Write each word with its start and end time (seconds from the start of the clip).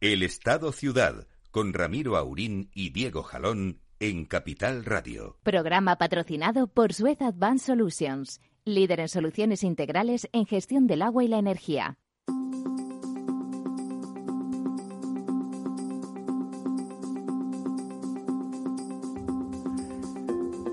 El 0.00 0.22
Estado 0.22 0.72
Ciudad, 0.72 1.26
con 1.50 1.74
Ramiro 1.74 2.16
Aurín 2.16 2.70
y 2.72 2.88
Diego 2.88 3.22
Jalón 3.22 3.82
en 3.98 4.24
Capital 4.24 4.86
Radio. 4.86 5.36
Programa 5.42 5.98
patrocinado 5.98 6.68
por 6.68 6.94
Suez 6.94 7.20
Advanced 7.20 7.66
Solutions, 7.66 8.40
líder 8.64 9.00
en 9.00 9.08
soluciones 9.08 9.62
integrales 9.62 10.26
en 10.32 10.46
gestión 10.46 10.86
del 10.86 11.02
agua 11.02 11.22
y 11.22 11.28
la 11.28 11.36
energía. 11.36 11.98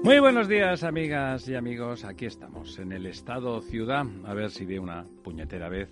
Muy 0.04 0.20
buenos 0.20 0.48
días, 0.48 0.84
amigas 0.84 1.50
y 1.50 1.56
amigos. 1.56 2.06
Aquí 2.06 2.28
estamos, 2.28 2.80
en 2.80 2.94
el 2.94 3.06
Estado 3.06 3.60
Ciudad. 3.60 4.06
A 4.24 4.34
ver 4.34 4.52
si 4.52 4.64
de 4.64 4.80
una 4.80 5.06
puñetera 5.22 5.68
vez 5.68 5.90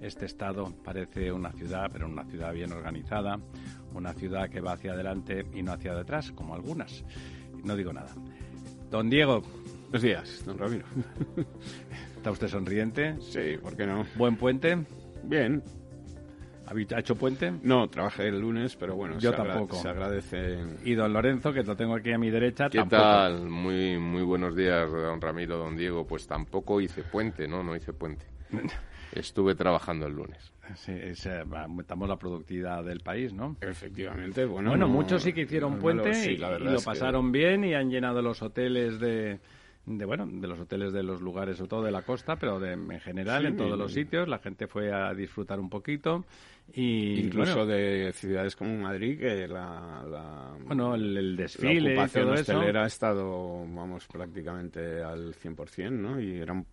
este 0.00 0.26
Estado 0.26 0.72
parece 0.84 1.32
una 1.32 1.52
ciudad, 1.52 1.90
pero 1.92 2.06
una 2.06 2.24
ciudad 2.24 2.52
bien 2.52 2.72
organizada, 2.72 3.38
una 3.94 4.12
ciudad 4.14 4.48
que 4.48 4.60
va 4.60 4.72
hacia 4.72 4.92
adelante 4.92 5.44
y 5.54 5.62
no 5.62 5.72
hacia 5.72 5.94
detrás, 5.94 6.30
como 6.32 6.54
algunas. 6.54 7.04
No 7.64 7.76
digo 7.76 7.92
nada. 7.92 8.14
Don 8.90 9.10
Diego. 9.10 9.42
Buenos 9.90 10.02
días, 10.02 10.44
don 10.44 10.58
Ramiro. 10.58 10.84
¿Está 12.16 12.30
usted 12.30 12.48
sonriente? 12.48 13.16
Sí, 13.20 13.56
¿por 13.62 13.76
qué 13.76 13.86
no? 13.86 14.04
¿Buen 14.16 14.36
puente? 14.36 14.78
Bien. 15.24 15.62
¿Ha 16.94 16.98
hecho 17.00 17.16
puente? 17.16 17.50
No, 17.62 17.88
trabajé 17.88 18.28
el 18.28 18.40
lunes, 18.40 18.76
pero 18.76 18.94
bueno, 18.94 19.18
Yo 19.18 19.30
se, 19.30 19.36
agra- 19.36 19.54
tampoco. 19.54 19.76
se 19.80 19.88
agradece. 19.88 20.58
Y 20.84 20.94
don 20.94 21.14
Lorenzo, 21.14 21.50
que 21.54 21.62
lo 21.62 21.74
tengo 21.74 21.94
aquí 21.94 22.12
a 22.12 22.18
mi 22.18 22.28
derecha, 22.30 22.68
¿Qué 22.68 22.76
tampoco. 22.78 23.00
tal? 23.02 23.48
Muy, 23.48 23.96
muy 23.98 24.22
buenos 24.22 24.54
días, 24.54 24.90
don 24.92 25.18
Ramiro, 25.18 25.56
don 25.56 25.74
Diego. 25.78 26.06
Pues 26.06 26.26
tampoco 26.26 26.82
hice 26.82 27.02
puente, 27.04 27.48
¿no? 27.48 27.62
No 27.62 27.74
hice 27.74 27.94
puente. 27.94 28.26
Estuve 29.12 29.54
trabajando 29.54 30.06
el 30.06 30.14
lunes. 30.14 30.52
Sí, 30.76 30.92
es, 30.92 31.24
eh, 31.26 31.42
aumentamos 31.56 32.08
la 32.08 32.16
productividad 32.18 32.84
del 32.84 33.00
país, 33.00 33.32
¿no? 33.32 33.56
Efectivamente, 33.60 34.44
bueno. 34.44 34.70
Bueno, 34.70 34.86
no- 34.86 34.92
muchos 34.92 35.22
sí 35.22 35.32
que 35.32 35.42
hicieron 35.42 35.74
no 35.74 35.78
puente 35.78 36.12
sí, 36.14 36.30
y, 36.32 36.36
la 36.36 36.48
y 36.48 36.52
verdad 36.52 36.72
lo 36.72 36.78
que- 36.78 36.84
pasaron 36.84 37.32
bien 37.32 37.64
y 37.64 37.74
han 37.74 37.90
llenado 37.90 38.20
los 38.20 38.42
hoteles 38.42 39.00
de, 39.00 39.38
de 39.86 40.04
bueno, 40.04 40.26
de 40.30 40.46
los 40.46 40.60
hoteles 40.60 40.92
de 40.92 41.02
los 41.02 41.22
lugares, 41.22 41.56
sobre 41.56 41.70
todo 41.70 41.82
de 41.84 41.90
la 41.90 42.02
costa, 42.02 42.36
pero 42.36 42.60
de, 42.60 42.72
en 42.72 43.00
general 43.00 43.40
Sí, 43.42 43.46
en 43.48 43.56
todos 43.56 43.78
los 43.78 43.92
sitios. 43.94 44.28
La 44.28 44.38
gente 44.40 44.66
fue 44.66 44.92
a 44.92 45.14
disfrutar 45.14 45.58
un 45.58 45.70
poquito 45.70 46.26
y 46.74 47.20
Incluso 47.20 47.64
bueno, 47.64 47.66
de 47.72 48.12
ciudades 48.12 48.54
como 48.54 48.76
Madrid, 48.76 49.18
que 49.18 49.48
la, 49.48 50.04
la, 50.06 50.54
bueno, 50.66 50.94
el, 50.94 51.16
el 51.16 51.36
la 51.36 51.42
desfile 51.44 51.72
y 51.72 51.96
ocupación 51.96 52.24
todo 52.26 52.34
eso. 52.34 52.60
ha 52.78 52.86
estado, 52.86 53.60
vamos, 53.74 54.06
prácticamente 54.06 55.02
al 55.02 55.32
100%, 55.34 55.90
¿no? 55.92 56.20
Y 56.20 56.36
era 56.36 56.52
un 56.52 56.66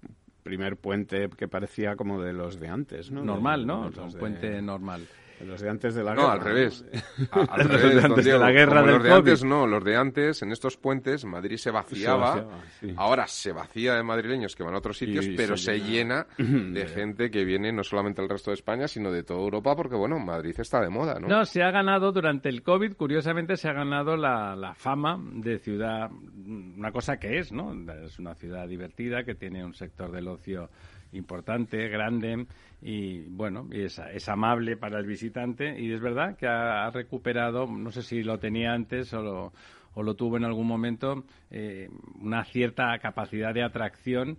primer 0.45 0.77
puente 0.77 1.27
que 1.35 1.47
parecía 1.47 1.95
como 1.95 2.21
de 2.21 2.31
los 2.31 2.59
de 2.59 2.67
antes, 2.67 3.09
¿no? 3.09 3.23
Normal, 3.23 3.61
De- 3.61 3.65
¿no? 3.65 3.89
de 3.89 3.99
Un 3.99 4.13
puente 4.13 4.61
normal. 4.61 5.01
Los 5.41 5.59
de 5.61 5.69
antes 5.69 5.95
de 5.95 6.03
la 6.03 6.13
No, 6.15 6.21
guerra. 6.21 6.33
al 6.33 6.41
revés. 6.41 6.85
A- 7.31 7.39
al 7.41 7.67
Los 7.67 7.67
revés, 7.81 7.95
don 7.95 8.05
antes 8.05 8.25
de 8.25 8.31
Diego. 8.31 8.39
la 8.45 8.51
guerra 8.51 8.75
Como 8.81 8.85
del 8.85 8.93
los 8.95 9.03
de 9.03 9.09
COVID. 9.09 9.17
antes 9.19 9.43
no, 9.43 9.67
los 9.67 9.83
de 9.83 9.95
antes, 9.95 10.41
en 10.41 10.51
estos 10.51 10.77
puentes, 10.77 11.25
Madrid 11.25 11.57
se 11.57 11.71
vaciaba. 11.71 12.33
Se 12.33 12.39
vaciaba, 12.41 12.63
sí. 12.79 12.93
Ahora 12.97 13.27
se 13.27 13.51
vacía 13.51 13.95
de 13.95 14.03
madrileños 14.03 14.55
que 14.55 14.63
van 14.63 14.73
a 14.75 14.77
otros 14.77 14.97
sitios, 14.97 15.25
Y 15.25 15.35
pero 15.35 15.57
se 15.57 15.65
se 15.77 15.79
llena 15.81 16.25
de 16.37 16.87
gente 16.87 17.29
que 17.29 17.43
viene 17.43 17.71
no 17.73 17.83
solamente 17.83 18.21
del 18.21 18.29
resto 18.29 18.51
de 18.51 18.55
España, 18.55 18.87
sino 18.87 19.11
de 19.11 19.23
toda 19.23 19.39
Europa, 19.41 19.75
porque 19.75 19.95
bueno, 19.95 20.19
Madrid 20.19 20.55
está 20.57 20.79
de 20.81 20.89
moda, 20.89 21.19
¿no? 21.19 21.27
No, 21.27 21.45
se 21.45 21.61
ha 21.63 21.71
ganado 21.71 22.11
durante 22.11 22.49
el 22.49 22.63
COVID, 22.63 22.93
curiosamente 22.95 23.57
se 23.57 23.67
ha 23.67 23.73
ganado 23.73 24.15
la, 24.15 24.55
la 24.55 24.73
fama 24.75 25.19
de 25.33 25.59
ciudad, 25.59 26.09
una 26.45 26.91
cosa 26.91 27.17
que 27.17 27.39
es, 27.39 27.51
¿no? 27.51 27.73
Es 28.05 28.19
una 28.19 28.35
ciudad 28.35 28.67
divertida 28.67 29.23
que 29.23 29.35
tiene 29.35 29.63
un 29.65 29.73
sector 29.73 30.11
del 30.11 30.27
ocio 30.27 30.69
importante, 31.15 31.87
grande 31.87 32.45
y 32.81 33.21
bueno, 33.21 33.67
y 33.71 33.83
es, 33.83 34.29
amable 34.29 34.77
para 34.77 34.99
el 34.99 35.05
visitante. 35.05 35.79
Y 35.79 35.91
es 35.91 36.01
verdad 36.01 36.35
que 36.37 36.47
ha, 36.47 36.85
ha 36.85 36.91
recuperado, 36.91 37.65
no 37.67 37.91
sé 37.91 38.01
si 38.01 38.23
lo 38.23 38.37
tenía 38.37 38.73
antes 38.73 39.13
o 39.13 39.21
lo, 39.21 39.53
o 39.95 40.03
lo 40.03 40.13
tuvo 40.13 40.37
en 40.37 40.45
algún 40.45 40.67
momento, 40.67 41.23
eh, 41.49 41.89
una 42.21 42.43
cierta 42.45 42.97
capacidad 42.99 43.53
de 43.53 43.63
atracción. 43.63 44.37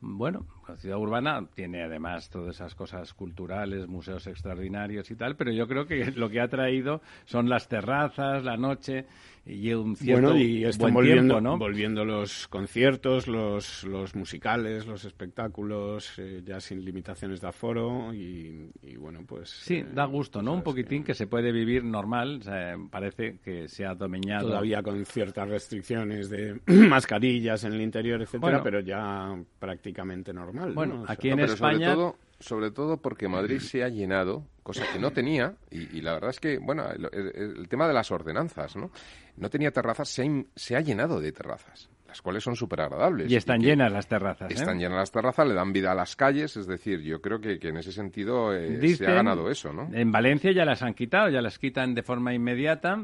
Bueno, 0.00 0.46
la 0.68 0.76
ciudad 0.76 0.98
urbana 0.98 1.44
tiene 1.54 1.82
además 1.82 2.30
todas 2.30 2.54
esas 2.54 2.74
cosas 2.76 3.12
culturales, 3.14 3.88
museos 3.88 4.26
extraordinarios 4.28 5.10
y 5.10 5.16
tal, 5.16 5.34
pero 5.34 5.50
yo 5.50 5.66
creo 5.66 5.86
que 5.86 6.12
lo 6.12 6.30
que 6.30 6.40
ha 6.40 6.46
traído 6.46 7.00
son 7.24 7.48
las 7.48 7.66
terrazas, 7.66 8.44
la 8.44 8.56
noche 8.56 9.06
y 9.48 9.72
un 9.72 9.96
cierto 9.96 10.28
bueno, 10.28 10.38
y 10.40 10.64
están 10.64 10.82
buen 10.92 10.94
volviendo, 10.94 11.34
tiempo, 11.36 11.40
¿no? 11.40 11.58
volviendo 11.58 12.04
los 12.04 12.46
conciertos, 12.48 13.26
los, 13.26 13.84
los 13.84 14.14
musicales, 14.14 14.86
los 14.86 15.04
espectáculos, 15.04 16.12
eh, 16.18 16.42
ya 16.44 16.60
sin 16.60 16.84
limitaciones 16.84 17.40
de 17.40 17.48
aforo 17.48 18.12
y, 18.12 18.70
y 18.82 18.96
bueno, 18.96 19.20
pues... 19.26 19.48
Sí, 19.50 19.76
eh, 19.76 19.86
da 19.94 20.04
gusto, 20.04 20.42
¿no? 20.42 20.52
Un 20.52 20.62
poquitín 20.62 21.02
que 21.02 21.14
se 21.14 21.26
puede 21.26 21.50
vivir 21.50 21.82
normal, 21.84 22.38
o 22.40 22.44
sea, 22.44 22.76
parece 22.90 23.38
que 23.42 23.68
se 23.68 23.86
ha 23.86 23.94
domeñado. 23.94 24.48
Todavía 24.48 24.82
con 24.82 25.04
ciertas 25.06 25.48
restricciones 25.48 26.28
de 26.28 26.60
mascarillas 26.66 27.64
en 27.64 27.72
el 27.72 27.80
interior, 27.80 28.20
etcétera, 28.20 28.40
Bueno. 28.58 28.60
pero 28.62 28.80
ya 28.80 29.34
prácticamente 29.58 30.32
normal. 30.32 30.72
Bueno, 30.74 30.94
¿no? 30.96 31.02
O 31.02 31.06
sea, 31.06 31.14
aquí 31.14 31.30
en 31.30 31.40
España- 31.40 31.94
Sobre 31.94 31.94
todo, 31.94 32.16
sobre 32.40 32.70
todo 32.70 32.96
porque 32.98 33.28
Madrid 33.28 33.58
se 33.60 33.82
ha 33.82 33.88
llenado, 33.88 34.44
cosa 34.68 34.84
que 34.92 34.98
no 34.98 35.10
tenía, 35.10 35.54
y, 35.70 35.96
y 35.98 36.00
la 36.02 36.12
verdad 36.12 36.30
es 36.30 36.38
que, 36.40 36.58
bueno, 36.58 36.84
el, 36.90 37.08
el- 37.12 37.56
el 37.58 37.68
tema 37.68 37.88
de 37.88 37.94
las 37.94 38.10
ordenanzas, 38.12 38.76
¿no? 38.76 38.90
No 39.36 39.48
tenía 39.50 39.70
terrazas, 39.72 40.08
se 40.10 40.22
ha, 40.26 40.44
se 40.54 40.76
ha 40.76 40.80
llenado 40.80 41.20
de 41.20 41.32
terrazas, 41.32 41.88
las 42.06 42.20
cuales 42.22 42.44
son 42.44 42.54
súper 42.54 42.82
agradables. 42.82 43.30
Y 43.30 43.36
están 43.36 43.60
llenas 43.60 43.90
las 43.90 44.06
terrazas, 44.06 44.50
¿eh? 44.50 44.54
Están 44.54 44.78
llenas 44.78 44.98
las 44.98 45.10
terrazas, 45.10 45.48
le 45.48 45.54
dan 45.54 45.72
vida 45.72 45.92
a 45.92 45.94
las 45.94 46.14
calles, 46.16 46.56
es 46.56 46.66
decir, 46.66 47.00
yo 47.00 47.20
creo 47.20 47.40
que, 47.40 47.58
que 47.58 47.68
en 47.68 47.78
ese 47.78 47.92
sentido 47.92 48.54
eh, 48.54 48.76
se 48.98 49.06
ha 49.06 49.14
ganado 49.14 49.50
eso, 49.50 49.72
¿no? 49.72 49.88
En 49.92 50.12
Valencia 50.12 50.52
ya 50.52 50.64
las 50.64 50.82
han 50.82 50.94
quitado, 50.94 51.28
ya 51.30 51.40
las 51.42 51.58
quitan 51.58 51.94
de 51.94 52.02
forma 52.02 52.34
inmediata. 52.34 53.02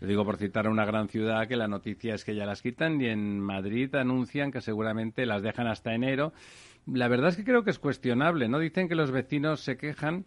Lo 0.00 0.06
digo 0.06 0.26
por 0.26 0.36
citar 0.36 0.66
a 0.66 0.70
una 0.70 0.84
gran 0.84 1.08
ciudad 1.08 1.48
que 1.48 1.56
la 1.56 1.68
noticia 1.68 2.14
es 2.14 2.22
que 2.24 2.34
ya 2.34 2.44
las 2.44 2.60
quitan 2.60 3.00
y 3.00 3.06
en 3.06 3.40
Madrid 3.40 3.94
anuncian 3.94 4.52
que 4.52 4.60
seguramente 4.60 5.24
las 5.24 5.42
dejan 5.42 5.66
hasta 5.68 5.94
enero. 5.94 6.34
La 6.86 7.08
verdad 7.08 7.30
es 7.30 7.36
que 7.36 7.44
creo 7.44 7.64
que 7.64 7.70
es 7.70 7.78
cuestionable, 7.78 8.46
¿no? 8.48 8.58
Dicen 8.58 8.88
que 8.88 8.94
los 8.94 9.10
vecinos 9.10 9.60
se 9.62 9.78
quejan. 9.78 10.26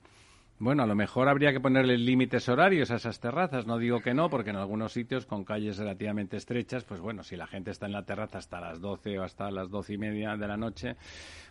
Bueno, 0.62 0.84
a 0.84 0.86
lo 0.86 0.94
mejor 0.94 1.30
habría 1.30 1.54
que 1.54 1.62
ponerle 1.62 1.98
límites 1.98 2.50
horarios 2.50 2.92
a 2.92 2.96
esas 2.96 3.22
terrazas. 3.22 3.66
No 3.66 3.78
digo 3.78 4.02
que 4.02 4.14
no, 4.14 4.30
porque 4.30 4.50
en 4.50 4.58
algunos 4.58 4.92
sitios 4.92 5.26
con 5.26 5.46
calles 5.46 5.78
relativamente 5.78 6.36
estrechas, 6.36 6.84
pues 6.84 7.00
bueno, 7.00 7.24
si 7.24 7.38
la 7.38 7.48
gente 7.48 7.72
está 7.72 7.86
en 7.86 7.94
la 7.94 8.04
terraza 8.04 8.40
hasta 8.40 8.60
las 8.60 8.82
12 8.82 9.20
o 9.20 9.24
hasta 9.24 9.50
las 9.52 9.70
doce 9.70 9.94
y 9.94 9.98
media 9.98 10.36
de 10.36 10.48
la 10.50 10.58
noche, 10.58 10.98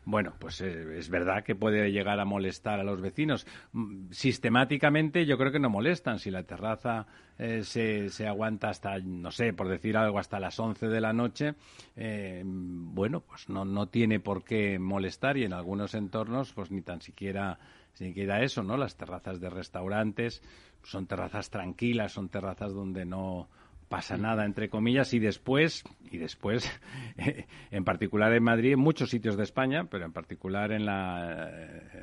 bueno, 0.05 0.35
pues 0.39 0.61
eh, 0.61 0.99
es 0.99 1.09
verdad 1.09 1.43
que 1.43 1.55
puede 1.55 1.91
llegar 1.91 2.21
a 2.21 2.27
molestar 2.27 2.81
a 2.81 2.85
los 2.85 3.01
vecinos. 3.01 3.47
Mm, 3.73 4.11
Sistemáticamente 4.11 5.25
yo 5.25 5.39
creo 5.39 5.53
que 5.53 5.59
no 5.59 5.71
molestan. 5.71 6.19
Si 6.19 6.31
la 6.31 6.43
terraza 6.43 7.07
eh, 7.39 7.63
se, 7.65 8.11
se 8.11 8.27
aguanta 8.27 8.69
hasta, 8.69 8.99
no 8.99 9.31
sé, 9.31 9.55
por 9.55 9.69
decir 9.69 9.97
algo, 9.97 10.19
hasta 10.19 10.39
las 10.39 10.61
11 10.61 10.87
de 10.87 11.01
la 11.01 11.15
noche, 11.15 11.55
eh, 11.97 12.43
bueno, 12.45 13.21
pues 13.21 13.49
no, 13.49 13.65
no 13.65 13.87
tiene 13.87 14.21
por 14.21 14.45
qué 14.45 14.79
molestar 14.79 15.39
y 15.39 15.45
en 15.45 15.55
algunos 15.55 15.95
entornos 15.95 16.53
pues 16.53 16.71
ni 16.71 16.83
tan 16.83 17.01
siquiera 17.01 17.59
ni 18.01 18.09
siquiera 18.09 18.43
eso, 18.43 18.63
¿no? 18.63 18.77
Las 18.77 18.97
terrazas 18.97 19.41
de 19.41 19.51
restaurantes 19.51 20.43
son 20.83 21.07
terrazas 21.07 21.51
tranquilas, 21.51 22.13
son 22.13 22.29
terrazas 22.29 22.73
donde 22.73 23.05
no 23.05 23.49
pasa 23.89 24.17
nada 24.17 24.45
entre 24.45 24.69
comillas 24.69 25.15
y 25.15 25.19
después 25.19 25.83
y 26.11 26.19
después 26.19 26.71
en 27.71 27.85
particular 27.85 28.33
en 28.35 28.43
Madrid 28.43 28.73
en 28.75 28.81
muchos 28.81 29.11
sitios 29.11 29.37
de 29.37 29.45
España 29.45 29.85
pero 29.91 30.05
en 30.05 30.13
particular 30.13 30.73
en 30.73 30.85
la, 30.85 31.49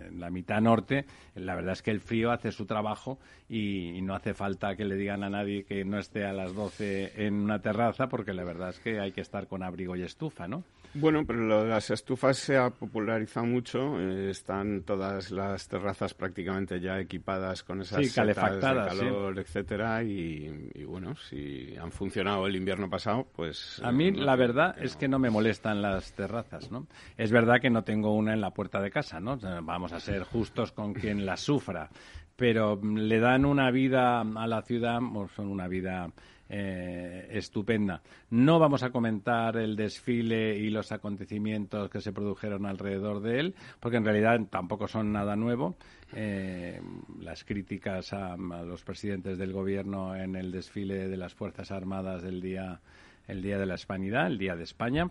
en 0.07 0.19
la 0.19 0.29
mitad 0.31 0.61
norte 0.61 1.05
la 1.35 1.55
verdad 1.55 1.73
es 1.73 1.83
que 1.83 1.91
el 1.91 2.01
frío 2.01 2.31
hace 2.31 2.51
su 2.51 2.65
trabajo 2.65 3.19
y, 3.47 3.89
y 3.89 4.01
no 4.01 4.15
hace 4.15 4.33
falta 4.33 4.75
que 4.75 4.85
le 4.85 4.95
digan 4.95 5.23
a 5.23 5.29
nadie 5.29 5.63
que 5.63 5.85
no 5.85 5.99
esté 5.99 6.25
a 6.25 6.33
las 6.33 6.55
12 6.55 7.25
en 7.25 7.35
una 7.35 7.59
terraza 7.59 8.07
porque 8.07 8.33
la 8.33 8.43
verdad 8.43 8.69
es 8.69 8.79
que 8.79 8.99
hay 8.99 9.11
que 9.11 9.21
estar 9.21 9.47
con 9.47 9.61
abrigo 9.61 9.95
y 9.95 10.01
estufa 10.01 10.47
¿no? 10.47 10.63
Bueno, 10.97 11.25
pero 11.25 11.39
lo 11.41 11.63
de 11.63 11.69
las 11.69 11.89
estufas 11.91 12.37
se 12.37 12.55
ha 12.55 12.69
popularizado 12.69 13.45
mucho. 13.45 13.99
eh, 13.99 14.29
están 14.29 14.83
todas 14.83 15.29
las 15.29 15.67
terrazas 15.67 16.13
prácticamente 16.13 16.79
ya 16.79 16.97
equipadas 16.99 17.63
con 17.63 17.81
esas 17.81 17.99
Sí, 17.99 18.05
setas 18.05 18.27
de 18.27 18.33
calefactadas, 18.33 18.93
sí. 18.93 18.99
calor, 18.99 19.37
etcétera. 19.39 20.03
Y, 20.03 20.71
y 20.73 20.83
bueno, 20.85 21.13
si 21.17 21.75
han 21.75 21.91
funcionado 21.91 22.47
el 22.47 22.55
invierno 22.55 22.89
pasado, 22.89 23.27
pues... 23.35 23.81
A 23.83 23.89
eh, 23.89 23.93
mí 23.93 24.11
no 24.11 24.23
la 24.23 24.37
verdad 24.37 24.75
es 24.79 24.95
que 24.95 25.09
no 25.09 25.19
me 25.19 25.29
molestan 25.29 25.81
las 25.81 26.13
terrazas, 26.13 26.71
¿no? 26.71 26.87
Es 27.17 27.29
verdad 27.29 27.59
que 27.59 27.69
no 27.69 27.83
tengo 27.83 28.15
una 28.15 28.33
en 28.33 28.39
la 28.39 28.51
puerta 28.51 28.79
de 28.81 28.89
casa, 28.89 29.19
¿no? 29.19 29.37
Vamos 29.63 29.91
a 29.91 29.99
ser 29.99 30.23
justos 30.23 30.71
con 30.71 30.93
quien 30.93 31.25
las 31.25 31.41
sufra, 31.41 31.89
pero 32.37 32.79
le 32.81 33.19
dan 33.19 33.43
una 33.45 33.69
vida 33.69 34.21
a 34.21 34.47
la 34.47 34.61
ciudad, 34.61 34.99
o 35.13 35.27
son 35.27 35.47
una 35.47 35.67
vida 35.67 36.09
eh, 36.49 37.27
estupenda. 37.31 38.01
No 38.29 38.59
vamos 38.59 38.83
a 38.83 38.91
comentar 38.91 39.57
el 39.57 39.75
desfile 39.75 40.57
y 40.57 40.69
los 40.69 40.91
acontecimientos 40.91 41.89
que 41.89 42.01
se 42.01 42.13
produjeron 42.13 42.65
alrededor 42.65 43.21
de 43.21 43.39
él, 43.39 43.55
porque 43.79 43.97
en 43.97 44.05
realidad 44.05 44.39
tampoco 44.49 44.87
son 44.87 45.11
nada 45.11 45.35
nuevo. 45.35 45.75
Eh, 46.13 46.79
las 47.19 47.43
críticas 47.43 48.13
a, 48.13 48.37
los 48.37 48.83
presidentes 48.83 49.37
del 49.37 49.53
gobierno 49.53 50.15
en 50.15 50.35
el 50.35 50.51
desfile 50.51 51.07
de 51.07 51.17
las 51.17 51.33
Fuerzas 51.33 51.71
Armadas 51.71 52.21
del 52.21 52.41
día, 52.41 52.79
el 53.27 53.41
día 53.41 53.57
de 53.57 53.65
la 53.65 53.75
Hispanidad, 53.75 54.27
el 54.27 54.37
día 54.37 54.55
de 54.55 54.63
España, 54.63 55.09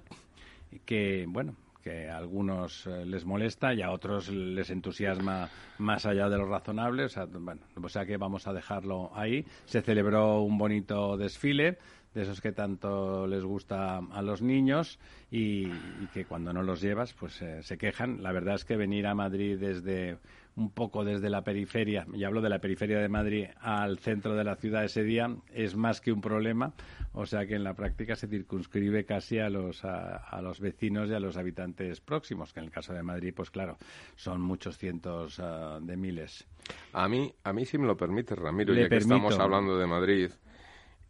que 0.85 1.27
bueno 1.29 1.57
que 1.85 2.09
a 2.09 2.17
algunos 2.17 2.87
eh, 2.87 3.05
les 3.05 3.27
molesta 3.27 3.75
y 3.75 3.83
a 3.83 3.91
otros 3.91 4.31
les 4.31 4.71
entusiasma 4.71 5.51
más 5.79 6.07
allá 6.07 6.31
de 6.31 6.39
lo 6.39 6.47
razonable. 6.47 7.05
O 7.05 7.09
sea, 7.11 7.27
bueno, 7.27 7.61
o 7.81 7.89
sea 7.91 8.07
que 8.07 8.17
vamos 8.17 8.49
a 8.49 8.55
dejarlo 8.55 9.11
ahí. 9.15 9.45
Se 9.67 9.83
celebró 9.83 10.41
un 10.41 10.57
bonito 10.57 11.19
desfile 11.19 11.77
de 12.15 12.23
esos 12.23 12.41
que 12.41 12.53
tanto 12.53 13.27
les 13.27 13.45
gusta 13.45 13.99
a 13.99 14.23
los 14.23 14.41
niños 14.41 14.99
y, 15.31 15.69
que 16.13 16.25
cuando 16.25 16.53
no 16.53 16.63
los 16.63 16.81
llevas 16.81 17.13
pues 17.13 17.43
eh, 17.43 17.63
se 17.63 17.77
quejan. 17.77 18.23
La 18.23 18.33
verdad 18.33 18.55
es 18.55 18.65
que 18.65 18.77
venir 18.77 19.07
a 19.07 19.15
Madrid 19.15 19.59
desde 19.59 20.19
un 20.57 20.71
poco 20.71 21.05
desde 21.05 21.31
la 21.31 21.43
periferia, 21.43 22.07
y 22.15 22.23
hablo 22.25 22.41
de 22.41 22.49
la 22.49 22.61
periferia 22.61 23.01
de 23.01 23.09
Madrid 23.09 23.47
al 23.61 23.99
centro 23.99 24.37
de 24.37 24.45
la 24.45 24.55
ciudad 24.55 24.85
ese 24.85 25.03
día, 25.03 25.35
es 25.53 25.75
más 25.75 26.01
que 26.01 26.13
un 26.13 26.21
problema, 26.21 26.73
o 27.13 27.27
sea 27.27 27.47
que 27.47 27.55
en 27.55 27.65
la 27.65 27.75
práctica 27.75 28.15
se 28.15 28.29
circunscribe 28.29 29.05
casi 29.05 29.41
a 29.41 29.51
los, 29.51 29.85
a, 29.85 30.41
los 30.43 30.61
vecinos 30.61 31.11
y 31.11 31.15
a 31.15 31.19
los 31.19 31.37
habitantes 31.37 32.01
próximos, 32.01 32.53
que 32.53 32.61
en 32.61 32.67
el 32.67 32.71
caso 32.71 32.93
de 32.93 33.03
Madrid, 33.03 33.33
pues 33.35 33.51
claro, 33.51 33.79
son 34.15 34.41
muchos 34.41 34.79
cientos 34.79 35.41
ah, 35.41 35.81
de 35.83 35.97
miles. 35.97 36.47
A 36.93 37.09
mí, 37.09 37.33
a 37.43 37.53
mí 37.53 37.65
si 37.65 37.77
me 37.77 37.87
lo 37.87 37.97
permite, 37.97 38.37
Ramiro, 38.37 38.75
ya 38.75 38.89
que 38.89 38.99
estamos 38.99 39.37
hablando 39.39 39.77
de 39.77 39.87
Madrid, 39.87 40.31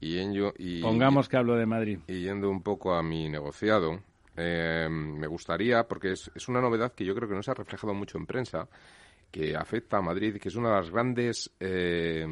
y, 0.00 0.18
en 0.18 0.34
yo, 0.34 0.52
y 0.58 0.80
Pongamos 0.82 1.28
que 1.28 1.36
hablo 1.36 1.56
de 1.56 1.66
Madrid. 1.66 1.98
Y 2.06 2.22
yendo 2.22 2.50
un 2.50 2.62
poco 2.62 2.94
a 2.94 3.02
mi 3.02 3.28
negociado, 3.28 4.00
eh, 4.36 4.88
me 4.90 5.26
gustaría, 5.26 5.86
porque 5.86 6.12
es, 6.12 6.30
es 6.34 6.48
una 6.48 6.60
novedad 6.60 6.92
que 6.92 7.04
yo 7.04 7.14
creo 7.14 7.28
que 7.28 7.34
no 7.34 7.42
se 7.42 7.50
ha 7.50 7.54
reflejado 7.54 7.94
mucho 7.94 8.18
en 8.18 8.26
prensa, 8.26 8.68
que 9.30 9.56
afecta 9.56 9.98
a 9.98 10.02
Madrid, 10.02 10.38
que 10.40 10.48
es 10.48 10.54
una 10.54 10.68
de 10.68 10.76
las 10.76 10.90
grandes 10.90 11.50
eh, 11.58 12.26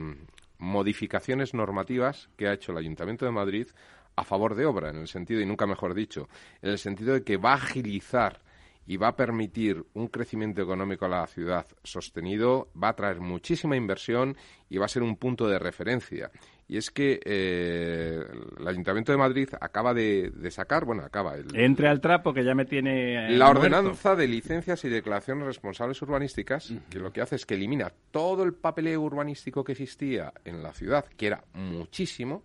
modificaciones 0.58 1.52
normativas 1.52 2.28
que 2.36 2.46
ha 2.46 2.52
hecho 2.52 2.70
el 2.70 2.78
Ayuntamiento 2.78 3.24
de 3.24 3.32
Madrid 3.32 3.66
a 4.14 4.24
favor 4.24 4.54
de 4.54 4.66
obra, 4.66 4.90
en 4.90 4.98
el 4.98 5.08
sentido, 5.08 5.40
y 5.40 5.46
nunca 5.46 5.66
mejor 5.66 5.94
dicho, 5.94 6.28
en 6.60 6.70
el 6.70 6.78
sentido 6.78 7.14
de 7.14 7.24
que 7.24 7.38
va 7.38 7.52
a 7.52 7.56
agilizar 7.56 8.40
y 8.86 8.96
va 8.96 9.08
a 9.08 9.16
permitir 9.16 9.84
un 9.94 10.08
crecimiento 10.08 10.62
económico 10.62 11.04
a 11.06 11.08
la 11.08 11.26
ciudad 11.26 11.66
sostenido, 11.82 12.68
va 12.80 12.90
a 12.90 12.96
traer 12.96 13.20
muchísima 13.20 13.76
inversión 13.76 14.36
y 14.68 14.78
va 14.78 14.86
a 14.86 14.88
ser 14.88 15.02
un 15.02 15.16
punto 15.16 15.48
de 15.48 15.58
referencia. 15.58 16.30
Y 16.72 16.78
es 16.78 16.90
que 16.90 17.20
eh, 17.22 18.24
el 18.58 18.66
Ayuntamiento 18.66 19.12
de 19.12 19.18
Madrid 19.18 19.46
acaba 19.60 19.92
de, 19.92 20.32
sacar, 20.50 20.86
bueno, 20.86 21.02
acaba. 21.02 21.34
El, 21.34 21.54
Entre 21.54 21.86
al 21.86 22.00
trapo 22.00 22.32
que 22.32 22.42
ya 22.42 22.54
me 22.54 22.64
tiene. 22.64 23.36
la 23.36 23.50
ordenanza 23.50 24.16
de 24.16 24.26
licencias 24.26 24.82
y 24.86 24.88
declaraciones 24.88 25.44
responsables 25.44 26.00
urbanísticas, 26.00 26.72
que 26.88 26.98
lo 26.98 27.12
que 27.12 27.20
hace 27.20 27.36
es 27.36 27.44
que 27.44 27.56
elimina 27.56 27.92
todo 28.10 28.42
el 28.42 28.54
papeleo 28.54 29.02
urbanístico 29.02 29.62
que 29.62 29.72
existía 29.72 30.32
en 30.46 30.62
la 30.62 30.72
ciudad, 30.72 31.04
que 31.14 31.26
era 31.26 31.44
muchísimo, 31.52 32.42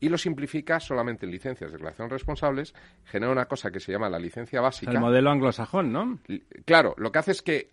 y 0.00 0.10
lo 0.10 0.18
simplifica 0.18 0.78
solamente 0.78 1.24
en 1.24 1.32
licencias 1.32 1.70
de 1.70 1.78
declaración 1.78 2.10
responsables, 2.10 2.74
genera 3.06 3.32
una 3.32 3.46
cosa 3.46 3.70
que 3.70 3.80
se 3.80 3.92
llama 3.92 4.10
la 4.10 4.18
licencia 4.18 4.60
básica. 4.60 4.92
El 4.92 5.00
modelo 5.00 5.30
anglosajón, 5.30 5.92
¿no? 5.92 6.18
Claro, 6.66 6.94
lo 6.98 7.10
que 7.10 7.20
hace 7.20 7.30
es 7.30 7.40
que, 7.40 7.70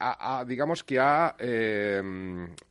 digamos 0.47 0.85
que 0.85 0.99
ha 0.99 1.35
eh, 1.39 2.01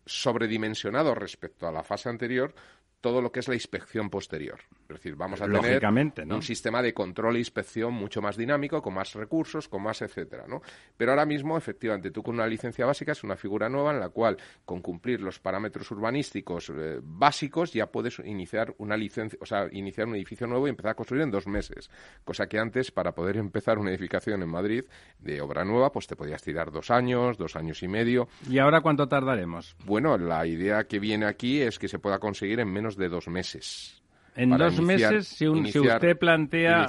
sobredimensionado 0.07 1.15
respecto 1.15 1.67
a 1.67 1.73
la 1.73 1.83
fase 1.83 2.09
anterior 2.09 2.55
todo 3.01 3.23
lo 3.23 3.33
que 3.33 3.41
es 3.41 3.49
la 3.49 3.55
inspección 3.55 4.11
posterior. 4.11 4.61
Es 4.89 4.97
decir, 4.97 5.17
vamos 5.17 5.43
a 5.43 5.47
tener 5.47 5.85
un 6.31 6.43
sistema 6.43 6.81
de 6.81 6.95
control 6.95 7.37
e 7.37 7.41
inspección 7.41 7.93
mucho 7.93 8.23
más 8.23 8.39
dinámico, 8.39 8.81
con 8.81 8.95
más 8.95 9.13
recursos, 9.13 9.69
con 9.69 9.83
más 9.83 10.01
etcétera, 10.01 10.47
¿no? 10.49 10.63
Pero 10.97 11.13
ahora 11.13 11.27
mismo, 11.27 11.59
efectivamente, 11.59 12.11
tú 12.11 12.23
con 12.23 12.37
una 12.37 12.47
licencia 12.47 12.87
básica 12.87 13.13
es 13.13 13.23
una 13.23 13.37
figura 13.37 13.69
nueva 13.69 13.93
en 13.93 14.01
la 14.01 14.09
cual, 14.09 14.39
con 14.65 14.81
cumplir 14.81 15.21
los 15.21 15.41
parámetros 15.41 15.91
urbanísticos 15.91 16.71
eh, 16.71 17.01
básicos, 17.03 17.75
ya 17.75 17.89
puedes 17.89 18.19
iniciar 18.21 18.75
una 18.79 18.97
licencia, 18.97 19.39
o 19.43 19.45
sea, 19.45 19.69
iniciar 19.73 20.07
un 20.07 20.15
edificio 20.15 20.47
nuevo 20.47 20.67
y 20.67 20.71
empezar 20.71 20.93
a 20.93 20.95
construir 20.95 21.23
en 21.23 21.31
dos 21.31 21.47
meses. 21.47 21.91
Cosa 22.25 22.47
que 22.47 22.59
antes, 22.59 22.91
para 22.91 23.13
poder 23.13 23.37
empezar 23.37 23.79
una 23.79 23.91
edificación 23.91 24.43
en 24.43 24.49
Madrid 24.49 24.85
de 25.19 25.43
obra 25.43 25.67
nueva, 25.67 25.93
pues 25.93 26.07
te 26.07 26.17
podías 26.17 26.43
tirar 26.43 26.73
dos 26.73 26.91
años, 26.91 27.37
dos 27.37 27.57
años 27.57 27.83
y 27.83 27.89
medio. 27.89 28.29
¿Y 28.49 28.59
ahora 28.59 28.81
cuánto 28.81 29.07
tardaremos? 29.07 29.77
Bueno, 29.85 30.17
la 30.17 30.47
idea 30.47 30.85
que 30.85 30.99
viene 30.99 31.27
aquí 31.27 31.61
es 31.61 31.79
que 31.79 31.89
se 31.89 31.99
pueda 31.99 32.19
conseguir 32.19 32.61
en 32.61 32.73
menos 32.73 32.97
de 32.97 33.11
dos 33.11 33.29
meses. 33.29 34.03
En 34.39 34.51
dos 34.51 34.81
meses, 34.81 35.27
si, 35.27 35.49
usted 35.49 36.17
plantea 36.17 36.87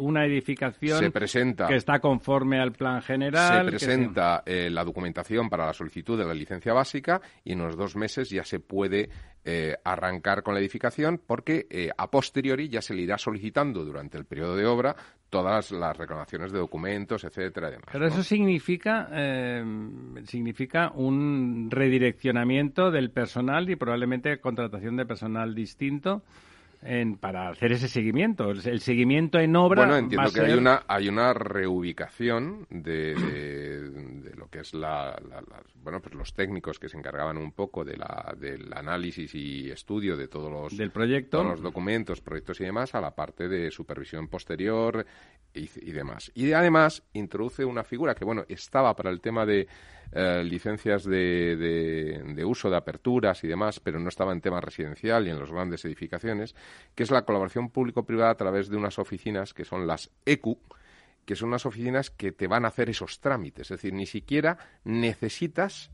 una 0.00 0.24
edificación 0.24 1.12
que 1.12 1.76
está 1.76 2.00
conforme 2.00 2.58
al 2.58 2.72
plan 2.72 3.02
general... 3.02 3.66
Se 3.66 3.70
presenta 3.70 4.42
eh, 4.46 4.70
la 4.70 4.84
documentación 4.84 5.50
para 5.50 5.66
la 5.66 5.74
solicitud 5.74 6.18
de 6.18 6.24
la 6.24 6.32
licencia 6.32 6.72
básica 6.72 7.20
y 7.44 7.52
en 7.52 7.58
los 7.58 7.76
dos 7.76 7.94
meses 7.94 8.30
ya 8.30 8.42
se 8.42 8.60
puede 8.60 9.10
eh, 9.44 9.76
arrancar 9.84 10.42
con 10.42 10.54
la 10.54 10.60
edificación 10.60 11.20
porque 11.26 11.66
eh, 11.68 11.90
a 11.94 12.10
posteriori 12.10 12.70
ya 12.70 12.80
se 12.80 12.94
le 12.94 13.02
irá 13.02 13.18
solicitando 13.18 13.84
durante 13.84 14.16
el 14.16 14.24
periodo 14.24 14.56
de 14.56 14.64
obra 14.64 14.96
todas 15.28 15.70
las 15.72 15.94
reclamaciones 15.94 16.52
de 16.52 16.58
documentos, 16.58 17.22
etcétera. 17.22 17.70
Pero 17.92 18.06
eso 18.06 18.22
significa, 18.22 19.10
significa 20.24 20.90
un 20.94 21.68
redireccionamiento 21.70 22.90
del 22.90 23.10
personal 23.10 23.68
y 23.68 23.76
probablemente 23.76 24.40
contratación 24.40 24.96
de 24.96 25.04
personal 25.04 25.54
distinto 25.54 26.22
para 27.20 27.48
hacer 27.48 27.72
ese 27.72 27.88
seguimiento. 27.88 28.50
El, 28.50 28.80
seguimiento 28.80 29.38
en 29.38 29.56
obra. 29.56 29.82
Bueno, 29.82 29.96
entiendo 29.96 30.30
que 30.32 30.40
hay 30.40 30.52
una 30.52 30.84
hay 30.86 31.08
una 31.08 31.34
reubicación 31.34 32.66
de, 32.70 33.14
de, 33.14 34.34
lo 34.36 34.48
que 34.48 34.60
es 34.60 34.74
la, 34.74 35.20
bueno 35.82 36.00
pues 36.00 36.14
los 36.14 36.32
técnicos 36.34 36.78
que 36.78 36.88
se 36.88 36.96
encargaban 36.96 37.36
un 37.36 37.52
poco 37.52 37.84
de 37.84 37.96
la, 37.96 38.34
del 38.38 38.72
análisis 38.72 39.34
y 39.34 39.70
estudio 39.70 40.16
de 40.16 40.28
todos 40.28 40.50
los 40.50 40.76
del 40.76 40.92
proyecto, 40.92 41.38
todos 41.38 41.52
los 41.52 41.62
documentos, 41.62 42.20
proyectos 42.20 42.60
y 42.60 42.64
demás 42.64 42.94
a 42.94 43.00
la 43.00 43.14
parte 43.14 43.48
de 43.48 43.70
supervisión 43.70 44.28
posterior 44.28 45.04
y, 45.52 45.68
y 45.82 45.92
demás. 45.92 46.30
Y 46.34 46.52
además 46.52 47.02
introduce 47.12 47.64
una 47.64 47.82
figura 47.82 48.14
que 48.14 48.24
bueno 48.24 48.44
estaba 48.48 48.94
para 48.94 49.10
el 49.10 49.20
tema 49.20 49.44
de 49.44 49.66
eh, 50.12 50.42
licencias 50.44 51.04
de, 51.04 51.56
de, 51.56 52.44
uso, 52.44 52.70
de 52.70 52.76
aperturas 52.76 53.44
y 53.44 53.48
demás, 53.48 53.80
pero 53.80 53.98
no 53.98 54.08
estaba 54.08 54.32
en 54.32 54.40
tema 54.40 54.60
residencial 54.60 55.26
y 55.26 55.30
en 55.30 55.38
las 55.38 55.50
grandes 55.50 55.84
edificaciones, 55.84 56.54
que 56.94 57.02
es 57.02 57.10
la 57.10 57.24
colaboración 57.24 57.70
público-privada 57.70 58.30
a 58.30 58.36
través 58.36 58.68
de 58.68 58.76
unas 58.76 58.98
oficinas 58.98 59.52
que 59.52 59.64
son 59.64 59.86
las 59.86 60.10
ECU, 60.24 60.58
que 61.24 61.36
son 61.36 61.50
unas 61.50 61.66
oficinas 61.66 62.10
que 62.10 62.32
te 62.32 62.46
van 62.46 62.64
a 62.64 62.68
hacer 62.68 62.88
esos 62.88 63.20
trámites. 63.20 63.70
Es 63.70 63.80
decir, 63.80 63.92
ni 63.92 64.06
siquiera 64.06 64.56
necesitas 64.84 65.90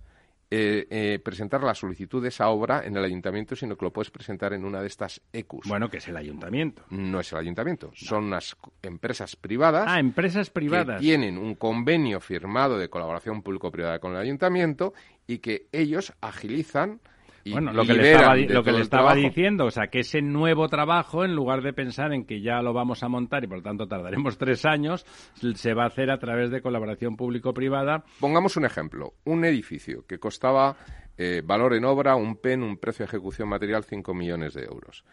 eh, 0.56 0.86
eh, 0.88 1.18
presentar 1.18 1.64
la 1.64 1.74
solicitud 1.74 2.22
de 2.22 2.28
esa 2.28 2.48
obra 2.48 2.84
en 2.84 2.96
el 2.96 3.04
ayuntamiento, 3.04 3.56
sino 3.56 3.76
que 3.76 3.84
lo 3.86 3.92
puedes 3.92 4.12
presentar 4.12 4.52
en 4.52 4.64
una 4.64 4.80
de 4.80 4.86
estas 4.86 5.20
ECUs. 5.32 5.66
Bueno, 5.66 5.90
que 5.90 5.96
es 5.96 6.06
el 6.06 6.16
ayuntamiento. 6.16 6.84
No 6.90 7.18
es 7.18 7.32
el 7.32 7.38
ayuntamiento, 7.38 7.90
son 7.94 8.26
unas 8.26 8.56
empresas 8.80 9.34
privadas. 9.34 9.86
Ah, 9.88 9.98
empresas 9.98 10.50
privadas. 10.50 11.00
Que 11.00 11.06
tienen 11.06 11.38
un 11.38 11.56
convenio 11.56 12.20
firmado 12.20 12.78
de 12.78 12.88
colaboración 12.88 13.42
público-privada 13.42 13.98
con 13.98 14.12
el 14.12 14.18
ayuntamiento 14.18 14.94
y 15.26 15.38
que 15.38 15.66
ellos 15.72 16.12
agilizan 16.20 17.00
bueno, 17.50 17.72
lo 17.72 17.84
que 17.84 17.94
le 17.94 18.12
estaba, 18.12 18.36
lo 18.36 18.62
que 18.62 18.72
le 18.72 18.80
estaba 18.80 19.14
diciendo, 19.14 19.66
o 19.66 19.70
sea, 19.70 19.88
que 19.88 20.00
ese 20.00 20.22
nuevo 20.22 20.68
trabajo, 20.68 21.24
en 21.24 21.34
lugar 21.34 21.62
de 21.62 21.72
pensar 21.72 22.12
en 22.12 22.24
que 22.24 22.40
ya 22.40 22.62
lo 22.62 22.72
vamos 22.72 23.02
a 23.02 23.08
montar 23.08 23.44
y 23.44 23.46
por 23.46 23.58
lo 23.58 23.62
tanto 23.62 23.86
tardaremos 23.86 24.38
tres 24.38 24.64
años, 24.64 25.04
se 25.54 25.74
va 25.74 25.84
a 25.84 25.88
hacer 25.88 26.10
a 26.10 26.18
través 26.18 26.50
de 26.50 26.62
colaboración 26.62 27.16
público-privada. 27.16 28.04
Pongamos 28.20 28.56
un 28.56 28.64
ejemplo, 28.64 29.14
un 29.24 29.44
edificio 29.44 30.04
que 30.06 30.18
costaba 30.18 30.76
eh, 31.16 31.42
valor 31.44 31.74
en 31.74 31.84
obra, 31.84 32.16
un 32.16 32.36
PEN, 32.36 32.62
un 32.62 32.78
precio 32.78 33.04
de 33.04 33.08
ejecución 33.08 33.48
material, 33.48 33.84
5 33.84 34.14
millones 34.14 34.54
de 34.54 34.64
euros. 34.64 35.04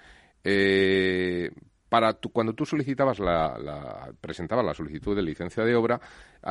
Eh, 0.43 1.51
para 1.91 2.13
cuando 2.13 2.53
tú 2.53 2.65
solicitabas 2.65 3.19
la, 3.19 4.13
presentabas 4.21 4.65
la 4.65 4.73
solicitud 4.73 5.13
de 5.13 5.21
licencia 5.21 5.65
de 5.65 5.75
obra, 5.75 5.99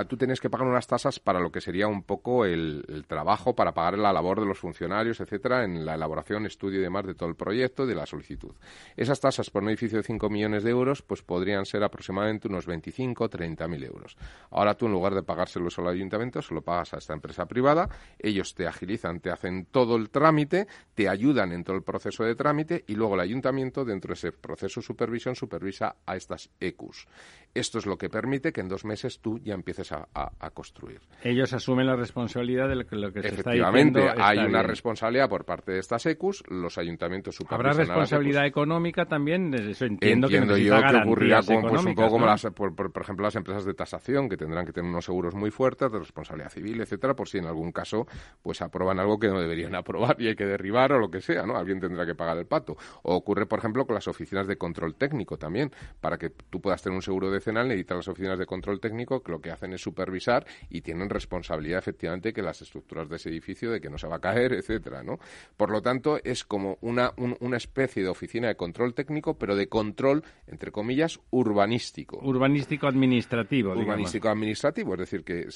tú 0.08 0.16
tenías 0.16 0.40
que 0.40 0.48
pagar 0.48 0.66
unas 0.66 0.86
tasas 0.86 1.18
para 1.18 1.40
lo 1.40 1.50
que 1.50 1.60
sería 1.60 1.88
un 1.88 2.02
poco 2.02 2.44
el, 2.44 3.04
trabajo 3.06 3.54
para 3.54 3.72
pagar 3.72 3.98
la 3.98 4.12
labor 4.12 4.40
de 4.40 4.46
los 4.46 4.58
funcionarios, 4.58 5.20
etcétera, 5.20 5.64
en 5.64 5.84
la 5.84 5.94
elaboración, 5.94 6.46
estudio 6.46 6.78
y 6.78 6.82
demás 6.82 7.06
de 7.06 7.14
todo 7.14 7.28
el 7.28 7.34
proyecto 7.34 7.86
de 7.86 7.94
la 7.94 8.06
solicitud. 8.06 8.54
Esas 8.96 9.20
tasas 9.20 9.50
por 9.50 9.62
un 9.62 9.70
edificio 9.70 9.98
de 9.98 10.04
5 10.04 10.30
millones 10.30 10.62
de 10.62 10.70
euros, 10.70 11.02
pues 11.02 11.22
podrían 11.22 11.66
ser 11.66 11.82
aproximadamente 11.82 12.48
unos 12.48 12.66
25 12.66 13.24
o 13.24 13.28
30 13.28 13.68
mil 13.68 13.84
euros. 13.84 14.16
Ahora 14.50 14.74
tú, 14.74 14.86
en 14.86 14.92
lugar 14.92 15.14
de 15.14 15.22
pagárselo 15.22 15.70
solo 15.70 15.88
al 15.88 15.96
ayuntamiento, 15.96 16.40
se 16.40 16.54
lo 16.54 16.62
pagas 16.62 16.94
a 16.94 16.98
esta 16.98 17.14
empresa 17.14 17.46
privada, 17.46 17.88
ellos 18.18 18.54
te 18.54 18.66
agilizan, 18.66 19.20
te 19.20 19.30
hacen 19.30 19.66
todo 19.66 19.96
el 19.96 20.10
trámite, 20.10 20.68
te 20.94 21.08
ayudan 21.08 21.52
en 21.52 21.64
todo 21.64 21.76
el 21.76 21.82
proceso 21.82 22.24
de 22.24 22.34
trámite 22.34 22.84
y 22.86 22.94
luego 22.94 23.14
el 23.14 23.20
ayuntamiento, 23.20 23.84
dentro 23.84 24.08
de 24.08 24.14
ese 24.14 24.32
proceso 24.32 24.80
de 24.80 24.86
supervisión, 24.86 25.34
supervisa 25.34 25.96
a 26.06 26.16
estas 26.16 26.50
ECUs. 26.60 27.06
Esto 27.54 27.78
es 27.78 27.86
lo 27.86 27.98
que 27.98 28.08
permite 28.08 28.52
que 28.52 28.60
en 28.60 28.68
dos 28.68 28.84
meses 28.84 29.20
tú 29.20 29.38
ya 29.38 29.54
empieces 29.54 29.92
a, 29.92 30.06
construir. 30.54 31.00
Ellos 31.22 31.52
asumen 31.52 31.86
la 31.86 31.96
responsabilidad 31.96 32.68
de 32.68 32.76
lo 32.76 32.86
que, 32.86 32.96
lo 32.96 33.12
que 33.12 33.22
se 33.22 33.28
está 33.28 33.50
diciendo. 33.50 33.98
Efectivamente, 33.98 34.22
hay 34.22 34.38
una 34.38 34.62
responsabilidad 34.62 35.28
por 35.28 35.44
parte 35.44 35.72
de 35.72 35.78
estas 35.78 36.04
ECUs, 36.06 36.42
los 36.48 36.78
ayuntamientos 36.78 37.34
supervisan 37.34 37.70
¿Habrá 37.70 37.84
responsabilidad 37.84 38.46
económica 38.46 39.06
también? 39.06 39.52
Eso 39.54 39.84
entiendo, 39.84 40.26
entiendo 40.26 40.54
que 40.54 40.64
yo 40.64 40.80
que 40.80 40.96
ocurrirá 40.96 41.42
con, 41.42 41.62
pues, 41.62 41.84
un 41.84 41.94
poco 41.94 42.10
como, 42.10 42.26
las, 42.26 42.46
por, 42.54 42.72
ejemplo, 43.00 43.24
las 43.24 43.36
empresas 43.36 43.64
de 43.64 43.74
tasación, 43.74 44.28
que 44.28 44.36
tendrán 44.36 44.66
que 44.66 44.72
tener 44.72 44.88
unos 44.88 45.04
seguros 45.04 45.34
muy 45.34 45.50
fuertes 45.50 45.90
de 45.90 45.98
responsabilidad 45.98 46.50
civil, 46.50 46.80
etcétera, 46.80 47.14
por 47.14 47.28
si 47.28 47.38
en 47.38 47.46
algún 47.46 47.72
caso 47.72 48.06
pues 48.42 48.62
aprueban 48.62 48.98
algo 48.98 49.18
que 49.18 49.28
no 49.28 49.40
deberían 49.40 49.74
aprobar 49.76 50.20
y 50.20 50.28
hay 50.28 50.36
que 50.36 50.46
derribar 50.46 50.92
o 50.92 50.98
lo 50.98 51.10
que 51.10 51.20
sea, 51.20 51.44
¿no? 51.46 51.56
Alguien 51.56 51.80
tendrá 51.80 52.06
que 52.06 52.14
pagar 52.14 52.38
el 52.38 52.46
pato. 52.46 52.76
O 53.02 53.14
ocurre, 53.14 53.46
por 53.46 53.58
ejemplo, 53.58 53.86
con 53.86 53.94
las 53.94 54.08
oficinas 54.08 54.46
de 54.46 54.56
control 54.56 54.94
técnico 54.94 55.36
también. 55.36 55.70
Para 56.00 56.18
que 56.18 56.30
tú 56.30 56.60
puedas 56.60 56.82
tener 56.82 56.94
un 56.94 57.02
seguro 57.02 57.30
decenal 57.40 57.68
necesitas 57.68 57.96
las 57.96 58.08
oficinas 58.08 58.38
de 58.38 58.46
control 58.46 58.80
técnico 58.80 59.22
que 59.22 59.32
lo 59.32 59.40
que 59.40 59.50
hacen 59.50 59.72
es 59.72 59.82
supervisar 59.82 60.46
y 60.68 60.82
tienen 60.82 61.10
responsabilidad 61.10 61.78
efectivamente 61.78 62.32
que 62.32 62.42
las 62.42 62.62
estructuras 62.62 63.08
de 63.08 63.16
ese 63.16 63.28
edificio, 63.28 63.70
de 63.70 63.80
que 63.80 63.90
no 63.90 63.98
se 63.98 64.06
va 64.06 64.16
a 64.16 64.20
caer, 64.20 64.52
etcétera, 64.52 65.02
¿no? 65.02 65.18
Por 65.56 65.70
lo 65.70 65.82
tanto, 65.82 66.18
es 66.22 66.44
como 66.44 66.78
una, 66.80 67.12
una 67.16 67.56
especie 67.56 68.02
de 68.02 68.08
oficina 68.08 68.48
de 68.48 68.56
control 68.56 68.94
técnico, 68.94 69.38
pero 69.38 69.56
de 69.56 69.68
control, 69.68 70.22
entre 70.46 70.70
comillas, 70.70 71.20
urbanístico. 71.30 72.18
Urbanístico 72.22 72.86
administrativo. 72.86 73.72
Urbanístico 73.72 74.28
administrativo, 74.28 74.94
es 74.94 75.00
decir, 75.00 75.24
que, 75.24 75.48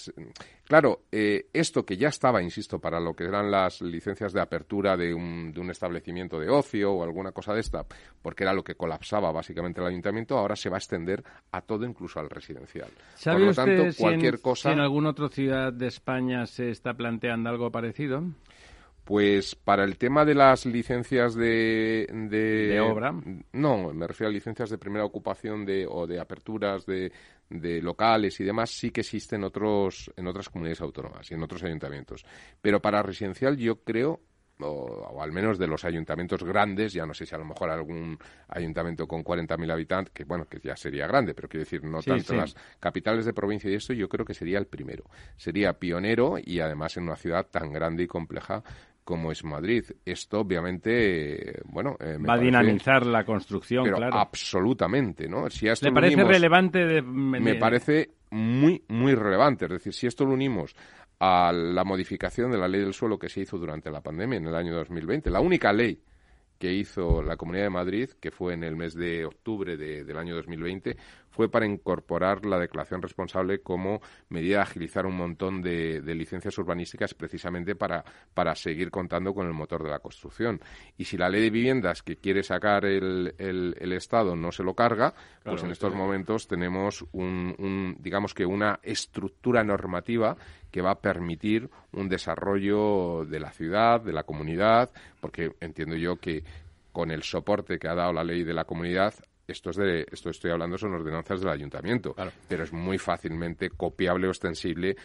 claro, 0.64 1.03
eh, 1.12 1.47
esto 1.53 1.85
que 1.85 1.97
ya 1.97 2.09
estaba, 2.09 2.43
insisto, 2.43 2.79
para 2.79 3.00
lo 3.00 3.14
que 3.14 3.25
eran 3.25 3.50
las 3.50 3.81
licencias 3.83 4.33
de 4.33 4.41
apertura 4.41 4.97
de 4.97 5.14
un, 5.14 5.53
de 5.53 5.61
un 5.61 5.71
establecimiento 5.71 6.38
de 6.38 6.49
ocio 6.49 6.93
o 6.93 7.05
alguna 7.05 7.33
cosa 7.33 7.55
de 7.55 7.61
esta, 7.61 7.85
porque 8.23 8.45
era 8.45 8.53
lo 8.53 8.64
que 8.64 8.75
colapsaba 8.75 9.31
básicamente 9.33 9.81
el 9.81 9.87
ayuntamiento, 9.87 10.38
ahora 10.38 10.57
se 10.57 10.71
va 10.71 10.76
a 10.76 10.79
extender 10.79 11.23
a 11.53 11.61
todo, 11.61 11.74
incluso 11.83 12.21
al 12.21 12.31
residencial. 12.31 12.88
¿Sabe 13.14 13.38
Por 13.38 13.47
lo 13.49 13.54
tanto, 13.54 13.97
cualquier 13.99 14.40
cosa. 14.40 14.69
Si 14.69 14.73
en 14.73 14.81
alguna 14.81 15.11
otra 15.11 15.28
ciudad 15.28 15.73
de 15.73 15.88
España 15.88 16.47
se 16.47 16.71
está 16.71 16.95
planteando 16.95 17.50
algo 17.50 17.71
parecido? 17.71 18.23
Pues 19.04 19.54
para 19.54 19.85
el 19.85 19.99
tema 19.99 20.25
de 20.25 20.35
las 20.35 20.64
licencias 20.64 21.35
de, 21.35 22.07
de, 22.11 22.81
obra. 22.81 23.12
No, 23.52 23.93
me 23.93 24.07
refiero 24.07 24.31
a 24.31 24.33
licencias 24.33 24.71
de 24.71 24.78
primera 24.78 25.04
ocupación 25.04 25.66
de, 25.66 25.87
o 25.87 26.07
de 26.07 26.19
aperturas 26.19 26.87
de, 26.87 27.12
de 27.50 27.83
locales 27.83 28.40
y 28.40 28.45
demás, 28.45 28.71
sí 28.71 28.90
que 28.90 29.02
existen 29.02 29.45
otros, 29.45 30.11
en 30.16 30.26
otras 30.26 30.49
comunidades 30.49 30.81
autónomas 30.81 31.31
y 31.31 31.35
en 31.35 31.43
otros 31.43 31.62
ayuntamientos. 31.62 32.25
Pero 32.62 32.81
para 32.81 33.02
residencial 33.02 33.59
yo 33.59 33.76
creo 33.85 34.21
o, 34.61 35.21
al 35.21 35.33
menos 35.33 35.59
de 35.59 35.67
los 35.67 35.85
ayuntamientos 35.85 36.43
grandes, 36.45 36.93
ya 36.93 37.07
no 37.07 37.15
sé 37.15 37.27
si 37.27 37.35
a 37.35 37.39
lo 37.39 37.45
mejor 37.45 37.71
algún 37.71 38.19
ayuntamiento 38.49 39.07
con 39.07 39.25
40.000 39.25 39.73
habitantes, 39.73 40.13
que 40.13 40.25
bueno, 40.25 40.47
que 40.47 40.61
ya 40.63 40.77
sería 40.77 41.07
grande, 41.07 41.35
pero 41.35 41.49
quiero 41.49 41.65
decir, 41.65 41.83
no 41.85 42.03
tanto 42.03 42.35
las 42.35 42.55
capitales 42.79 43.25
de 43.25 43.33
provincia 43.33 43.71
y 43.71 43.75
esto, 43.75 43.93
yo 43.93 44.09
creo 44.09 44.25
que 44.25 44.35
sería 44.35 44.59
el 44.59 44.67
primero. 44.67 45.05
Sería 45.37 45.73
pionero 45.75 46.37
y 46.43 46.61
además 46.61 46.97
en 46.97 47.05
una 47.05 47.17
ciudad 47.17 47.47
tan 47.51 47.73
grande 47.73 48.05
y 48.05 48.07
compleja 48.07 48.63
como 49.03 49.31
es 49.31 49.45
Madrid. 49.45 49.85
Esto, 50.05 50.41
obviamente, 50.41 51.61
bueno... 51.67 51.97
Eh, 52.01 52.17
Va 52.27 52.35
a 52.35 52.39
dinamizar 52.39 53.05
la 53.05 53.25
construcción, 53.25 53.85
pero 53.85 53.97
claro. 53.99 54.17
Absolutamente, 54.17 55.29
¿no? 55.29 55.51
Si 55.51 55.67
¿Le 55.67 55.93
parece 55.93 56.25
relevante? 56.25 57.03
Me 57.03 57.57
parece 57.57 58.13
muy, 58.31 58.83
muy 58.89 59.15
relevante. 59.15 59.67
Es 59.67 59.73
decir, 59.73 59.93
si 59.93 60.07
esto 60.07 60.25
lo 60.25 60.33
unimos 60.33 60.75
a 61.21 61.52
la 61.52 61.85
modificación 61.85 62.50
de 62.50 62.59
la 62.59 62.68
ley 62.68 62.80
del 62.80 62.94
suelo 62.94 63.18
que 63.18 63.28
se 63.28 63.40
hizo 63.40 63.59
durante 63.59 63.90
la 63.90 64.00
pandemia 64.00 64.38
en 64.38 64.47
el 64.47 64.54
año 64.54 64.75
2020. 64.75 65.30
La 65.30 65.40
única 65.40 65.73
ley 65.73 66.00
que 66.59 66.73
hizo 66.73 67.23
la 67.23 67.37
Comunidad 67.37 67.64
de 67.64 67.71
Madrid, 67.71 68.11
que 68.21 68.30
fue 68.30 68.54
en 68.54 68.64
el 68.64 68.76
mes 68.76 68.94
de 68.94 69.25
octubre 69.25 69.76
del 69.76 70.16
año 70.16 70.35
2020, 70.37 70.97
fue 71.35 71.50
para 71.50 71.67
incorporar 71.67 72.47
la 72.47 72.61
declaración 72.61 73.03
responsable 73.03 73.61
como 73.61 74.00
medida 74.29 74.59
de 74.59 74.62
agilizar 74.62 75.05
un 75.05 75.17
montón 75.17 75.62
de, 75.62 76.00
licencias 76.14 76.57
urbanísticas 76.59 77.12
precisamente 77.12 77.75
para, 77.75 78.05
para, 78.33 78.55
seguir 78.55 78.93
contando 78.93 79.35
con 79.35 79.49
el 79.49 79.53
motor 79.53 79.83
de 79.83 79.91
la 79.91 79.99
construcción. 79.99 80.61
Y 80.97 81.07
si 81.07 81.17
la 81.17 81.29
ley 81.29 81.43
de 81.43 81.50
viviendas 81.50 82.05
que 82.05 82.17
quiere 82.17 82.45
sacar 82.45 82.85
el, 82.85 83.35
el, 83.37 83.93
Estado 83.93 84.37
no 84.37 84.53
se 84.53 84.62
lo 84.62 84.75
carga, 84.75 85.12
pues 85.43 85.62
en 85.64 85.73
estos 85.73 85.95
momentos 85.95 86.47
tenemos 86.47 87.05
un, 87.12 87.97
digamos 87.99 88.33
que 88.33 88.47
una 88.47 88.79
estructura 88.83 89.64
normativa 89.64 90.37
que 90.71 90.83
va 90.83 90.93
a 90.93 91.00
permitir 91.00 91.69
un 91.93 92.09
desarrollo 92.09 93.25
de 93.25 93.41
la 93.41 93.50
ciudad, 93.50 94.00
de 94.00 94.12
la 94.12 94.23
comunidad, 94.23 94.91
porque 95.21 95.53
entiendo 95.61 95.97
yo 95.97 96.17
que 96.17 96.45
con 96.93 97.11
el 97.11 97.25
soporte 97.25 97.79
que 97.79 97.88
ha 97.88 97.95
dado 97.95 98.12
la 98.12 98.23
ley 98.23 98.45
de 98.45 98.55
la 98.55 98.64
comunidad 98.64 99.14
esto 99.47 99.71
es 99.71 99.77
de, 99.77 100.07
esto 100.11 100.31
estoy 100.31 100.51
hablando 100.51 100.79
son 100.79 100.95
ordenanzas 100.95 101.41
del 101.41 101.51
ayuntamiento, 101.51 102.15
pero 102.49 102.65
es 102.65 102.73
muy 102.73 102.99
fácilmente 102.99 103.71
copiable 103.71 104.27
o 104.27 104.31
extensible 104.31 104.97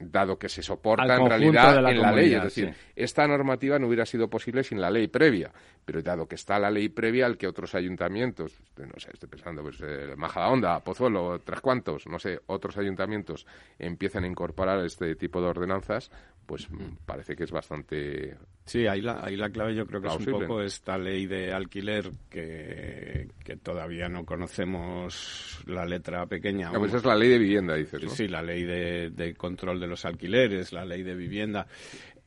dado 0.00 0.38
que 0.38 0.48
se 0.48 0.62
soporta 0.62 1.14
en 1.14 1.28
realidad 1.28 1.90
en 1.90 2.00
la 2.00 2.12
ley. 2.12 2.34
Es 2.34 2.42
decir, 2.42 2.74
esta 2.96 3.26
normativa 3.26 3.78
no 3.78 3.86
hubiera 3.86 4.06
sido 4.06 4.28
posible 4.28 4.64
sin 4.64 4.80
la 4.80 4.90
ley 4.90 5.08
previa, 5.08 5.52
pero 5.84 6.02
dado 6.02 6.26
que 6.26 6.34
está 6.36 6.58
la 6.58 6.70
ley 6.70 6.88
previa 6.88 7.26
al 7.26 7.36
que 7.36 7.46
otros 7.46 7.74
ayuntamientos, 7.74 8.58
no 8.76 8.98
sé, 8.98 9.10
estoy 9.12 9.28
pensando, 9.28 9.62
pues 9.62 9.80
eh, 9.82 10.14
Majadahonda, 10.16 10.80
Pozuelo, 10.80 11.40
tres 11.40 11.60
cuantos, 11.60 12.06
no 12.06 12.18
sé, 12.18 12.40
otros 12.46 12.78
ayuntamientos 12.78 13.46
empiezan 13.78 14.24
a 14.24 14.26
incorporar 14.26 14.84
este 14.84 15.14
tipo 15.16 15.40
de 15.40 15.48
ordenanzas, 15.48 16.10
pues 16.46 16.68
parece 17.06 17.36
que 17.36 17.44
es 17.44 17.50
bastante... 17.50 18.36
Sí, 18.64 18.86
ahí 18.86 19.00
la, 19.00 19.24
ahí 19.24 19.36
la 19.36 19.50
clave 19.50 19.74
yo 19.74 19.86
creo 19.86 20.00
que 20.00 20.08
es 20.08 20.16
un 20.16 20.24
poco 20.26 20.62
esta 20.62 20.96
ley 20.96 21.26
de 21.26 21.52
alquiler 21.52 22.10
que, 22.28 23.28
que 23.42 23.56
todavía 23.56 24.08
no 24.08 24.24
conocemos 24.24 25.60
la 25.66 25.84
letra 25.84 26.26
pequeña. 26.26 26.70
pues 26.72 26.94
es 26.94 27.04
la 27.04 27.16
ley 27.16 27.30
de 27.30 27.38
vivienda, 27.38 27.74
dices, 27.74 28.04
¿no? 28.04 28.10
Sí, 28.10 28.28
la 28.28 28.42
ley 28.42 28.62
de, 28.62 29.10
de 29.10 29.34
control 29.34 29.80
de 29.80 29.88
los 29.88 30.04
alquileres, 30.04 30.72
la 30.72 30.84
ley 30.84 31.02
de 31.02 31.14
vivienda. 31.16 31.66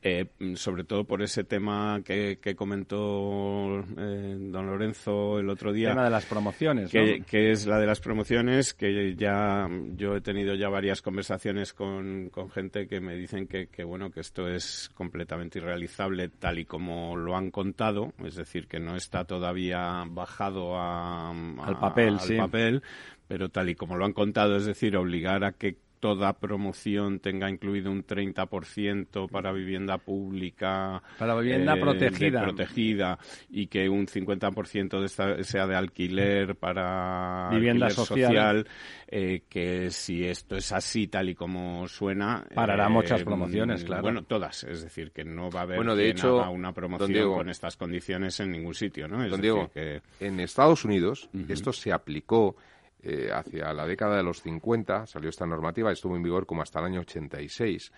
Eh, 0.06 0.26
sobre 0.56 0.84
todo 0.84 1.04
por 1.04 1.22
ese 1.22 1.44
tema 1.44 2.02
que, 2.04 2.38
comentó 2.54 3.80
eh, 3.96 4.36
don 4.38 4.66
Lorenzo 4.66 5.38
el 5.38 5.48
otro 5.48 5.72
día. 5.72 5.88
Tema 5.88 6.04
de 6.04 6.10
las 6.10 6.26
promociones, 6.26 6.90
que, 6.90 7.22
que, 7.26 7.52
es 7.52 7.66
la 7.66 7.78
de 7.78 7.86
las 7.86 8.00
promociones, 8.00 8.74
que 8.74 9.14
ya 9.16 9.66
yo 9.96 10.14
he 10.14 10.20
tenido 10.20 10.56
ya 10.56 10.68
varias 10.68 11.00
conversaciones 11.00 11.72
con, 11.72 12.28
con 12.28 12.50
gente 12.50 12.86
que 12.86 13.00
me 13.00 13.16
dicen 13.16 13.46
que, 13.46 13.68
que, 13.68 13.82
bueno, 13.82 14.10
que 14.10 14.20
esto 14.20 14.46
es 14.46 14.90
completamente 14.94 15.58
irrealizable 15.58 16.28
tal 16.28 16.58
y 16.58 16.66
como 16.66 17.16
lo 17.16 17.34
han 17.34 17.50
contado, 17.50 18.12
es 18.22 18.34
decir, 18.34 18.66
que 18.68 18.80
no 18.80 18.96
está 18.96 19.24
todavía 19.24 20.04
bajado 20.06 20.78
al 20.78 21.78
papel, 21.80 22.18
al 22.20 22.36
papel, 22.36 22.82
pero 23.26 23.48
tal 23.48 23.70
y 23.70 23.74
como 23.74 23.96
lo 23.96 24.04
han 24.04 24.12
contado, 24.12 24.56
es 24.56 24.66
decir, 24.66 24.98
obligar 24.98 25.44
a 25.44 25.52
que 25.52 25.78
toda 26.04 26.34
promoción 26.34 27.18
tenga 27.18 27.48
incluido 27.48 27.90
un 27.90 28.06
30% 28.06 29.26
para 29.30 29.52
vivienda 29.52 29.96
pública. 29.96 31.02
Para 31.18 31.34
vivienda 31.34 31.76
eh, 31.78 31.80
protegida. 31.80 32.42
protegida 32.42 33.18
y 33.48 33.68
que 33.68 33.88
un 33.88 34.06
50% 34.06 35.00
de 35.00 35.06
esta 35.06 35.42
sea 35.42 35.66
de 35.66 35.74
alquiler 35.74 36.56
para 36.56 37.48
vivienda 37.50 37.88
social. 37.88 38.66
Eh, 39.08 39.44
que 39.48 39.90
si 39.90 40.26
esto 40.26 40.56
es 40.56 40.72
así 40.72 41.06
tal 41.06 41.30
y 41.30 41.34
como 41.34 41.86
suena... 41.88 42.44
Parará 42.54 42.90
muchas 42.90 43.22
eh, 43.22 43.24
promociones, 43.24 43.84
claro. 43.84 44.02
Bueno, 44.02 44.24
todas. 44.24 44.64
Es 44.64 44.82
decir, 44.82 45.10
que 45.12 45.24
no 45.24 45.50
va 45.50 45.60
a 45.60 45.62
haber 45.62 45.76
bueno, 45.76 45.96
de 45.96 46.10
hecho, 46.10 46.50
una 46.50 46.72
promoción 46.72 47.32
con 47.32 47.48
estas 47.48 47.78
condiciones 47.78 48.38
en 48.40 48.50
ningún 48.50 48.74
sitio, 48.74 49.08
¿no? 49.08 49.26
don 49.26 49.40
Diego, 49.40 49.70
que... 49.72 50.02
en 50.20 50.40
Estados 50.40 50.84
Unidos 50.84 51.30
esto 51.48 51.72
se 51.72 51.92
aplicó 51.92 52.56
eh, 53.04 53.30
hacia 53.32 53.72
la 53.74 53.86
década 53.86 54.16
de 54.16 54.22
los 54.22 54.40
50 54.40 55.06
salió 55.06 55.28
esta 55.28 55.46
normativa, 55.46 55.92
estuvo 55.92 56.16
en 56.16 56.22
vigor 56.22 56.46
como 56.46 56.62
hasta 56.62 56.78
el 56.80 56.86
año 56.86 57.00
86. 57.00 57.92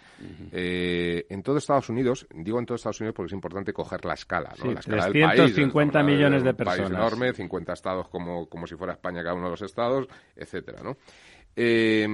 eh, 0.52 1.26
en 1.28 1.42
todo 1.42 1.58
Estados 1.58 1.88
Unidos, 1.88 2.26
digo 2.34 2.58
en 2.58 2.66
todo 2.66 2.74
Estados 2.74 3.00
Unidos 3.00 3.14
porque 3.14 3.28
es 3.28 3.32
importante 3.32 3.72
coger 3.72 4.04
la 4.04 4.14
escala, 4.14 4.52
¿no? 4.58 4.72
la 4.72 4.80
escala 4.80 5.10
350 5.10 6.02
millones 6.02 6.42
de, 6.42 6.54
personas. 6.54 6.90
Un 6.90 6.96
país 6.96 6.98
enorme, 6.98 7.32
50 7.32 7.72
estados 7.72 8.08
como, 8.08 8.48
como 8.48 8.66
si 8.66 8.74
fuera 8.74 8.94
España 8.94 9.22
cada 9.22 9.34
uno 9.34 9.44
de 9.44 9.50
los 9.50 9.62
estados, 9.62 10.08
etcétera, 10.34 10.82
¿no? 10.82 10.96
Eh, 11.54 12.06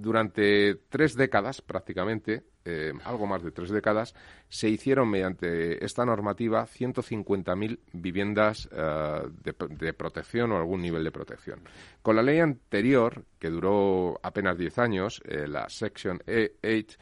durante 0.00 0.74
tres 0.88 1.14
décadas 1.14 1.62
prácticamente, 1.62 2.44
eh, 2.64 2.92
algo 3.04 3.26
más 3.26 3.42
de 3.42 3.52
tres 3.52 3.70
décadas, 3.70 4.14
se 4.48 4.68
hicieron 4.68 5.08
mediante 5.08 5.84
esta 5.84 6.04
normativa 6.04 6.66
150.000 6.66 7.78
viviendas 7.92 8.68
eh, 8.72 9.22
de, 9.42 9.92
protección 9.92 10.52
o 10.52 10.56
algún 10.56 10.82
nivel 10.82 11.04
de 11.04 11.12
protección. 11.12 11.60
Con 12.02 12.16
la 12.16 12.22
ley 12.22 12.40
anterior, 12.40 13.24
que 13.38 13.50
duró 13.50 14.18
apenas 14.22 14.58
10 14.58 14.78
años, 14.78 15.22
eh, 15.24 15.46
la 15.46 15.68
Section 15.68 16.20
8, 16.26 16.98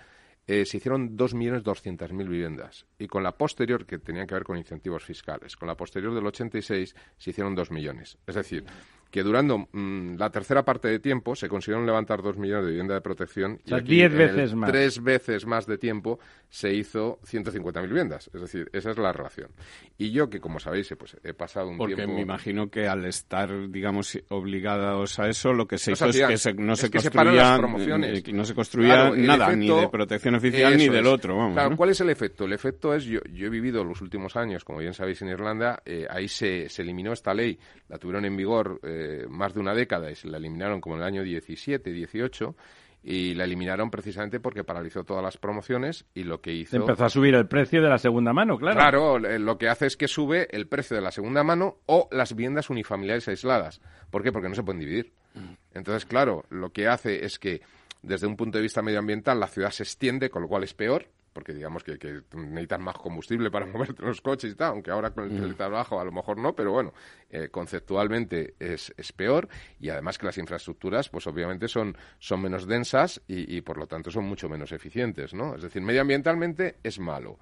se 0.47 0.77
hicieron 0.77 1.17
2.200.000 1.17 2.29
viviendas. 2.29 2.85
Y 2.99 3.07
con 3.07 3.23
la 3.23 3.33
posterior, 3.33 3.87
que 3.87 3.99
tenían 3.99 4.27
que 4.27 4.35
ver 4.35 4.45
con 4.45 4.59
incentivos 4.59 5.03
fiscales, 5.03 5.57
con 5.57 5.69
la 5.69 5.75
posterior 5.75 6.15
del 6.15 6.27
86 6.27 6.95
se 7.17 7.31
hicieron 7.31 7.55
2 7.55 7.71
millones. 7.71 8.19
Es 8.27 8.35
decir, 8.35 8.67
que 9.15 9.23
durando 9.23 9.69
mm, 9.71 10.17
la 10.17 10.29
tercera 10.29 10.65
parte 10.65 10.89
de 10.89 10.99
tiempo 10.99 11.37
se 11.37 11.49
consiguieron 11.49 11.87
levantar 11.87 12.21
dos 12.21 12.37
millones 12.37 12.65
de 12.65 12.71
vivienda 12.73 12.95
de 12.95 13.01
protección. 13.01 13.61
y 13.65 13.81
diez 13.83 14.13
veces 14.13 14.57
más. 14.57 14.69
Tres 14.73 15.01
veces 15.01 15.47
más 15.47 15.67
de 15.69 15.79
tiempo 15.79 16.19
se 16.49 16.75
hizo 16.75 17.21
150.000 17.23 17.87
viviendas. 17.87 18.29
Es 18.35 18.41
decir, 18.41 18.69
esa 18.73 18.91
es 18.91 18.99
la 18.99 19.13
relación. 19.13 19.51
Y 19.99 20.11
yo, 20.11 20.29
que 20.29 20.41
como 20.41 20.59
sabéis, 20.59 20.93
pues, 20.99 21.17
he 21.23 21.33
pasado 21.33 21.69
un 21.69 21.79
tiempo... 21.79 21.95
Porque 21.95 22.13
me 22.13 22.23
imagino 22.23 22.69
que 22.71 22.89
al 22.89 23.05
estar, 23.05 23.71
digamos, 23.71 24.19
obligados 24.31 25.17
a 25.21 25.29
eso, 25.29 25.53
lo 25.53 25.69
que 25.69 25.79
se 25.79 25.93
hizo 25.93 26.07
es 26.07 26.17
que 26.17 26.55
no, 26.55 26.75
se 26.75 26.91
construía, 26.91 27.57
promociones. 27.57 28.33
no 28.33 28.45
se 28.45 28.55
construía 28.55 29.11
nada, 29.11 29.55
ni 29.55 29.69
de 29.69 29.89
protección 29.91 30.35
oficial 30.35 30.77
ni 30.77 30.89
del 30.89 31.07
otro. 31.07 31.53
claro, 31.53 31.77
¿cuál 31.77 31.91
es 31.91 32.01
el 32.01 32.11
efecto? 32.11 32.47
El 32.47 32.53
efecto 32.53 32.93
es, 32.93 33.05
yo, 33.05 33.21
yo 33.33 33.47
he 33.47 33.51
vivido 33.51 33.85
los 33.85 34.01
últimos 34.01 34.35
años, 34.35 34.65
como 34.65 34.81
bien 34.81 34.93
sabéis, 34.93 35.23
en 35.23 35.29
Irlanda, 35.29 35.83
eh, 35.85 36.05
ahí 36.11 36.27
se, 36.27 36.69
se 36.69 36.83
eliminó 36.83 37.13
esta 37.13 37.33
ley, 37.33 37.57
la 37.89 37.97
tuvieron 37.97 38.25
en 38.25 38.37
vigor... 38.37 38.81
Eh, 38.83 39.04
más 39.29 39.55
de 39.55 39.61
una 39.61 39.75
década 39.75 40.11
y 40.11 40.15
se 40.15 40.29
la 40.29 40.39
eliminaron 40.39 40.81
como 40.81 40.97
en 40.97 41.03
el 41.03 41.07
año 41.07 41.23
17, 41.23 41.91
18 41.91 42.57
y 43.05 43.35
la 43.35 43.45
eliminaron 43.45 43.91
precisamente 43.91 44.41
porque 44.41 44.65
paralizó 44.65 45.05
todas 45.05 45.23
las 45.23 45.37
promociones 45.37 46.07
y 46.15 46.25
lo 46.25 46.41
que 46.41 46.53
hizo... 46.55 46.77
Empezó 46.77 47.05
a 47.05 47.11
subir 47.11 47.35
el 47.35 47.47
precio 47.47 47.83
de 47.83 47.89
la 47.91 47.99
segunda 47.99 48.33
mano, 48.33 48.57
claro. 48.57 48.77
Claro, 48.77 49.19
lo 49.19 49.59
que 49.59 49.69
hace 49.69 49.87
es 49.87 49.97
que 49.99 50.09
sube 50.09 50.49
el 50.51 50.67
precio 50.67 50.97
de 50.97 51.03
la 51.03 51.11
segunda 51.11 51.45
mano 51.45 51.77
o 51.85 52.09
las 52.11 52.35
viviendas 52.35 52.71
unifamiliares 52.71 53.29
aisladas. 53.29 53.83
¿Por 54.11 54.23
qué? 54.23 54.33
Porque 54.33 54.49
no 54.49 54.55
se 54.55 54.63
pueden 54.63 54.81
dividir. 54.81 55.13
Mm. 55.35 55.53
Entonces, 55.75 56.07
claro, 56.07 56.45
lo 56.49 56.73
que 56.73 56.89
hace 56.89 57.27
es 57.27 57.39
que 57.39 57.61
desde 58.03 58.27
un 58.27 58.37
punto 58.37 58.57
de 58.57 58.63
vista 58.63 58.81
medioambiental 58.81 59.39
la 59.39 59.49
ciudad 59.49 59.71
se 59.71 59.83
extiende, 59.83 60.31
con 60.31 60.41
lo 60.41 60.49
cual 60.49 60.65
es 60.65 60.73
peor, 60.73 61.07
porque 61.35 61.53
digamos 61.53 61.85
que, 61.85 61.99
que, 61.99 62.23
necesitan 62.33 62.83
más 62.83 62.97
combustible 62.97 63.51
para 63.51 63.67
moverte 63.67 64.03
los 64.03 64.23
coches 64.23 64.53
y 64.53 64.55
tal, 64.55 64.71
aunque 64.71 64.91
ahora 64.91 65.11
con 65.11 65.25
el 65.25 65.39
teletrabajo 65.39 66.01
a 66.01 66.05
lo 66.05 66.13
mejor 66.13 66.39
no, 66.39 66.55
pero 66.55 66.73
bueno, 66.73 66.95
eh, 67.29 67.49
conceptualmente 67.51 68.55
es, 68.59 68.95
es, 68.97 69.13
peor 69.13 69.49
y 69.81 69.91
además 69.91 70.17
que 70.17 70.27
las 70.27 70.39
infraestructuras, 70.39 71.09
pues 71.09 71.27
obviamente 71.27 71.69
son, 71.69 71.97
son 72.19 72.41
menos 72.41 72.67
densas 72.67 73.21
y, 73.27 73.61
por 73.61 73.77
lo 73.77 73.87
tanto 73.87 74.11
son 74.11 74.25
mucho 74.25 74.49
menos 74.49 74.73
eficientes, 74.73 75.35
¿no? 75.35 75.57
Es 75.57 75.63
decir, 75.63 75.83
medioambientalmente 75.83 76.77
es 76.83 76.99
malo. 76.99 77.39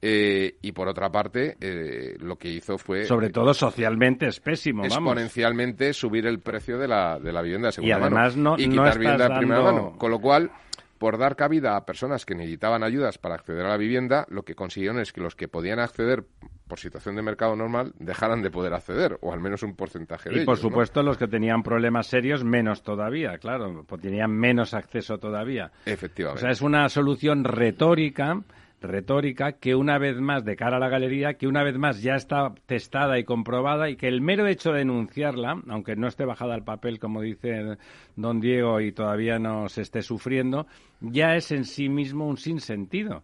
Eh, 0.00 0.56
y 0.62 0.72
por 0.72 0.86
otra 0.86 1.10
parte, 1.10 1.56
eh, 1.60 2.16
lo 2.20 2.36
que 2.36 2.48
hizo 2.48 2.78
fue. 2.78 3.04
Sobre 3.04 3.30
todo 3.30 3.52
socialmente 3.52 4.28
es 4.28 4.38
pésimo. 4.38 4.84
Exponencialmente 4.84 5.92
subir 5.92 6.26
el 6.26 6.38
precio 6.40 6.78
de 6.78 6.86
la, 6.86 7.18
de 7.18 7.32
la 7.32 7.42
vivienda 7.42 7.68
de 7.68 7.72
segunda 7.72 7.96
y 7.96 8.00
además 8.00 8.36
mano. 8.36 8.56
No, 8.56 8.62
y 8.62 8.68
quitar 8.68 8.98
vivienda 8.98 9.28
de 9.28 9.38
primera 9.38 9.62
mano. 9.62 9.96
Con 9.98 10.10
lo 10.12 10.20
cual, 10.20 10.52
por 10.98 11.18
dar 11.18 11.36
cabida 11.36 11.76
a 11.76 11.86
personas 11.86 12.26
que 12.26 12.34
necesitaban 12.34 12.82
ayudas 12.82 13.18
para 13.18 13.36
acceder 13.36 13.64
a 13.64 13.70
la 13.70 13.76
vivienda, 13.76 14.26
lo 14.28 14.42
que 14.42 14.54
consiguieron 14.54 15.00
es 15.00 15.12
que 15.12 15.20
los 15.20 15.34
que 15.34 15.48
podían 15.48 15.78
acceder 15.78 16.24
por 16.66 16.78
situación 16.78 17.16
de 17.16 17.22
mercado 17.22 17.56
normal 17.56 17.94
dejaran 17.98 18.42
de 18.42 18.50
poder 18.50 18.74
acceder, 18.74 19.18
o 19.22 19.32
al 19.32 19.40
menos 19.40 19.62
un 19.62 19.74
porcentaje 19.74 20.28
de 20.28 20.34
y 20.34 20.38
ellos. 20.38 20.42
Y 20.42 20.46
por 20.46 20.58
supuesto 20.58 21.02
los 21.02 21.16
que 21.16 21.26
tenían 21.26 21.62
problemas 21.62 22.06
serios, 22.06 22.44
menos 22.44 22.82
todavía, 22.82 23.38
claro, 23.38 23.84
pues 23.86 24.02
tenían 24.02 24.30
menos 24.30 24.74
acceso 24.74 25.18
todavía. 25.18 25.70
Efectivamente. 25.86 26.40
O 26.40 26.42
sea, 26.42 26.50
es 26.50 26.60
una 26.60 26.88
solución 26.88 27.44
retórica 27.44 28.42
retórica 28.80 29.52
que 29.52 29.74
una 29.74 29.98
vez 29.98 30.16
más, 30.20 30.44
de 30.44 30.56
cara 30.56 30.76
a 30.76 30.80
la 30.80 30.88
galería, 30.88 31.34
que 31.34 31.46
una 31.46 31.62
vez 31.62 31.76
más 31.76 32.02
ya 32.02 32.14
está 32.14 32.54
testada 32.66 33.18
y 33.18 33.24
comprobada 33.24 33.90
y 33.90 33.96
que 33.96 34.08
el 34.08 34.20
mero 34.20 34.46
hecho 34.46 34.72
de 34.72 34.78
denunciarla, 34.78 35.62
aunque 35.68 35.96
no 35.96 36.06
esté 36.06 36.24
bajada 36.24 36.54
al 36.54 36.64
papel, 36.64 36.98
como 36.98 37.20
dice 37.20 37.76
don 38.16 38.40
Diego, 38.40 38.80
y 38.80 38.92
todavía 38.92 39.38
no 39.38 39.68
se 39.68 39.82
esté 39.82 40.02
sufriendo, 40.02 40.66
ya 41.00 41.34
es 41.34 41.50
en 41.52 41.64
sí 41.64 41.88
mismo 41.88 42.26
un 42.26 42.36
sinsentido. 42.36 43.22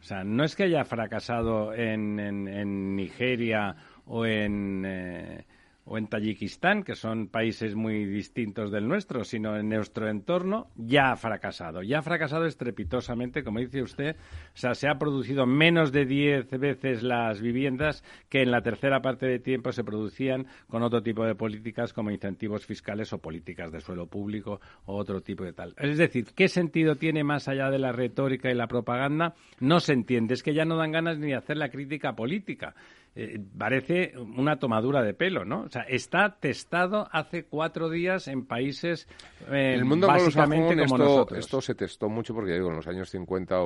O 0.00 0.02
sea, 0.02 0.24
no 0.24 0.44
es 0.44 0.54
que 0.54 0.64
haya 0.64 0.84
fracasado 0.84 1.74
en, 1.74 2.20
en, 2.20 2.96
Nigeria 2.96 3.74
o 4.06 4.24
en... 4.24 4.84
Eh, 4.86 5.44
o 5.86 5.98
en 5.98 6.08
Tayikistán, 6.08 6.82
que 6.82 6.96
son 6.96 7.28
países 7.28 7.76
muy 7.76 8.04
distintos 8.04 8.72
del 8.72 8.88
nuestro, 8.88 9.22
sino 9.22 9.56
en 9.56 9.68
nuestro 9.68 10.08
entorno, 10.08 10.68
ya 10.74 11.12
ha 11.12 11.16
fracasado. 11.16 11.80
Ya 11.82 12.00
ha 12.00 12.02
fracasado 12.02 12.44
estrepitosamente, 12.44 13.44
como 13.44 13.60
dice 13.60 13.82
usted. 13.82 14.16
O 14.16 14.56
sea, 14.56 14.74
se 14.74 14.88
ha 14.88 14.98
producido 14.98 15.46
menos 15.46 15.92
de 15.92 16.04
diez 16.04 16.50
veces 16.50 17.04
las 17.04 17.40
viviendas 17.40 18.02
que 18.28 18.42
en 18.42 18.50
la 18.50 18.62
tercera 18.62 19.00
parte 19.00 19.26
de 19.26 19.38
tiempo 19.38 19.70
se 19.70 19.84
producían 19.84 20.48
con 20.66 20.82
otro 20.82 21.02
tipo 21.02 21.24
de 21.24 21.36
políticas 21.36 21.92
como 21.92 22.10
incentivos 22.10 22.66
fiscales 22.66 23.12
o 23.12 23.18
políticas 23.18 23.70
de 23.70 23.80
suelo 23.80 24.08
público 24.08 24.60
o 24.86 24.96
otro 24.96 25.20
tipo 25.20 25.44
de 25.44 25.52
tal. 25.52 25.72
Es 25.78 25.98
decir, 25.98 26.26
¿qué 26.34 26.48
sentido 26.48 26.96
tiene 26.96 27.22
más 27.22 27.46
allá 27.46 27.70
de 27.70 27.78
la 27.78 27.92
retórica 27.92 28.50
y 28.50 28.54
la 28.54 28.66
propaganda? 28.66 29.34
No 29.60 29.78
se 29.78 29.92
entiende. 29.92 30.34
Es 30.34 30.42
que 30.42 30.52
ya 30.52 30.64
no 30.64 30.76
dan 30.76 30.90
ganas 30.90 31.18
ni 31.18 31.28
de 31.28 31.36
hacer 31.36 31.56
la 31.56 31.68
crítica 31.68 32.16
política. 32.16 32.74
Eh, 33.18 33.40
parece 33.56 34.12
una 34.18 34.58
tomadura 34.58 35.02
de 35.02 35.14
pelo, 35.14 35.46
¿no? 35.46 35.62
O 35.62 35.68
sea, 35.70 35.82
está 35.82 36.36
testado 36.38 37.08
hace 37.10 37.46
cuatro 37.46 37.88
días 37.88 38.28
en 38.28 38.44
países 38.44 39.08
eh, 39.50 39.72
el 39.74 39.86
mundo 39.86 40.06
básicamente 40.06 40.74
como 40.74 40.84
esto, 40.84 40.98
nosotros. 40.98 41.38
Esto 41.38 41.62
se 41.62 41.74
testó 41.74 42.10
mucho 42.10 42.34
porque, 42.34 42.52
digo, 42.52 42.68
en 42.68 42.76
los 42.76 42.86
años 42.86 43.08
50 43.08 43.56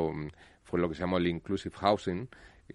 fue 0.62 0.78
lo 0.78 0.88
que 0.88 0.94
se 0.94 1.00
llamó 1.00 1.18
el 1.18 1.26
inclusive 1.26 1.74
housing, 1.76 2.28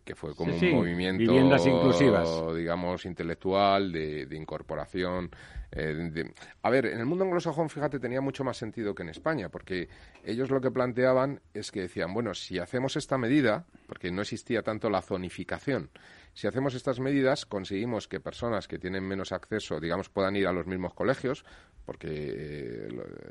que 0.03 0.15
fue 0.15 0.35
como 0.35 0.53
un 0.53 0.71
movimiento 0.71 1.19
viviendas 1.19 1.65
inclusivas. 1.65 2.29
digamos 2.53 3.05
intelectual 3.05 3.93
de, 3.93 4.27
incorporación 4.35 5.29
eh, 5.71 6.33
a 6.61 6.69
ver 6.69 6.87
en 6.87 6.99
el 6.99 7.05
mundo 7.05 7.23
anglosajón 7.23 7.69
fíjate 7.69 7.99
tenía 7.99 8.21
mucho 8.21 8.43
más 8.43 8.57
sentido 8.57 8.93
que 8.93 9.03
en 9.03 9.09
España 9.09 9.49
porque 9.49 9.87
ellos 10.23 10.49
lo 10.49 10.59
que 10.59 10.71
planteaban 10.71 11.39
es 11.53 11.71
que 11.71 11.81
decían 11.81 12.13
bueno 12.13 12.33
si 12.33 12.59
hacemos 12.59 12.95
esta 12.97 13.17
medida 13.17 13.65
porque 13.87 14.11
no 14.11 14.21
existía 14.21 14.61
tanto 14.61 14.89
la 14.89 15.01
zonificación 15.01 15.89
si 16.35 16.47
hacemos 16.47 16.75
estas 16.75 16.99
medidas, 16.99 17.45
conseguimos 17.45 18.09
que 18.09 18.19
personas 18.19 18.67
que 18.67 18.77
tienen 18.77 19.03
menos 19.07 19.31
acceso, 19.31 19.79
digamos, 19.79 20.09
puedan 20.09 20.35
ir 20.35 20.47
a 20.47 20.51
los 20.51 20.67
mismos 20.67 20.93
colegios, 20.93 21.45
porque, 21.85 22.07
eh, 22.09 22.89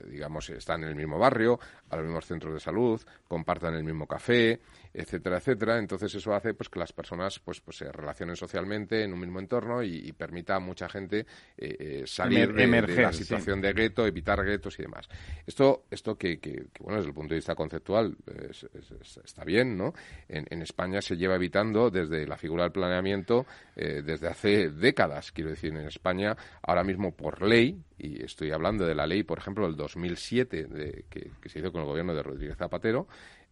digamos, 0.08 0.48
están 0.50 0.84
en 0.84 0.90
el 0.90 0.96
mismo 0.96 1.18
barrio, 1.18 1.60
a 1.90 1.96
los 1.96 2.04
mismos 2.06 2.24
centros 2.24 2.54
de 2.54 2.60
salud, 2.60 3.02
compartan 3.28 3.74
el 3.74 3.84
mismo 3.84 4.06
café, 4.06 4.60
etcétera, 4.94 5.38
etcétera. 5.38 5.78
Entonces 5.78 6.14
eso 6.14 6.32
hace 6.34 6.54
pues 6.54 6.68
que 6.68 6.78
las 6.78 6.92
personas 6.92 7.40
pues, 7.40 7.60
pues 7.60 7.78
se 7.78 7.90
relacionen 7.90 8.36
socialmente 8.36 9.02
en 9.02 9.12
un 9.12 9.20
mismo 9.20 9.40
entorno 9.40 9.82
y, 9.82 10.12
permita 10.14 10.54
a 10.54 10.60
mucha 10.60 10.88
gente 10.88 11.26
eh, 11.58 11.76
eh, 11.78 12.04
salir 12.06 12.52
de, 12.54 12.66
la 13.02 13.12
situación 13.12 13.60
de 13.60 13.72
gueto, 13.72 14.06
evitar 14.06 14.42
guetos 14.44 14.78
y 14.78 14.82
demás. 14.82 15.08
Esto, 15.44 15.86
esto 15.90 16.16
que, 16.16 16.38
que, 16.38 16.66
bueno, 16.78 16.98
desde 16.98 17.08
el 17.08 17.14
punto 17.14 17.34
de 17.34 17.38
vista 17.38 17.56
conceptual 17.56 18.16
está 19.24 19.44
bien, 19.44 19.76
¿no? 19.76 19.92
En, 20.28 20.46
en, 20.48 20.62
España 20.62 21.02
se 21.02 21.16
lleva 21.16 21.34
evitando 21.34 21.90
desde 21.90 22.26
la 22.26 22.36
figura 22.36 22.62
del 22.62 22.72
planeamiento 22.94 23.46
desde 23.76 24.28
hace 24.28 24.70
décadas, 24.70 25.32
quiero 25.32 25.50
decir, 25.50 25.74
en 25.74 25.86
España 25.86 26.36
ahora 26.62 26.84
mismo 26.84 27.12
por 27.12 27.42
ley 27.42 27.82
y 27.98 28.22
estoy 28.22 28.52
hablando 28.52 28.86
de 28.86 28.94
la 28.94 29.06
ley, 29.06 29.22
por 29.22 29.38
ejemplo, 29.38 29.66
del 29.66 29.76
2007 29.76 30.64
de, 30.64 31.04
que, 31.08 31.30
se 31.48 31.58
hizo 31.58 31.72
con 31.72 31.82
el 31.82 31.86
gobierno 31.86 32.14
de 32.14 32.22
Rodríguez 32.22 32.56
Zapatero, 32.56 33.06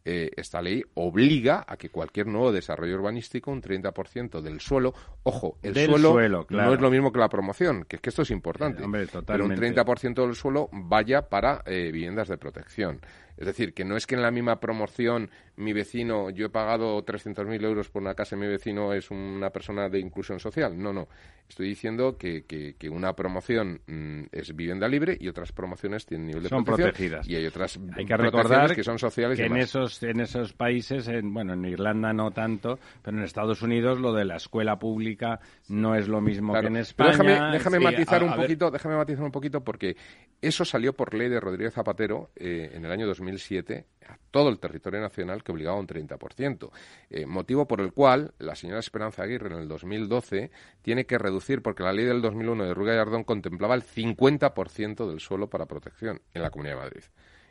eh, 0.05 0.31
esta 0.37 0.61
ley 0.61 0.83
obliga 0.95 1.65
a 1.67 1.77
que 1.77 1.89
cualquier 1.89 2.27
nuevo 2.27 2.51
desarrollo 2.51 2.97
urbanístico, 2.97 3.53
un 3.53 3.63
30% 3.63 4.41
del 4.41 4.61
suelo, 4.61 4.93
ojo, 5.23 5.59
el 5.63 5.75
suelo, 5.75 6.45
no 6.49 6.75
es 6.75 6.81
lo 6.81 6.91
mismo 6.91 7.13
que 7.13 7.21
la 7.21 7.29
promoción, 7.29 7.85
que 7.85 7.97
es 7.97 8.03
que 8.03 8.11
esto 8.11 8.23
es 8.23 8.33
importante, 8.33 8.83
pero 9.25 9.45
un 9.45 9.53
30% 9.53 10.27
del 10.27 10.35
suelo 10.35 10.69
vaya 10.73 11.29
para 11.29 11.63
eh, 11.67 11.91
viviendas 11.93 12.27
de 12.27 12.37
protección. 12.37 13.01
Es 13.37 13.47
decir, 13.47 13.75
que 13.75 13.85
no 13.85 13.97
es 13.97 14.07
que 14.07 14.17
en 14.17 14.23
la 14.23 14.31
misma 14.31 14.61
promoción 14.61 15.31
mi 15.57 15.73
vecino, 15.73 16.31
yo 16.31 16.47
he 16.47 16.49
pagado 16.49 17.05
300.000 17.05 17.65
euros 17.65 17.91
por 17.91 18.03
una 18.03 18.15
casa 18.15 18.37
y 18.37 18.39
mi 18.39 18.47
vecino 18.47 18.93
es 18.93 19.11
una 19.11 19.51
persona 19.51 19.89
de 19.89 20.01
inclusión 20.01 20.41
social. 20.41 20.81
No, 20.81 20.93
no. 20.93 21.09
Estoy 21.49 21.69
diciendo 21.69 22.17
que, 22.17 22.45
que, 22.45 22.89
una 22.89 23.15
promoción 23.15 23.81
mm, 23.87 24.23
es 24.33 24.57
vivienda 24.57 24.89
libre 24.89 25.17
y 25.21 25.29
otras 25.29 25.53
promociones 25.53 26.07
tienen 26.07 26.29
nivel 26.29 26.45
de 26.45 26.49
son 26.49 26.65
protegidas. 26.65 27.29
Y 27.29 27.37
hay 27.37 27.45
otras 27.45 27.79
hay 27.95 28.07
que 28.07 28.17
recordar 28.17 28.75
que 28.75 28.83
son 28.83 28.99
sociales. 28.99 29.39
Que 29.39 29.47
en 29.47 29.59
esos, 29.59 30.03
en 30.03 30.21
esos 30.21 30.55
países, 30.55 31.09
en, 31.09 31.35
bueno, 31.35 31.53
en 31.53 31.65
Irlanda 31.67 32.15
no 32.15 32.31
tanto, 32.31 32.79
pero 33.03 33.19
en 33.19 33.25
Estados 33.25 33.61
Unidos 33.61 34.01
lo 34.01 34.15
de 34.15 34.25
la 34.25 34.37
escuela 34.37 34.79
pública 34.79 35.41
no 35.69 35.95
es 35.95 36.09
lo 36.09 36.23
mismo 36.23 36.55
que 36.55 36.67
en 36.67 36.77
España. 36.77 37.11
déjame, 37.11 37.53
déjame 37.53 37.81
matizar 37.81 38.25
un 38.25 38.35
poquito, 38.35 38.71
déjame 38.71 38.97
matizar 38.97 39.25
un 39.25 39.33
poquito 39.33 39.63
porque 39.63 39.97
eso 40.41 40.65
salió 40.65 40.95
por 40.95 41.13
ley 41.13 41.29
de 41.29 41.39
Rodríguez 41.39 41.75
Zapatero 41.75 42.31
eh, 42.37 42.71
en 42.73 42.85
el 42.87 42.91
año 42.91 43.07
2007 43.07 43.87
a 44.07 44.19
todo 44.31 44.49
el 44.49 44.59
territorio 44.59 45.01
nacional 45.01 45.43
que 45.43 45.53
obligaba 45.53 45.79
un 45.79 45.87
30%. 45.87 46.71
Eh, 47.11 47.27
motivo 47.27 47.67
por 47.67 47.81
el 47.81 47.93
cual 47.93 48.35
la 48.39 48.55
señora 48.55 48.81
Esperanza 48.81 49.23
Aguirre 49.23 49.49
en 49.49 49.61
el 49.61 49.69
2012 49.69 50.51
tiene 50.83 51.07
que 51.07 51.19
reducir, 51.19 51.63
porque 51.63 51.83
la 51.83 51.93
ley 51.93 52.05
del 52.05 52.23
2001 52.23 52.65
de 52.65 52.75
Ruga 52.75 52.95
y 52.95 52.99
Ardón 52.99 53.25
contemplaba 53.25 53.75
el 53.75 53.83
50% 53.83 55.09
del 55.09 55.21
suelo 55.21 55.49
para 55.49 55.67
protección 55.67 56.21
en 56.35 56.43
la 56.43 56.51
Comunidad 56.51 56.77
de 56.77 56.81
Madrid. 56.83 57.03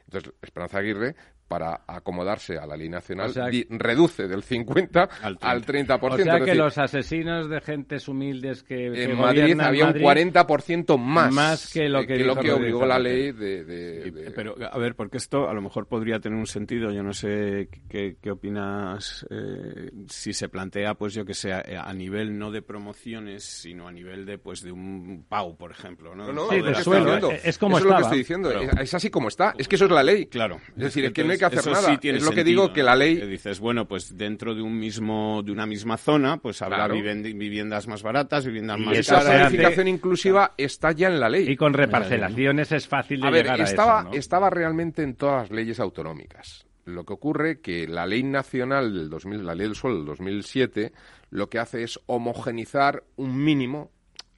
Entonces, 0.06 0.34
Esperanza 0.42 0.80
Aguirre 0.80 1.16
para 1.52 1.82
acomodarse 1.86 2.58
a 2.58 2.66
la 2.66 2.78
ley 2.78 2.88
nacional 2.88 3.34
reduce 3.72 4.26
del 4.26 4.42
50 4.42 5.10
al 5.22 5.66
30%. 5.66 6.14
O 6.14 6.18
sea 6.18 6.40
que 6.40 6.56
los 6.56 6.78
asesinos 6.78 7.50
de 7.50 7.60
gentes 7.60 8.08
humildes 8.08 8.64
que, 8.64 8.86
en 8.86 9.18
Madrid 9.18 9.60
había 9.60 9.88
un 9.88 9.96
40% 9.96 10.98
más, 10.98 11.34
más 11.34 11.74
que 11.74 11.90
lo 11.90 12.06
que, 12.06 12.54
obligó 12.54 12.86
la 12.86 12.98
ley 12.98 13.34
de, 13.34 14.32
Pero, 14.34 14.56
a 14.64 14.78
ver, 14.78 14.96
porque 14.96 15.18
esto 15.18 15.50
a 15.50 15.54
lo 15.54 15.62
mejor 15.62 15.88
podría 15.88 16.22
tener 16.22 16.40
un 16.40 16.48
sentido, 16.48 16.90
yo 16.90 17.04
no 17.04 17.12
sé 17.12 17.68
qué, 17.90 18.16
opinas, 18.32 19.26
eh, 19.30 19.92
si 20.08 20.32
se 20.32 20.48
plantea, 20.48 20.94
pues 20.94 21.14
yo 21.14 21.26
que 21.26 21.34
sé, 21.34 21.52
a 21.52 21.94
nivel 21.94 22.40
no 22.40 22.50
de 22.50 22.62
promociones, 22.62 23.44
sino 23.44 23.90
a 23.90 23.92
nivel 23.92 24.26
de 24.26 24.38
pues 24.38 24.62
de 24.62 24.72
un 24.72 25.26
PAU, 25.28 25.58
por 25.58 25.72
ejemplo. 25.72 26.16
No, 26.16 26.32
no, 26.32 26.48
sí, 26.50 26.62
de 26.62 26.76
suelo, 26.76 27.30
es, 27.30 27.58
como 27.58 27.78
eso 27.78 27.88
es 27.88 27.92
lo 27.92 27.98
que 27.98 28.04
estoy 28.04 28.18
diciendo, 28.20 28.52
es, 28.52 28.94
así 28.94 29.10
como 29.10 29.28
está, 29.28 29.54
es 29.58 29.68
que 29.68 29.76
eso 29.76 29.84
es 29.84 29.92
la 29.92 30.04
ley. 30.04 30.28
Claro. 30.28 30.62
Es 30.78 30.84
decir, 30.84 31.04
es 31.04 31.12
que 31.12 31.26
no 31.26 31.34
hay 31.34 31.41
que 31.50 31.58
hacer 31.58 31.74
nada. 31.74 32.00
es 32.02 32.24
lo 32.24 32.32
que 32.32 32.44
digo 32.44 32.72
que 32.74 32.84
la 32.84 32.96
ley. 32.96 33.16
dices, 33.16 33.60
bueno, 33.60 33.88
pues 33.88 34.18
dentro 34.18 34.54
de 34.56 34.62
un 34.62 34.78
mismo, 34.78 35.42
de 35.44 35.52
una 35.52 35.66
misma 35.66 35.98
zona, 35.98 36.38
pues 36.38 36.62
habrá 36.62 36.88
viviendas 36.88 37.88
más 37.88 38.04
baratas, 38.04 38.46
viviendas 38.46 38.80
más 38.80 38.98
esa 38.98 39.22
planificación 39.22 39.88
inclusiva 39.88 40.54
está 40.58 40.92
ya 40.92 41.08
en 41.08 41.20
la 41.20 41.30
ley. 41.30 41.50
Y 41.50 41.56
con 41.56 41.74
reparcelaciones 41.74 42.72
es 42.72 42.88
fácil 42.88 43.22
de 43.22 43.28
a 43.28 43.32
llegar 43.32 43.62
a 43.62 43.64
estaba, 43.64 44.02
eso, 44.02 44.12
estaba 44.14 44.50
realmente 44.50 45.04
en 45.04 45.16
todas 45.16 45.44
las 45.44 45.52
leyes 45.52 45.80
autonómicas. 45.80 46.66
Lo 46.86 47.06
que 47.06 47.14
ocurre 47.14 47.62
que 47.62 47.88
la 47.88 48.06
ley 48.06 48.24
nacional 48.24 48.94
del 48.94 49.10
2000, 49.10 49.46
la 49.46 49.56
ley 49.56 49.68
del 49.68 49.76
suelo 49.76 49.98
del 49.98 50.06
2007, 50.06 50.94
lo 51.30 51.50
que 51.50 51.60
hace 51.60 51.84
es 51.84 52.00
homogenizar 52.08 53.04
un 53.16 53.44
mínimo 53.44 53.92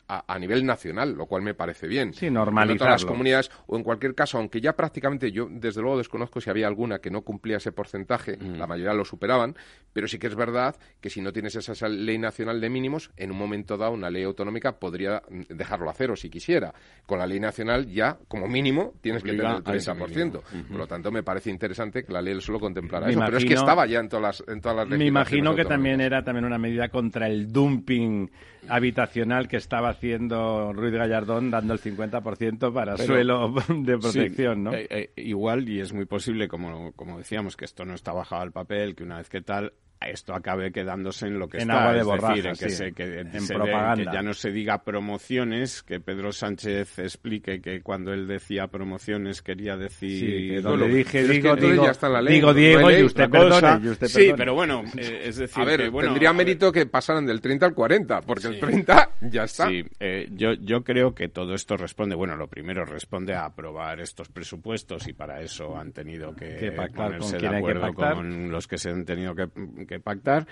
a, 0.07 0.39
nivel 0.39 0.65
nacional, 0.65 1.13
lo 1.13 1.25
cual 1.25 1.41
me 1.41 1.53
parece 1.53 1.87
bien. 1.87 2.13
Sí, 2.13 2.29
normalizarlo. 2.29 2.73
En 2.73 2.77
todas 2.77 2.93
las 2.93 3.05
comunidades, 3.05 3.51
o 3.67 3.77
en 3.77 3.83
cualquier 3.83 4.13
caso, 4.13 4.37
aunque 4.37 4.61
ya 4.61 4.73
prácticamente 4.73 5.31
yo, 5.31 5.47
desde 5.49 5.81
luego, 5.81 5.97
desconozco 5.97 6.41
si 6.41 6.49
había 6.49 6.67
alguna 6.67 6.99
que 6.99 7.09
no 7.09 7.21
cumplía 7.21 7.57
ese 7.57 7.71
porcentaje, 7.71 8.37
mm. 8.37 8.57
la 8.57 8.67
mayoría 8.67 8.93
lo 8.93 9.05
superaban, 9.05 9.55
pero 9.93 10.07
sí 10.07 10.19
que 10.19 10.27
es 10.27 10.35
verdad 10.35 10.75
que 10.99 11.09
si 11.09 11.21
no 11.21 11.31
tienes 11.31 11.55
esa 11.55 11.87
ley 11.87 12.17
nacional 12.17 12.59
de 12.59 12.69
mínimos, 12.69 13.11
en 13.17 13.31
un 13.31 13.37
momento 13.37 13.77
dado 13.77 13.93
una 13.93 14.09
ley 14.09 14.23
autonómica 14.23 14.79
podría 14.79 15.21
dejarlo 15.49 15.89
a 15.89 15.93
cero 15.93 16.15
si 16.15 16.29
quisiera. 16.29 16.73
Con 17.05 17.19
la 17.19 17.27
ley 17.27 17.39
nacional 17.39 17.87
ya, 17.87 18.17
como 18.27 18.47
mínimo, 18.47 18.93
tienes 19.01 19.23
que 19.23 19.31
tener 19.31 19.57
el 19.57 19.63
30%. 19.63 20.41
Por 20.67 20.77
lo 20.77 20.87
tanto, 20.87 21.11
me 21.11 21.23
parece 21.23 21.49
interesante 21.49 22.03
que 22.03 22.11
la 22.11 22.21
ley 22.21 22.39
solo 22.41 22.59
contemplara 22.59 23.09
eso, 23.09 23.19
pero 23.25 23.37
es 23.37 23.45
que 23.45 23.53
estaba 23.53 23.85
ya 23.85 23.99
en 23.99 24.09
todas 24.09 24.39
las, 24.39 24.43
en 24.47 24.61
todas 24.61 24.77
las 24.77 24.97
Me 24.97 25.05
imagino 25.05 25.55
que 25.55 25.65
también 25.65 26.01
era 26.01 26.23
también 26.23 26.45
una 26.45 26.57
medida 26.57 26.89
contra 26.89 27.27
el 27.27 27.51
dumping 27.51 28.29
habitacional 28.69 29.47
que 29.47 29.58
estaba 29.58 29.89
haciendo 29.89 30.73
Ruiz 30.73 30.93
Gallardón 30.93 31.52
dando 31.52 31.73
el 31.73 31.80
50% 31.80 32.73
para 32.73 32.97
suelo 32.97 33.54
de 33.69 33.97
protección, 33.97 34.63
¿no? 34.63 34.73
Eh, 34.73 34.88
eh, 34.89 35.13
igual, 35.17 35.67
y 35.67 35.80
es 35.80 35.93
muy 35.93 36.06
posible, 36.06 36.47
como, 36.47 36.91
como 36.93 37.17
decíamos, 37.17 37.56
que 37.56 37.65
esto 37.65 37.86
no 37.86 37.93
está 37.93 38.13
bajado 38.13 38.41
al 38.41 38.52
papel, 38.52 38.95
que 38.95 39.04
una 39.04 39.17
vez 39.17 39.30
que 39.30 39.41
tal, 39.41 39.73
esto 40.03 40.33
acabe 40.33 40.71
quedándose 40.71 41.27
en 41.27 41.39
lo 41.39 41.47
que 41.47 41.57
en 41.57 41.63
está, 41.63 41.81
agua 41.81 41.93
de 41.93 42.03
borraja, 42.03 42.49
en 42.49 42.55
que, 42.55 42.69
se, 42.69 42.93
que, 42.93 43.19
en 43.19 43.47
propaganda. 43.47 43.95
que 43.95 44.05
ya 44.05 44.21
no 44.21 44.33
se 44.33 44.51
diga 44.51 44.83
promociones, 44.83 45.83
que 45.83 45.99
Pedro 45.99 46.31
Sánchez 46.31 46.99
explique 46.99 47.61
que 47.61 47.81
cuando 47.81 48.13
él 48.13 48.27
decía 48.27 48.67
promociones 48.67 49.41
quería 49.41 49.77
decir... 49.77 50.61
donde 50.61 50.87
dije, 50.87 51.27
digo, 51.27 51.55
digo, 51.55 51.85
ya 51.85 51.91
está 51.91 52.09
la 52.09 52.21
ley, 52.21 52.35
digo 52.35 52.53
Diego 52.53 52.91
y 52.91 53.03
usted 53.03 53.29
perdone, 53.29 53.85
y 53.85 53.89
usted 53.89 54.07
Sí, 54.07 54.33
pero 54.35 54.53
bueno, 54.53 54.83
eh, 54.97 55.23
es 55.25 55.37
decir... 55.37 55.61
A 55.61 55.65
ver, 55.65 55.89
bueno, 55.89 56.09
tendría 56.09 56.33
mérito 56.33 56.71
que 56.71 56.85
pasaran 56.85 57.25
del 57.25 57.41
30 57.41 57.65
al 57.65 57.73
40, 57.73 58.21
porque 58.21 58.47
el 58.47 58.59
30 58.59 59.09
ya 59.21 59.43
está. 59.43 59.67
Sí, 59.67 59.83
eh, 59.99 60.27
yo, 60.31 60.53
yo 60.53 60.83
creo 60.83 61.13
que 61.13 61.29
todo 61.29 61.53
esto 61.53 61.77
responde, 61.77 62.15
bueno, 62.15 62.35
lo 62.35 62.47
primero 62.47 62.85
responde 62.85 63.33
a 63.33 63.45
aprobar 63.45 63.99
estos 63.99 64.29
presupuestos 64.29 65.07
y 65.07 65.13
para 65.13 65.41
eso 65.41 65.77
han 65.77 65.91
tenido 65.91 66.35
que, 66.35 66.73
ponerse 66.93 67.37
de 67.37 67.47
acuerdo 67.47 67.93
con 67.93 68.51
los 68.51 68.67
que 68.67 68.77
se 68.77 68.89
han 68.89 69.05
tenido 69.05 69.33
que 69.35 69.92
que 69.93 69.99
pactar 69.99 70.47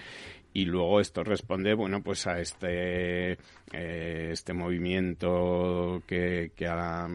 y 0.54 0.66
luego 0.66 1.00
esto 1.00 1.24
responde 1.24 1.74
bueno 1.74 2.02
pues 2.04 2.28
a 2.28 2.40
este 2.40 3.38
eh, 3.74 4.30
este 4.32 4.54
movimiento 4.54 6.04
que, 6.06 6.52
que, 6.56 6.68
ha 6.68 7.08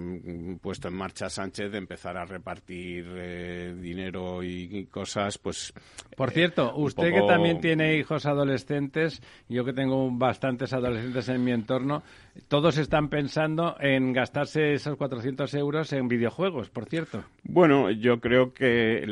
puesto 0.62 0.88
en 0.88 0.94
marcha 0.94 1.28
Sánchez 1.28 1.70
de 1.70 1.78
empezar 1.78 2.16
a 2.16 2.24
repartir 2.24 3.06
eh, 3.14 3.74
dinero 3.78 4.42
y, 4.42 4.86
cosas 4.86 5.36
pues 5.36 5.74
por 6.16 6.30
cierto 6.30 6.70
eh, 6.70 6.74
usted 6.76 7.12
que 7.12 7.22
también 7.22 7.60
tiene 7.60 7.96
hijos 7.96 8.24
adolescentes 8.24 9.20
yo 9.48 9.64
que 9.64 9.74
tengo 9.74 10.10
bastantes 10.10 10.72
adolescentes 10.72 11.28
en 11.28 11.44
mi 11.44 11.52
entorno 11.52 12.02
todos 12.48 12.78
están 12.78 13.08
pensando 13.08 13.76
en 13.80 14.12
gastarse 14.12 14.74
esos 14.74 14.96
400 14.96 15.52
euros 15.54 15.92
en 15.92 16.08
videojuegos 16.08 16.70
por 16.70 16.86
cierto 16.86 17.24
bueno 17.44 17.90
yo 17.90 18.20
creo 18.20 18.52
que 18.52 19.04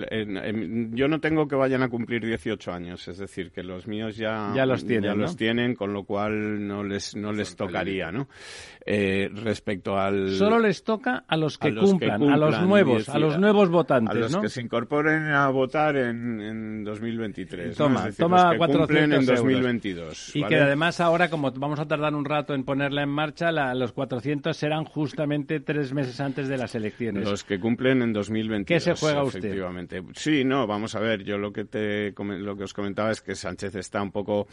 yo 0.92 1.08
no 1.08 1.20
tengo 1.20 1.48
que 1.48 1.56
vayan 1.56 1.82
a 1.82 1.88
cumplir 1.88 2.24
18 2.24 2.72
años 2.72 3.08
es 3.08 3.18
decir 3.18 3.50
que 3.50 3.62
los 3.62 3.86
míos 3.86 4.16
ya, 4.16 4.52
los 4.66 4.86
tienen, 4.86 5.18
los 5.18 5.36
tienen, 5.36 5.74
con 5.74 5.92
lo 5.92 6.04
cual 6.04 6.66
no 6.66 6.82
les 6.82 7.16
no 7.16 7.32
les 7.32 7.56
tocaría, 7.56 8.10
¿no? 8.12 8.28
Eh, 8.86 9.30
respecto 9.32 9.98
al 9.98 10.30
solo 10.32 10.58
les 10.58 10.84
toca 10.84 11.24
a 11.26 11.36
los 11.36 11.56
que, 11.58 11.74
cumplan, 11.74 12.22
a 12.30 12.36
los 12.36 12.60
nuevos, 12.62 13.08
a 13.08 13.18
los 13.18 13.38
nuevos 13.38 13.70
votantes, 13.70 14.16
a 14.16 14.18
los 14.18 14.36
que 14.36 14.48
se 14.48 14.60
incorporen 14.60 15.28
a 15.28 15.48
votar 15.48 15.96
en, 15.96 16.40
en 16.40 16.84
2023. 16.84 17.76
Toma, 17.76 18.10
toma 18.16 18.52
que 18.52 18.58
400 18.58 19.20
en 19.20 19.26
2022. 19.26 20.36
Y 20.36 20.44
que 20.44 20.56
además 20.56 21.00
ahora, 21.00 21.30
como 21.30 21.50
vamos 21.52 21.78
a 21.78 21.86
tardar 21.86 22.14
un 22.14 22.24
rato 22.24 22.54
en 22.54 22.64
ponerla 22.64 23.02
en 23.02 23.08
marcha, 23.14 23.50
los 23.74 23.92
400 23.92 24.54
serán 24.56 24.84
justamente 24.84 25.60
tres 25.60 25.92
meses 25.94 26.20
antes 26.20 26.48
de 26.48 26.58
las 26.58 26.74
elecciones. 26.74 27.24
Los 27.24 27.44
que 27.44 27.58
cumplen 27.58 28.02
en 28.02 28.12
2022. 28.12 28.66
¿Qué 28.66 28.80
se 28.80 28.94
juega 28.94 29.22
usted? 29.22 29.38
Efectivamente. 29.38 30.02
Sí, 30.14 30.44
no, 30.44 30.66
vamos 30.66 30.94
a 30.94 31.00
ver. 31.00 31.24
Yo 31.24 31.38
lo 31.38 31.52
que 31.52 31.64
te 31.64 32.12
lo 32.12 32.56
que 32.56 32.64
os 32.64 32.74
comentaba 32.74 33.10
es 33.10 33.22
que 33.22 33.34
Sánchez 33.34 33.76
está 33.76 34.02
un 34.02 34.12
poco 34.12 34.46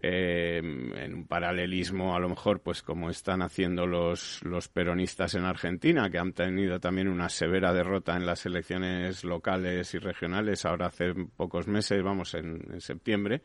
eh, 0.00 0.58
en 0.58 1.14
un 1.14 1.26
paralelismo, 1.26 2.14
a 2.14 2.20
lo 2.20 2.28
mejor, 2.28 2.60
pues 2.60 2.82
como 2.82 3.10
están 3.10 3.42
haciendo 3.42 3.86
los, 3.86 4.42
los 4.44 4.68
peronistas 4.68 5.34
en 5.34 5.44
Argentina, 5.44 6.10
que 6.10 6.18
han 6.18 6.32
tenido 6.32 6.80
también 6.80 7.08
una 7.08 7.28
severa 7.28 7.72
derrota 7.72 8.16
en 8.16 8.26
las 8.26 8.46
elecciones 8.46 9.24
locales 9.24 9.94
y 9.94 9.98
regionales, 9.98 10.64
ahora 10.64 10.86
hace 10.86 11.14
pocos 11.36 11.68
meses, 11.68 12.02
vamos, 12.02 12.34
en 12.34 12.80
septiembre. 12.80 13.42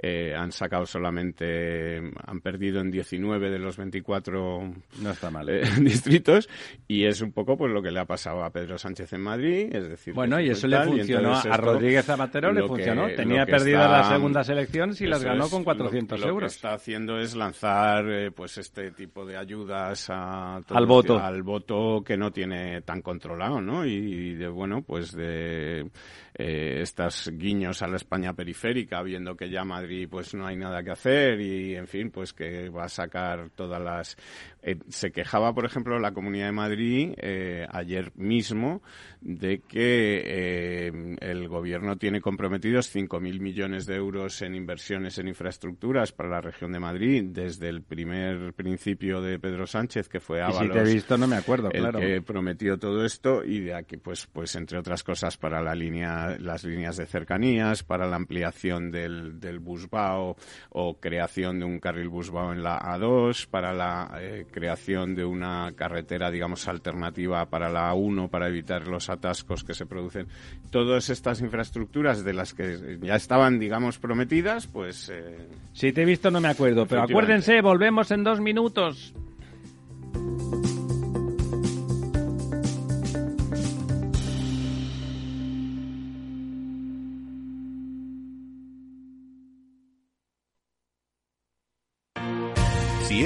Eh, 0.00 0.32
han 0.32 0.52
sacado 0.52 0.86
solamente, 0.86 1.96
han 2.24 2.40
perdido 2.40 2.80
en 2.80 2.90
19 2.90 3.50
de 3.50 3.58
los 3.58 3.76
24 3.76 4.72
no 5.00 5.10
está 5.10 5.28
mal. 5.30 5.48
Eh, 5.48 5.62
distritos 5.80 6.48
y 6.86 7.04
es 7.04 7.20
un 7.20 7.32
poco 7.32 7.56
pues 7.56 7.72
lo 7.72 7.82
que 7.82 7.90
le 7.90 7.98
ha 7.98 8.04
pasado 8.04 8.44
a 8.44 8.50
Pedro 8.50 8.78
Sánchez 8.78 9.12
en 9.14 9.22
Madrid, 9.22 9.74
es 9.74 9.88
decir, 9.88 10.14
bueno 10.14 10.40
y 10.40 10.50
eso 10.50 10.68
le 10.68 10.80
funcionó 10.84 11.34
a 11.34 11.56
Rodríguez 11.56 12.04
Zapatero 12.04 12.52
le 12.52 12.66
funcionó, 12.66 13.08
tenía 13.08 13.44
perdidas 13.44 13.90
las 13.90 14.08
segundas 14.08 14.48
elecciones 14.48 15.00
y 15.00 15.06
las 15.06 15.24
ganó 15.24 15.48
con 15.48 15.64
400 15.64 16.20
euros. 16.20 16.34
Lo 16.34 16.40
que 16.40 16.46
está 16.46 16.74
haciendo 16.74 17.18
es 17.18 17.34
lanzar 17.34 18.08
eh, 18.08 18.30
pues 18.30 18.56
este 18.58 18.92
tipo 18.92 19.26
de 19.26 19.36
ayudas 19.36 20.10
a 20.10 20.56
al 20.56 20.86
voto 20.86 21.18
al 21.18 21.42
voto 21.42 22.02
que 22.04 22.16
no 22.16 22.30
tiene 22.30 22.82
tan 22.82 23.02
controlado, 23.02 23.60
¿no? 23.60 23.84
Y, 23.84 24.34
de 24.34 24.48
bueno 24.48 24.82
pues 24.82 25.12
de 25.12 25.90
eh, 26.34 26.78
estos 26.82 27.30
guiños 27.32 27.82
a 27.82 27.88
la 27.88 27.96
España 27.96 28.32
periférica, 28.32 29.02
viendo 29.02 29.36
que 29.36 29.50
ya 29.50 29.64
Madrid 29.64 29.87
pues 30.08 30.34
no 30.34 30.46
hay 30.46 30.56
nada 30.56 30.82
que 30.82 30.90
hacer 30.90 31.40
y 31.40 31.74
en 31.74 31.86
fin 31.86 32.10
pues 32.10 32.32
que 32.32 32.68
va 32.68 32.84
a 32.84 32.88
sacar 32.88 33.50
todas 33.50 33.80
las 33.80 34.16
eh, 34.62 34.76
se 34.88 35.10
quejaba 35.12 35.54
por 35.54 35.64
ejemplo 35.64 35.98
la 35.98 36.12
Comunidad 36.12 36.46
de 36.46 36.52
Madrid 36.52 37.14
eh, 37.16 37.66
ayer 37.70 38.12
mismo 38.16 38.82
de 39.20 39.60
que 39.60 40.22
eh, 40.24 41.16
el 41.20 41.48
gobierno 41.48 41.96
tiene 41.96 42.20
comprometidos 42.20 42.94
5.000 42.94 43.40
millones 43.40 43.86
de 43.86 43.96
euros 43.96 44.42
en 44.42 44.54
inversiones 44.54 45.18
en 45.18 45.28
infraestructuras 45.28 46.12
para 46.12 46.28
la 46.28 46.40
región 46.40 46.72
de 46.72 46.80
Madrid 46.80 47.24
desde 47.24 47.68
el 47.68 47.82
primer 47.82 48.52
principio 48.54 49.20
de 49.20 49.38
Pedro 49.38 49.66
Sánchez 49.66 50.08
que 50.08 50.20
fue 50.20 50.42
Ábalos, 50.42 50.60
si 50.60 50.68
te 50.68 50.78
he 50.78 50.94
visto 50.94 51.16
no 51.16 51.26
me 51.26 51.36
acuerdo 51.36 51.70
el 51.70 51.80
claro. 51.80 52.00
que 52.00 52.22
prometió 52.22 52.78
todo 52.78 53.04
esto 53.04 53.44
y 53.44 53.60
de 53.60 53.74
aquí 53.74 53.96
pues 53.96 54.26
pues 54.26 54.54
entre 54.56 54.78
otras 54.78 55.02
cosas 55.02 55.36
para 55.36 55.62
la 55.62 55.74
línea 55.74 56.36
las 56.38 56.64
líneas 56.64 56.96
de 56.96 57.06
cercanías, 57.06 57.82
para 57.82 58.06
la 58.06 58.16
ampliación 58.16 58.90
del, 58.90 59.40
del 59.40 59.58
Busbao 59.68 60.36
o 60.70 60.94
creación 60.94 61.60
de 61.60 61.66
un 61.66 61.78
carril 61.78 62.08
Busbao 62.08 62.52
en 62.52 62.62
la 62.62 62.78
A2, 62.80 63.46
para 63.46 63.72
la 63.72 64.10
eh, 64.20 64.46
creación 64.50 65.14
de 65.14 65.24
una 65.24 65.72
carretera, 65.76 66.30
digamos, 66.30 66.66
alternativa 66.66 67.46
para 67.46 67.68
la 67.68 67.92
A1 67.92 68.30
para 68.30 68.48
evitar 68.48 68.88
los 68.88 69.10
atascos 69.10 69.62
que 69.62 69.74
se 69.74 69.86
producen. 69.86 70.26
Todas 70.70 71.10
estas 71.10 71.40
infraestructuras 71.40 72.24
de 72.24 72.32
las 72.32 72.54
que 72.54 72.98
ya 73.00 73.14
estaban, 73.14 73.58
digamos, 73.58 73.98
prometidas, 73.98 74.66
pues... 74.66 75.10
Eh, 75.10 75.48
si 75.72 75.92
te 75.92 76.02
he 76.02 76.04
visto 76.04 76.30
no 76.30 76.40
me 76.40 76.48
acuerdo, 76.48 76.86
pero 76.86 77.02
acuérdense, 77.02 77.60
volvemos 77.60 78.10
en 78.10 78.24
dos 78.24 78.40
minutos. 78.40 79.14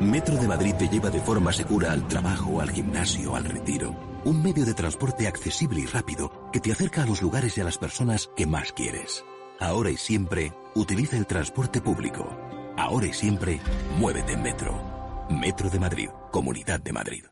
Metro 0.00 0.36
de 0.36 0.46
Madrid 0.46 0.74
te 0.74 0.88
lleva 0.88 1.08
de 1.08 1.20
forma 1.20 1.52
segura 1.52 1.92
al 1.92 2.06
trabajo, 2.06 2.60
al 2.60 2.70
gimnasio, 2.70 3.34
al 3.34 3.44
retiro. 3.44 3.96
Un 4.24 4.42
medio 4.42 4.66
de 4.66 4.74
transporte 4.74 5.26
accesible 5.26 5.80
y 5.80 5.86
rápido 5.86 6.50
que 6.52 6.60
te 6.60 6.70
acerca 6.70 7.02
a 7.02 7.06
los 7.06 7.22
lugares 7.22 7.56
y 7.56 7.62
a 7.62 7.64
las 7.64 7.78
personas 7.78 8.28
que 8.36 8.46
más 8.46 8.72
quieres. 8.72 9.24
Ahora 9.58 9.90
y 9.90 9.96
siempre, 9.96 10.52
utiliza 10.74 11.16
el 11.16 11.26
transporte 11.26 11.80
público. 11.80 12.28
Ahora 12.76 13.06
y 13.06 13.14
siempre, 13.14 13.58
muévete 13.98 14.34
en 14.34 14.42
Metro. 14.42 15.26
Metro 15.30 15.70
de 15.70 15.80
Madrid, 15.80 16.10
Comunidad 16.30 16.80
de 16.80 16.92
Madrid. 16.92 17.24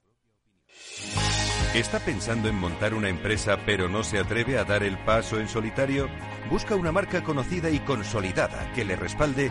¿Está 1.74 1.98
pensando 1.98 2.48
en 2.48 2.54
montar 2.54 2.94
una 2.94 3.08
empresa 3.08 3.58
pero 3.66 3.88
no 3.88 4.04
se 4.04 4.18
atreve 4.18 4.58
a 4.58 4.64
dar 4.64 4.84
el 4.84 4.96
paso 5.04 5.38
en 5.38 5.48
solitario? 5.48 6.08
Busca 6.48 6.76
una 6.76 6.92
marca 6.92 7.22
conocida 7.24 7.68
y 7.68 7.80
consolidada 7.80 8.72
que 8.72 8.84
le 8.84 8.96
respalde 8.96 9.50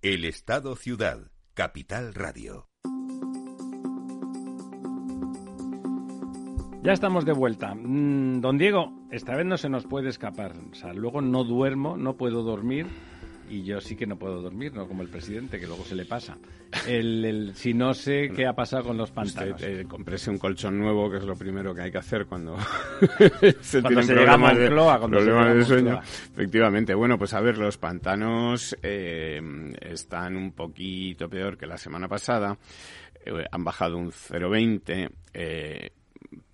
El 0.00 0.24
Estado 0.24 0.76
Ciudad, 0.76 1.32
Capital 1.54 2.14
Radio. 2.14 2.68
Ya 6.84 6.92
estamos 6.92 7.24
de 7.24 7.32
vuelta. 7.32 7.74
Mm, 7.74 8.40
don 8.40 8.58
Diego, 8.58 8.92
esta 9.10 9.34
vez 9.34 9.44
no 9.44 9.56
se 9.58 9.68
nos 9.68 9.86
puede 9.86 10.08
escapar. 10.08 10.52
O 10.70 10.74
sea, 10.76 10.92
luego 10.92 11.20
no 11.20 11.42
duermo, 11.42 11.96
no 11.96 12.16
puedo 12.16 12.44
dormir 12.44 12.86
y 13.48 13.62
yo 13.62 13.80
sí 13.80 13.96
que 13.96 14.06
no 14.06 14.16
puedo 14.16 14.40
dormir, 14.40 14.72
no 14.74 14.86
como 14.86 15.02
el 15.02 15.08
presidente, 15.08 15.58
que 15.58 15.66
luego 15.66 15.84
se 15.84 15.94
le 15.94 16.04
pasa. 16.04 16.36
El, 16.86 17.52
si 17.54 17.74
no 17.74 17.94
sé 17.94 18.30
qué 18.34 18.46
ha 18.46 18.52
pasado 18.52 18.84
con 18.84 18.96
los 18.96 19.10
pantanos. 19.10 19.54
Usted, 19.54 19.80
eh, 19.80 20.30
un 20.30 20.38
colchón 20.38 20.78
nuevo, 20.78 21.10
que 21.10 21.18
es 21.18 21.24
lo 21.24 21.36
primero 21.36 21.74
que 21.74 21.82
hay 21.82 21.90
que 21.90 21.98
hacer 21.98 22.26
cuando 22.26 22.56
se 23.60 23.80
cuando 23.80 24.02
se 24.02 24.14
llega 24.14 24.34
a 24.34 24.36
Moncloa, 24.36 24.98
cuando 24.98 25.22
de 25.22 25.64
sueño. 25.64 26.00
Efectivamente. 26.32 26.94
Bueno, 26.94 27.18
pues 27.18 27.34
a 27.34 27.40
ver, 27.40 27.58
los 27.58 27.78
pantanos 27.78 28.76
eh, 28.82 29.40
están 29.80 30.36
un 30.36 30.52
poquito 30.52 31.28
peor 31.28 31.56
que 31.56 31.66
la 31.66 31.78
semana 31.78 32.08
pasada. 32.08 32.58
Eh, 33.24 33.44
han 33.50 33.64
bajado 33.64 33.96
un 33.96 34.10
0,20. 34.10 35.10
Eh, 35.34 35.90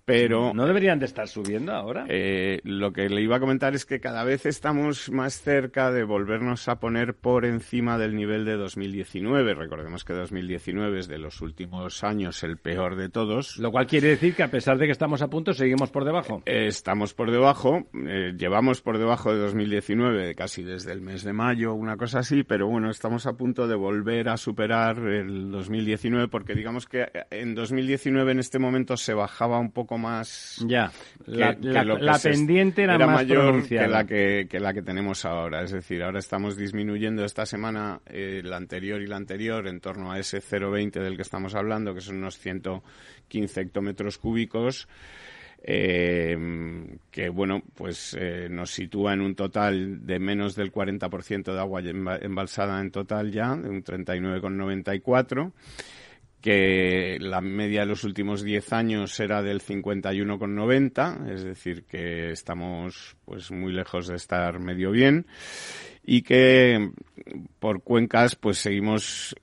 pero... 0.05 0.53
¿No 0.53 0.67
deberían 0.67 0.99
de 0.99 1.05
estar 1.05 1.27
subiendo 1.27 1.73
ahora? 1.73 2.05
Eh, 2.09 2.61
lo 2.63 2.93
que 2.93 3.09
le 3.09 3.21
iba 3.21 3.37
a 3.37 3.39
comentar 3.39 3.73
es 3.73 3.85
que 3.85 3.99
cada 3.99 4.23
vez 4.23 4.45
estamos 4.45 5.11
más 5.11 5.41
cerca 5.41 5.91
de 5.91 6.03
volvernos 6.03 6.67
a 6.69 6.79
poner 6.79 7.15
por 7.15 7.43
encima 7.45 7.97
del 7.97 8.15
nivel 8.15 8.45
de 8.45 8.55
2019. 8.55 9.55
Recordemos 9.55 10.03
que 10.03 10.13
2019 10.13 10.99
es 10.99 11.07
de 11.07 11.17
los 11.17 11.41
últimos 11.41 12.03
años 12.03 12.43
el 12.43 12.57
peor 12.57 12.95
de 12.95 13.09
todos. 13.09 13.57
Lo 13.57 13.71
cual 13.71 13.87
quiere 13.87 14.09
decir 14.09 14.35
que 14.35 14.43
a 14.43 14.51
pesar 14.51 14.77
de 14.77 14.85
que 14.85 14.91
estamos 14.91 15.23
a 15.23 15.27
punto, 15.27 15.53
seguimos 15.53 15.89
por 15.89 16.05
debajo. 16.05 16.43
Eh, 16.45 16.67
estamos 16.67 17.13
por 17.13 17.31
debajo, 17.31 17.87
eh, 18.07 18.33
llevamos 18.37 18.81
por 18.81 18.99
debajo 18.99 19.33
de 19.33 19.39
2019 19.39 20.35
casi 20.35 20.63
desde 20.63 20.91
el 20.91 21.01
mes 21.01 21.23
de 21.23 21.33
mayo, 21.33 21.73
una 21.73 21.97
cosa 21.97 22.19
así, 22.19 22.43
pero 22.43 22.67
bueno, 22.67 22.91
estamos 22.91 23.25
a 23.25 23.33
punto 23.33 23.67
de 23.67 23.75
volver 23.75 24.29
a 24.29 24.37
superar 24.37 24.99
el 24.99 25.49
2019 25.49 26.27
porque 26.27 26.53
digamos 26.53 26.85
que 26.85 27.07
en 27.31 27.55
2019 27.55 28.31
en 28.31 28.39
este 28.39 28.59
momento 28.59 28.97
se 28.97 29.13
bajaba 29.13 29.59
un 29.59 29.71
poco 29.71 29.94
más. 29.97 30.63
Ya, 30.67 30.91
la, 31.25 31.55
pendiente 32.21 32.83
era, 32.83 32.97
más 32.97 33.15
mayor 33.15 33.67
que 33.67 33.87
la 33.87 34.05
que, 34.05 34.47
la 34.51 34.73
que 34.73 34.81
tenemos 34.81 35.25
ahora. 35.25 35.63
Es 35.63 35.71
decir, 35.71 36.03
ahora 36.03 36.19
estamos 36.19 36.57
disminuyendo 36.57 37.23
esta 37.25 37.45
semana 37.45 38.01
eh, 38.05 38.41
la 38.43 38.57
anterior 38.57 39.01
y 39.01 39.07
la 39.07 39.15
anterior 39.15 39.67
en 39.67 39.79
torno 39.79 40.11
a 40.11 40.19
ese 40.19 40.39
0,20 40.39 41.01
del 41.01 41.15
que 41.15 41.21
estamos 41.21 41.55
hablando, 41.55 41.93
que 41.93 42.01
son 42.01 42.17
unos 42.17 42.37
115 42.37 43.61
hectómetros 43.61 44.17
cúbicos. 44.17 44.87
Eh, 45.67 46.37
que 47.09 47.29
bueno, 47.29 47.63
pues 47.73 48.15
eh, 48.19 48.47
nos 48.51 48.69
sitúa 48.69 49.13
en 49.13 49.21
un 49.21 49.33
total 49.33 50.05
de 50.05 50.19
menos 50.19 50.55
del 50.55 50.71
40% 50.71 51.53
de 51.53 51.59
agua 51.59 51.81
embalsada 52.21 52.79
en 52.79 52.91
total 52.91 53.31
ya, 53.31 53.55
de 53.55 53.69
un 53.69 53.83
39,94 53.83 55.51
que 56.45 57.17
la 57.19 57.41
media 57.41 57.79
de 57.79 57.87
los 57.87 58.03
últimos 58.03 58.43
10 58.43 58.71
años 58.73 59.19
era 59.19 59.41
del 59.41 59.63
51,90, 59.63 61.27
es 61.31 61.43
decir, 61.43 61.85
que 61.85 62.29
estamos 62.29 63.17
pues 63.25 63.49
muy 63.49 63.73
lejos 63.73 64.05
de 64.05 64.15
estar 64.15 64.59
medio 64.59 64.91
bien 64.91 65.25
y 66.03 66.21
que 66.21 66.91
por 67.57 67.81
cuencas 67.81 68.35
pues 68.35 68.59
seguimos 68.59 69.35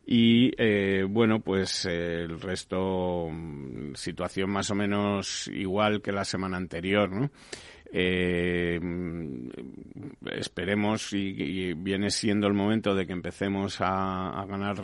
y 0.10 0.52
eh, 0.58 1.06
bueno 1.08 1.42
pues 1.42 1.86
eh, 1.86 2.22
el 2.22 2.40
resto 2.40 3.28
mm, 3.30 3.94
situación 3.94 4.50
más 4.50 4.72
o 4.72 4.76
menos 4.76 5.50
igual 5.50 6.02
que 6.02 6.14
la 6.14 6.24
semana 6.24 6.56
anterior 6.56 7.12
no 7.12 7.30
eh, 7.92 8.80
esperemos 10.32 11.14
y, 11.14 11.74
viene 11.74 12.10
siendo 12.10 12.48
el 12.48 12.54
momento 12.54 12.96
de 12.96 13.06
que 13.06 13.14
empecemos 13.14 13.78
a, 13.80 14.46
ganar 14.48 14.84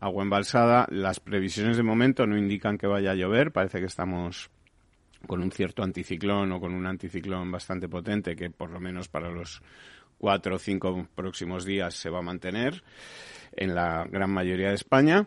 agua 0.00 0.22
embalsada. 0.22 0.86
Las 0.90 1.20
previsiones 1.20 1.76
de 1.76 1.82
momento 1.82 2.26
no 2.26 2.36
indican 2.36 2.78
que 2.78 2.86
vaya 2.86 3.12
a 3.12 3.14
llover. 3.14 3.52
Parece 3.52 3.80
que 3.80 3.86
estamos 3.86 4.50
con 5.26 5.42
un 5.42 5.50
cierto 5.50 5.82
anticiclón 5.82 6.52
o 6.52 6.60
con 6.60 6.72
un 6.74 6.86
anticiclón 6.86 7.50
bastante 7.50 7.88
potente 7.88 8.36
que 8.36 8.50
por 8.50 8.70
lo 8.70 8.80
menos 8.80 9.08
para 9.08 9.30
los 9.30 9.60
cuatro 10.16 10.56
o 10.56 10.58
cinco 10.58 11.08
próximos 11.14 11.64
días 11.64 11.94
se 11.94 12.10
va 12.10 12.18
a 12.18 12.22
mantener 12.22 12.82
en 13.52 13.74
la 13.74 14.04
gran 14.04 14.30
mayoría 14.30 14.68
de 14.68 14.74
España 14.74 15.26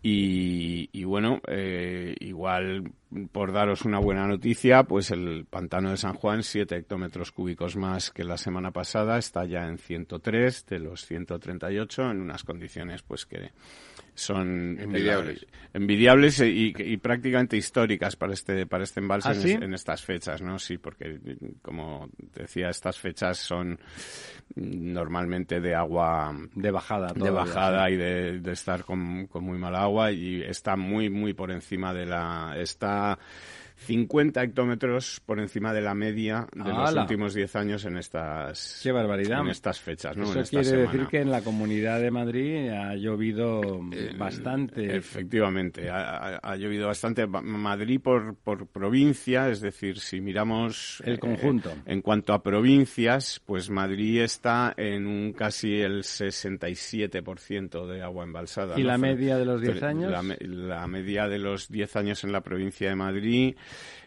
y, 0.00 1.04
bueno, 1.04 1.40
eh, 1.48 2.14
igual 2.20 2.92
por 3.32 3.52
daros 3.52 3.84
una 3.84 3.98
buena 3.98 4.26
noticia, 4.28 4.84
pues 4.84 5.10
el 5.10 5.44
pantano 5.48 5.90
de 5.90 5.96
San 5.96 6.14
Juan, 6.14 6.42
7 6.42 6.76
hectómetros 6.76 7.32
cúbicos 7.32 7.76
más 7.76 8.10
que 8.10 8.22
la 8.22 8.38
semana 8.38 8.70
pasada, 8.70 9.18
está 9.18 9.44
ya 9.44 9.66
en 9.66 9.78
103 9.78 10.66
de 10.66 10.78
los 10.78 11.04
138 11.04 12.10
en 12.10 12.20
unas 12.20 12.44
condiciones 12.44 13.02
pues 13.02 13.26
que 13.26 13.50
son 14.18 14.78
envidiables, 14.80 15.46
envidiables 15.72 16.40
y, 16.40 16.96
prácticamente 16.96 17.56
históricas 17.56 18.16
para 18.16 18.32
este 18.32 18.66
para 18.66 18.84
este 18.84 19.00
embalse 19.00 19.28
¿Ah, 19.28 19.64
en, 19.64 19.74
estas 19.74 20.04
fechas, 20.04 20.42
¿no? 20.42 20.58
Sí, 20.58 20.78
porque 20.78 21.20
como 21.62 22.08
decía, 22.34 22.68
estas 22.68 22.98
fechas 22.98 23.38
son 23.38 23.78
normalmente 24.56 25.60
de 25.60 25.74
agua 25.74 26.36
de 26.54 26.70
bajada, 26.70 27.12
de 27.14 27.30
bajada 27.30 27.88
y 27.90 27.96
de, 27.96 28.52
estar 28.52 28.84
con, 28.84 29.28
con, 29.28 29.44
muy 29.44 29.58
mala 29.58 29.82
agua 29.82 30.10
y 30.10 30.42
está 30.42 30.76
muy 30.76 31.10
muy 31.10 31.32
por 31.32 31.52
encima 31.52 31.94
de 31.94 32.06
la 32.06 32.54
está 32.58 33.18
50 33.78 34.42
hectómetros 34.42 35.22
por 35.24 35.38
encima 35.38 35.72
de 35.72 35.80
la 35.80 35.94
media 35.94 36.46
de 36.52 36.72
los 36.72 36.94
últimos 36.94 37.32
10 37.32 37.56
años 37.56 37.84
en 37.84 37.96
estas 37.96 38.80
Qué 38.82 38.92
barbaridad. 38.92 39.40
en 39.40 39.48
estas 39.48 39.80
fechas, 39.80 40.16
¿no? 40.16 40.24
Eso 40.24 40.42
quiere 40.50 40.82
decir 40.82 41.06
que 41.06 41.20
en 41.20 41.30
la 41.30 41.42
Comunidad 41.42 42.00
de 42.00 42.10
Madrid 42.10 42.68
ha 42.70 42.96
llovido 42.96 43.60
eh, 43.92 44.14
bastante. 44.18 44.96
Efectivamente, 44.96 45.88
ha, 45.90 46.56
llovido 46.56 46.88
bastante. 46.88 47.26
Madrid 47.26 48.00
por, 48.00 48.34
por 48.36 48.66
provincia, 48.66 49.48
es 49.48 49.60
decir, 49.60 50.00
si 50.00 50.20
miramos 50.20 51.02
el 51.06 51.18
conjunto. 51.18 51.70
Eh, 51.70 51.92
en 51.92 52.02
cuanto 52.02 52.32
a 52.32 52.42
provincias, 52.42 53.40
pues 53.46 53.70
Madrid 53.70 54.22
está 54.22 54.74
en 54.76 55.06
un 55.06 55.32
casi 55.32 55.80
el 55.80 56.02
67% 56.02 57.86
de 57.86 58.02
agua 58.02 58.24
embalsada. 58.24 58.78
¿Y 58.78 58.82
la 58.82 58.98
media 58.98 59.38
de 59.38 59.44
los 59.44 59.60
10 59.60 59.82
años? 59.82 60.10
La, 60.10 60.22
la 60.40 60.86
media 60.88 61.28
de 61.28 61.38
los 61.38 61.68
10 61.68 61.96
años 61.96 62.24
en 62.24 62.32
la 62.32 62.40
provincia 62.42 62.88
de 62.88 62.96
Madrid 62.96 63.56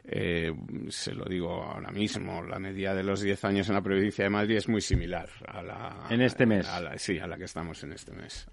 eh, 0.04 0.52
se 0.90 1.14
lo 1.14 1.26
digo 1.26 1.64
ahora 1.64 1.92
mismo, 1.92 2.42
la 2.44 2.60
media 2.60 2.94
de 2.94 3.04
los 3.04 3.22
10 3.22 3.46
años 3.46 3.70
en 3.70 3.76
la 3.76 3.82
provincia 3.82 4.24
de 4.24 4.30
Madrid 4.30 4.58
es 4.58 4.68
muy 4.68 4.82
similar 4.82 5.30
a 5.48 5.62
la... 5.62 6.08
En 6.10 6.22
este 6.22 6.46
mes. 6.46 6.68
sí, 6.98 7.20
a 7.20 7.28
la 7.28 7.38
que 7.38 7.46
estamos 7.46 7.84
en 7.84 7.94
este 7.94 8.14
mes. 8.14 8.48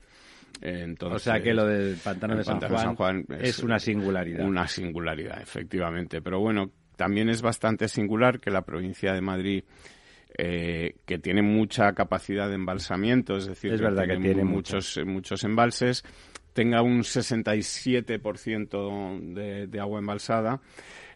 o 1.00 1.18
sea 1.18 1.40
que 1.40 1.54
lo 1.54 1.66
del 1.66 1.96
pantano, 1.96 2.36
de 2.36 2.44
San, 2.44 2.94
Juan 2.96 3.24
es, 3.40 3.60
una 3.60 3.78
singularidad. 3.78 4.46
Una 4.46 4.68
singularidad, 4.68 5.40
efectivamente. 5.40 6.20
Pero 6.20 6.40
bueno, 6.40 6.70
también 6.96 7.28
es 7.28 7.40
bastante 7.42 7.88
singular 7.88 8.40
que 8.40 8.50
la 8.50 8.62
provincia 8.62 9.12
de 9.14 9.20
Madrid 9.20 9.64
eh, 10.36 10.96
que 11.06 11.18
tiene 11.18 11.42
mucha 11.42 11.94
capacidad 11.94 12.48
de 12.48 12.54
embalsamiento, 12.54 13.38
es 13.38 13.46
decir, 13.46 13.72
es 13.72 13.80
verdad 13.80 14.06
que 14.06 14.18
tiene 14.18 14.44
muchos, 14.44 15.00
muchos 15.04 15.42
embalses, 15.42 16.04
tenga 16.52 16.82
un 16.82 17.02
67% 17.02 19.34
de, 19.34 19.66
de 19.66 19.80
agua 19.80 20.00
embalsada 20.00 20.60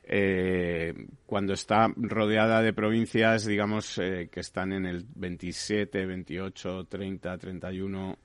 eh, 0.05 0.95
cuando 1.27 1.53
está 1.53 1.89
rodeada 1.97 2.61
de 2.61 2.73
provincias, 2.73 3.47
digamos, 3.47 3.99
eh, 3.99 4.29
que 4.33 4.41
están 4.41 4.73
en 4.73 4.85
el 4.85 5.07
27, 5.15 6.05
28, 6.05 6.87
30, 6.87 7.39
31, 7.39 8.19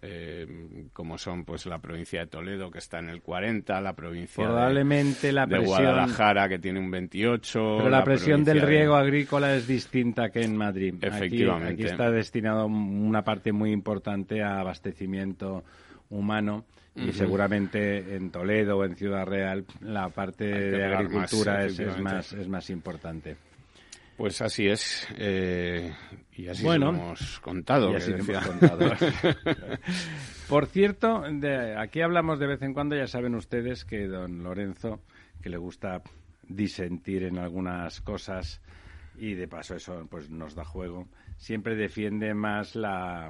como 0.91 1.17
son 1.20 1.46
pues 1.46 1.67
la 1.67 1.80
provincia 1.80 2.22
de 2.22 2.28
Toledo, 2.28 2.72
que 2.72 2.80
está 2.80 2.98
en 2.98 3.10
el 3.10 3.22
40, 3.22 3.80
la 3.80 3.93
provincia 3.93 4.43
Probablemente 4.43 5.28
de, 5.28 5.34
la 5.34 5.46
presión, 5.46 5.67
Guadalajara, 5.67 6.50
que 6.50 6.58
tiene 6.58 6.80
un 6.80 6.89
28. 6.89 7.76
Pero 7.78 7.89
la, 7.89 8.04
presión 8.04 8.43
del 8.43 8.62
riego 8.62 8.96
agrícola 8.96 9.56
es 9.56 9.67
distinta 9.67 10.30
que 10.30 10.41
en 10.41 10.58
Madrid. 10.58 10.96
Efectivamente. 11.00 11.74
aquí 11.74 11.84
está 11.84 12.10
destinado 12.10 12.65
una 12.65 13.24
parte 13.24 13.52
muy 13.52 13.72
importante 13.72 14.41
a 14.41 14.60
abastecimiento 14.60 15.63
humano 16.10 16.65
y 16.97 17.12
seguramente 17.13 18.15
en 18.15 18.31
Toledo 18.31 18.77
o 18.77 18.83
en 18.83 18.95
Ciudad 18.95 19.25
Real 19.25 19.65
la 19.81 20.10
parte 20.10 20.45
de 20.45 20.83
agricultura 20.86 21.65
es, 21.65 21.79
más, 21.99 22.33
es 22.33 22.47
más 22.47 22.69
importante. 22.69 23.38
Pues 24.17 24.41
así 24.41 24.67
es, 24.67 25.07
eh, 25.15 25.93
y 26.36 26.47
así 26.47 26.63
bueno, 26.63 26.91
lo 26.91 26.97
hemos 26.97 27.39
contado. 27.39 27.93
Por 30.49 30.65
cierto, 30.65 31.23
aquí 31.77 32.01
hablamos 32.01 32.39
de 32.39 32.47
vez 32.47 32.63
en 32.63 32.73
cuando, 32.73 32.95
ya 32.95 33.05
saben 33.05 33.36
ustedes 33.36 33.86
que 33.86 34.07
don 34.07 34.43
Lorenzo, 34.43 35.01
que 35.39 35.49
le 35.49 35.57
gusta 35.57 36.01
disentir 36.47 37.23
en 37.23 37.38
algunas 37.38 38.01
cosas 38.01 38.60
y 39.17 39.36
de 39.36 39.47
paso 39.47 39.75
eso 39.75 40.07
pues 40.10 40.31
nos 40.31 40.55
da 40.55 40.65
juego, 40.65 41.07
siempre 41.38 41.75
defiende 41.75 42.33
más 42.33 42.75
la, 42.75 43.29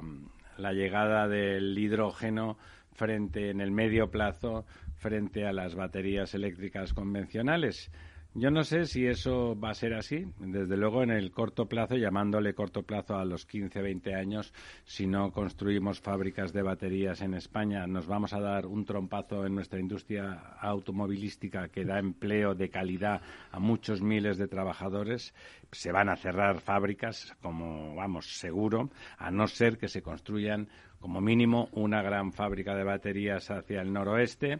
la 0.56 0.72
llegada 0.72 1.28
del 1.28 1.76
hidrógeno 1.78 2.56
frente 2.98 3.50
en 3.50 3.60
el 3.60 3.70
medio 3.70 4.10
plazo 4.10 4.66
frente 4.96 5.46
a 5.46 5.52
las 5.52 5.76
baterías 5.76 6.34
eléctricas 6.34 6.92
convencionales. 6.92 7.90
Yo 8.34 8.50
no 8.50 8.62
sé 8.62 8.84
si 8.84 9.06
eso 9.06 9.58
va 9.58 9.70
a 9.70 9.74
ser 9.74 9.94
así. 9.94 10.26
Desde 10.38 10.76
luego, 10.76 11.02
en 11.02 11.10
el 11.10 11.30
corto 11.30 11.66
plazo, 11.66 11.96
llamándole 11.96 12.54
corto 12.54 12.82
plazo 12.82 13.16
a 13.16 13.24
los 13.24 13.46
15, 13.46 13.80
20 13.80 14.14
años, 14.14 14.52
si 14.84 15.06
no 15.06 15.32
construimos 15.32 16.00
fábricas 16.00 16.52
de 16.52 16.62
baterías 16.62 17.22
en 17.22 17.34
España, 17.34 17.86
nos 17.86 18.06
vamos 18.06 18.32
a 18.34 18.40
dar 18.40 18.66
un 18.66 18.84
trompazo 18.84 19.46
en 19.46 19.54
nuestra 19.54 19.80
industria 19.80 20.34
automovilística 20.60 21.68
que 21.68 21.84
da 21.84 21.98
empleo 21.98 22.54
de 22.54 22.68
calidad 22.68 23.22
a 23.50 23.58
muchos 23.58 24.02
miles 24.02 24.36
de 24.36 24.46
trabajadores. 24.46 25.34
Se 25.72 25.90
van 25.90 26.08
a 26.08 26.16
cerrar 26.16 26.60
fábricas, 26.60 27.34
como 27.40 27.96
vamos, 27.96 28.38
seguro, 28.38 28.90
a 29.16 29.30
no 29.30 29.48
ser 29.48 29.78
que 29.78 29.88
se 29.88 30.02
construyan 30.02 30.68
como 31.00 31.20
mínimo 31.20 31.68
una 31.72 32.02
gran 32.02 32.32
fábrica 32.32 32.74
de 32.74 32.84
baterías 32.84 33.50
hacia 33.50 33.80
el 33.80 33.92
noroeste 33.92 34.54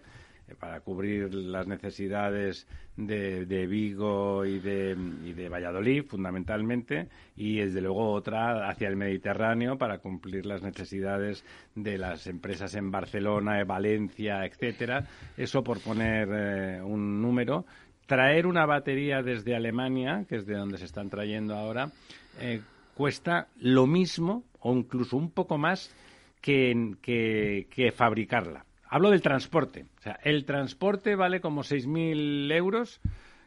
eh, 0.48 0.54
para 0.58 0.80
cubrir 0.80 1.34
las 1.34 1.66
necesidades 1.66 2.66
de, 2.96 3.46
de 3.46 3.66
Vigo 3.66 4.44
y 4.44 4.58
de, 4.58 5.48
Valladolid, 5.48 6.04
fundamentalmente, 6.04 7.08
y 7.36 7.58
desde 7.58 7.80
luego 7.80 8.12
otra 8.12 8.68
hacia 8.68 8.88
el 8.88 8.96
Mediterráneo 8.96 9.78
para 9.78 9.98
cumplir 9.98 10.46
las 10.46 10.62
necesidades 10.62 11.44
de 11.74 11.96
las 11.96 12.26
empresas 12.26 12.74
en 12.74 12.90
Barcelona, 12.90 13.62
Valencia, 13.64 14.44
etcétera. 14.44 15.06
Eso 15.36 15.62
por 15.62 15.80
poner 15.80 16.28
eh, 16.32 16.82
un 16.82 17.22
número. 17.22 17.64
Traer 18.06 18.46
una 18.46 18.66
batería 18.66 19.22
desde 19.22 19.54
Alemania, 19.54 20.24
que 20.28 20.36
es 20.36 20.46
de 20.46 20.54
donde 20.54 20.78
se 20.78 20.86
están 20.86 21.10
trayendo 21.10 21.54
ahora, 21.54 21.90
eh, 22.40 22.62
cuesta 22.94 23.48
lo 23.60 23.86
mismo 23.86 24.44
o 24.60 24.74
incluso 24.74 25.16
un 25.16 25.30
poco 25.30 25.58
más 25.58 25.94
que, 26.40 27.66
que, 27.70 27.92
fabricarla. 27.92 28.64
Hablo 28.88 29.10
del 29.10 29.22
transporte. 29.22 29.86
O 29.98 30.02
sea, 30.02 30.18
el 30.22 30.44
transporte 30.44 31.14
vale 31.14 31.40
como 31.40 31.62
6.000 31.62 32.52
euros 32.52 33.00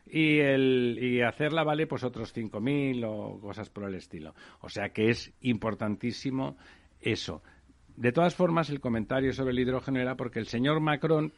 y, 0.06 0.39
el, 0.39 0.99
y 1.01 1.21
hacerla 1.21 1.63
vale 1.63 1.88
pues 1.88 2.04
otros 2.04 2.36
5.000 2.36 3.04
o 3.08 3.39
cosas 3.39 3.69
por 3.69 3.86
el 3.86 3.95
estilo. 3.95 4.36
O 4.60 4.69
sea 4.69 4.89
que 4.89 5.10
es 5.10 5.34
importantísimo 5.41 6.58
eso. 6.99 7.41
De 7.95 8.12
todas 8.12 8.36
formas, 8.36 8.69
el 8.69 8.80
comentario 8.80 9.34
sobre 9.34 9.51
el 9.51 9.60
hidrógeno 9.60 9.99
era 9.99 10.15
porque 10.15 10.39
el 10.39 10.47
señor 10.47 10.80
Macron, 10.80 11.34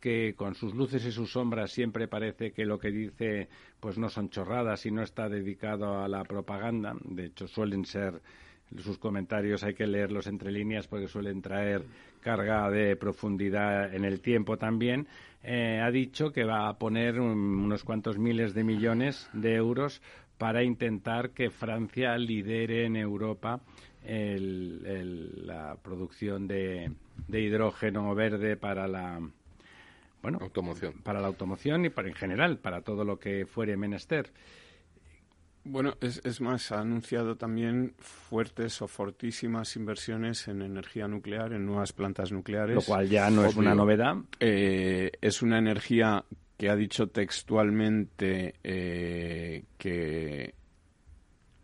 que 0.00 0.34
con 0.34 0.54
sus 0.54 0.74
luces 0.74 1.04
y 1.06 1.12
sus 1.12 1.32
sombras 1.32 1.70
siempre 1.70 2.08
parece 2.08 2.52
que 2.52 2.64
lo 2.64 2.78
que 2.78 2.90
dice 2.90 3.48
pues 3.78 3.98
no 3.98 4.08
son 4.08 4.30
chorradas 4.30 4.84
y 4.84 4.90
no 4.90 5.02
está 5.02 5.28
dedicado 5.28 6.02
a 6.02 6.08
la 6.08 6.24
propaganda, 6.24 6.94
de 7.04 7.26
hecho 7.26 7.46
suelen 7.46 7.84
ser 7.84 8.20
sus 8.78 8.98
comentarios 8.98 9.62
hay 9.64 9.74
que 9.74 9.86
leerlos 9.86 10.26
entre 10.26 10.50
líneas 10.50 10.86
porque 10.86 11.08
suelen 11.08 11.42
traer 11.42 11.82
carga 12.20 12.70
de 12.70 12.96
profundidad 12.96 13.94
en 13.94 14.04
el 14.04 14.20
tiempo 14.20 14.56
también, 14.56 15.06
eh, 15.42 15.80
ha 15.82 15.90
dicho 15.90 16.32
que 16.32 16.44
va 16.44 16.68
a 16.68 16.78
poner 16.78 17.20
unos 17.20 17.84
cuantos 17.84 18.18
miles 18.18 18.54
de 18.54 18.64
millones 18.64 19.28
de 19.32 19.54
euros 19.56 20.00
para 20.38 20.62
intentar 20.62 21.30
que 21.30 21.50
Francia 21.50 22.16
lidere 22.16 22.86
en 22.86 22.96
Europa 22.96 23.60
la 24.04 25.76
producción 25.80 26.48
de, 26.48 26.90
de, 27.28 27.40
hidrógeno 27.40 28.12
verde 28.16 28.56
para 28.56 28.88
la 28.88 29.20
bueno 30.20 30.38
automoción. 30.40 30.94
para 31.04 31.20
la 31.20 31.28
automoción 31.28 31.84
y 31.84 31.90
para 31.90 32.08
en 32.08 32.14
general 32.14 32.58
para 32.58 32.80
todo 32.80 33.04
lo 33.04 33.20
que 33.20 33.46
fuere 33.46 33.76
menester 33.76 34.30
bueno, 35.64 35.94
es, 36.00 36.20
es, 36.24 36.40
más, 36.40 36.72
ha 36.72 36.80
anunciado 36.80 37.36
también 37.36 37.94
fuertes 37.98 38.82
o 38.82 38.88
fortísimas 38.88 39.76
inversiones 39.76 40.48
en 40.48 40.62
energía 40.62 41.06
nuclear, 41.06 41.52
en 41.52 41.64
nuevas 41.66 41.92
plantas 41.92 42.32
nucleares. 42.32 42.74
Lo 42.74 42.82
cual 42.82 43.08
ya 43.08 43.30
no 43.30 43.44
es 43.44 43.54
una 43.54 43.74
novedad. 43.74 44.16
Eh, 44.40 45.12
es 45.20 45.40
una 45.40 45.58
energía 45.58 46.24
que 46.56 46.68
ha 46.68 46.76
dicho 46.76 47.08
textualmente 47.08 48.54
eh, 48.64 49.64
que. 49.78 50.54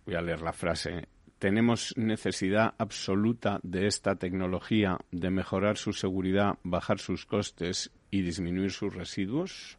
Voy 0.06 0.14
a 0.14 0.22
leer 0.22 0.40
la 0.42 0.52
frase. 0.52 1.08
Tenemos 1.38 1.92
necesidad 1.96 2.74
absoluta 2.78 3.60
de 3.62 3.86
esta 3.86 4.16
tecnología, 4.16 4.96
de 5.10 5.30
mejorar 5.30 5.76
su 5.76 5.92
seguridad, 5.92 6.58
bajar 6.62 6.98
sus 6.98 7.26
costes 7.26 7.90
y 8.10 8.22
disminuir 8.22 8.70
sus 8.70 8.94
residuos 8.94 9.78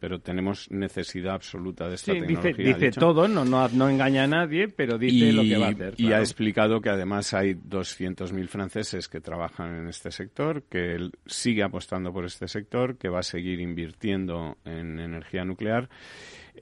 pero 0.00 0.18
tenemos 0.18 0.70
necesidad 0.70 1.34
absoluta 1.34 1.86
de 1.88 1.94
esta 1.94 2.12
tecnología. 2.12 2.74
Dice, 2.74 2.90
todo, 2.90 3.28
no, 3.28 3.44
no, 3.44 3.88
engaña 3.88 4.24
a 4.24 4.26
nadie, 4.26 4.68
pero 4.68 4.96
dice 4.96 5.32
lo 5.32 5.42
que 5.42 5.58
va 5.58 5.66
a 5.66 5.70
hacer. 5.70 5.94
Y 5.98 6.12
ha 6.12 6.20
explicado 6.20 6.80
que 6.80 6.88
además 6.88 7.34
hay 7.34 7.54
200.000 7.54 8.48
franceses 8.48 9.08
que 9.08 9.20
trabajan 9.20 9.76
en 9.76 9.88
este 9.88 10.10
sector, 10.10 10.64
que 10.64 10.94
él 10.94 11.12
sigue 11.26 11.62
apostando 11.62 12.12
por 12.12 12.24
este 12.24 12.48
sector, 12.48 12.96
que 12.96 13.10
va 13.10 13.20
a 13.20 13.22
seguir 13.22 13.60
invirtiendo 13.60 14.56
en 14.64 14.98
energía 14.98 15.44
nuclear. 15.44 15.90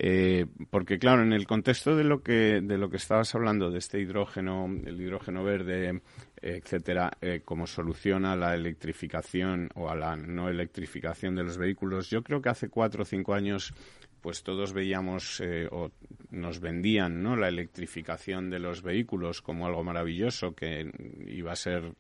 Eh, 0.01 0.47
porque 0.71 0.99
claro, 0.99 1.23
en 1.23 1.33
el 1.33 1.47
contexto 1.47 1.97
de 1.97 2.05
lo 2.05 2.23
que 2.23 2.61
de 2.61 2.79
lo 2.79 2.91
que 2.91 2.99
estabas 2.99 3.35
hablando 3.35 3.71
de 3.71 3.79
este 3.79 4.01
hidrógeno, 4.01 4.67
el 4.67 5.01
hidrógeno 5.01 5.43
verde, 5.43 6.03
etcétera, 6.43 7.11
eh, 7.21 7.43
como 7.45 7.67
solución 7.67 8.25
a 8.25 8.37
la 8.37 8.55
electrificación 8.55 9.71
o 9.75 9.89
a 9.89 9.97
la 9.97 10.17
no 10.17 10.49
electrificación 10.49 11.35
de 11.35 11.45
los 11.45 11.59
vehículos. 11.59 12.11
Yo 12.11 12.23
creo 12.23 12.41
que 12.41 12.49
hace 12.49 12.69
cuatro 12.69 13.03
o 13.03 13.07
cinco 13.07 13.35
años 13.35 13.73
pues 14.21 14.43
todos 14.43 14.73
veíamos 14.73 15.41
eh, 15.41 15.69
o 15.71 15.91
nos 16.31 16.61
vendían 16.61 17.23
¿no? 17.23 17.37
la 17.37 17.49
electrificación 17.49 18.51
de 18.51 18.59
los 18.59 18.83
vehículos 18.83 19.43
como 19.43 19.67
algo 19.67 19.85
maravilloso 19.85 20.55
que 20.55 20.91
iba 21.27 21.53
a 21.53 21.57
ser 21.57 21.95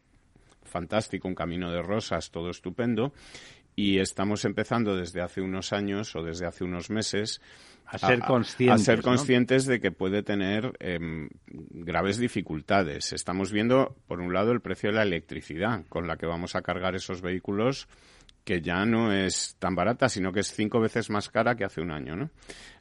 fantástico, 0.64 1.28
un 1.28 1.34
camino 1.34 1.72
de 1.72 1.82
rosas, 1.82 2.30
todo 2.30 2.50
estupendo. 2.50 3.12
Y 3.74 4.00
estamos 4.00 4.44
empezando 4.44 4.96
desde 4.96 5.20
hace 5.20 5.40
unos 5.40 5.72
años 5.72 6.14
o 6.16 6.22
desde 6.22 6.46
hace 6.46 6.64
unos 6.64 6.90
meses 6.90 7.40
a 7.90 7.98
ser 7.98 8.20
conscientes, 8.20 8.80
a, 8.80 8.84
ser 8.84 9.02
conscientes 9.02 9.66
de 9.66 9.80
que 9.80 9.90
puede 9.90 10.22
tener 10.22 10.72
em, 10.78 11.28
graves 11.46 12.18
dificultades. 12.18 13.12
Estamos 13.12 13.50
viendo, 13.50 13.96
por 14.06 14.20
un 14.20 14.32
lado, 14.34 14.52
el 14.52 14.60
precio 14.60 14.90
de 14.90 14.96
la 14.96 15.02
electricidad 15.02 15.84
con 15.88 16.06
la 16.06 16.16
que 16.16 16.26
vamos 16.26 16.54
a 16.54 16.62
cargar 16.62 16.94
esos 16.94 17.22
vehículos 17.22 17.88
que 18.48 18.62
ya 18.62 18.86
no 18.86 19.12
es 19.12 19.56
tan 19.58 19.74
barata, 19.74 20.08
sino 20.08 20.32
que 20.32 20.40
es 20.40 20.54
cinco 20.54 20.80
veces 20.80 21.10
más 21.10 21.28
cara 21.28 21.54
que 21.54 21.64
hace 21.64 21.82
un 21.82 21.90
año. 21.90 22.16
¿no? 22.16 22.30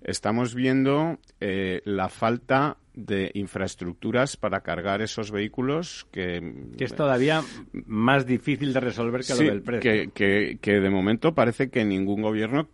Estamos 0.02 0.56
viendo 0.56 1.20
eh, 1.42 1.82
la 1.84 2.08
falta 2.08 2.78
de 2.94 3.32
infraestructuras 3.34 4.38
para 4.38 4.62
cargar 4.62 5.02
esos 5.02 5.30
vehículos 5.30 6.08
que... 6.10 6.70
Que 6.78 6.86
es 6.86 6.96
todavía 6.96 7.44
más 7.86 8.26
difícil 8.26 8.72
de 8.72 8.80
resolver 8.80 9.26
que 9.26 9.34
lo 9.34 9.40
del 9.40 9.62
precio. 9.62 9.82
Que, 9.82 10.12
que, 10.14 10.58
que 10.62 10.80
de 10.80 10.90
momento 10.90 11.36
parece 11.36 11.70
que 11.70 11.84
ningún 11.84 12.22
gobierno 12.22 12.70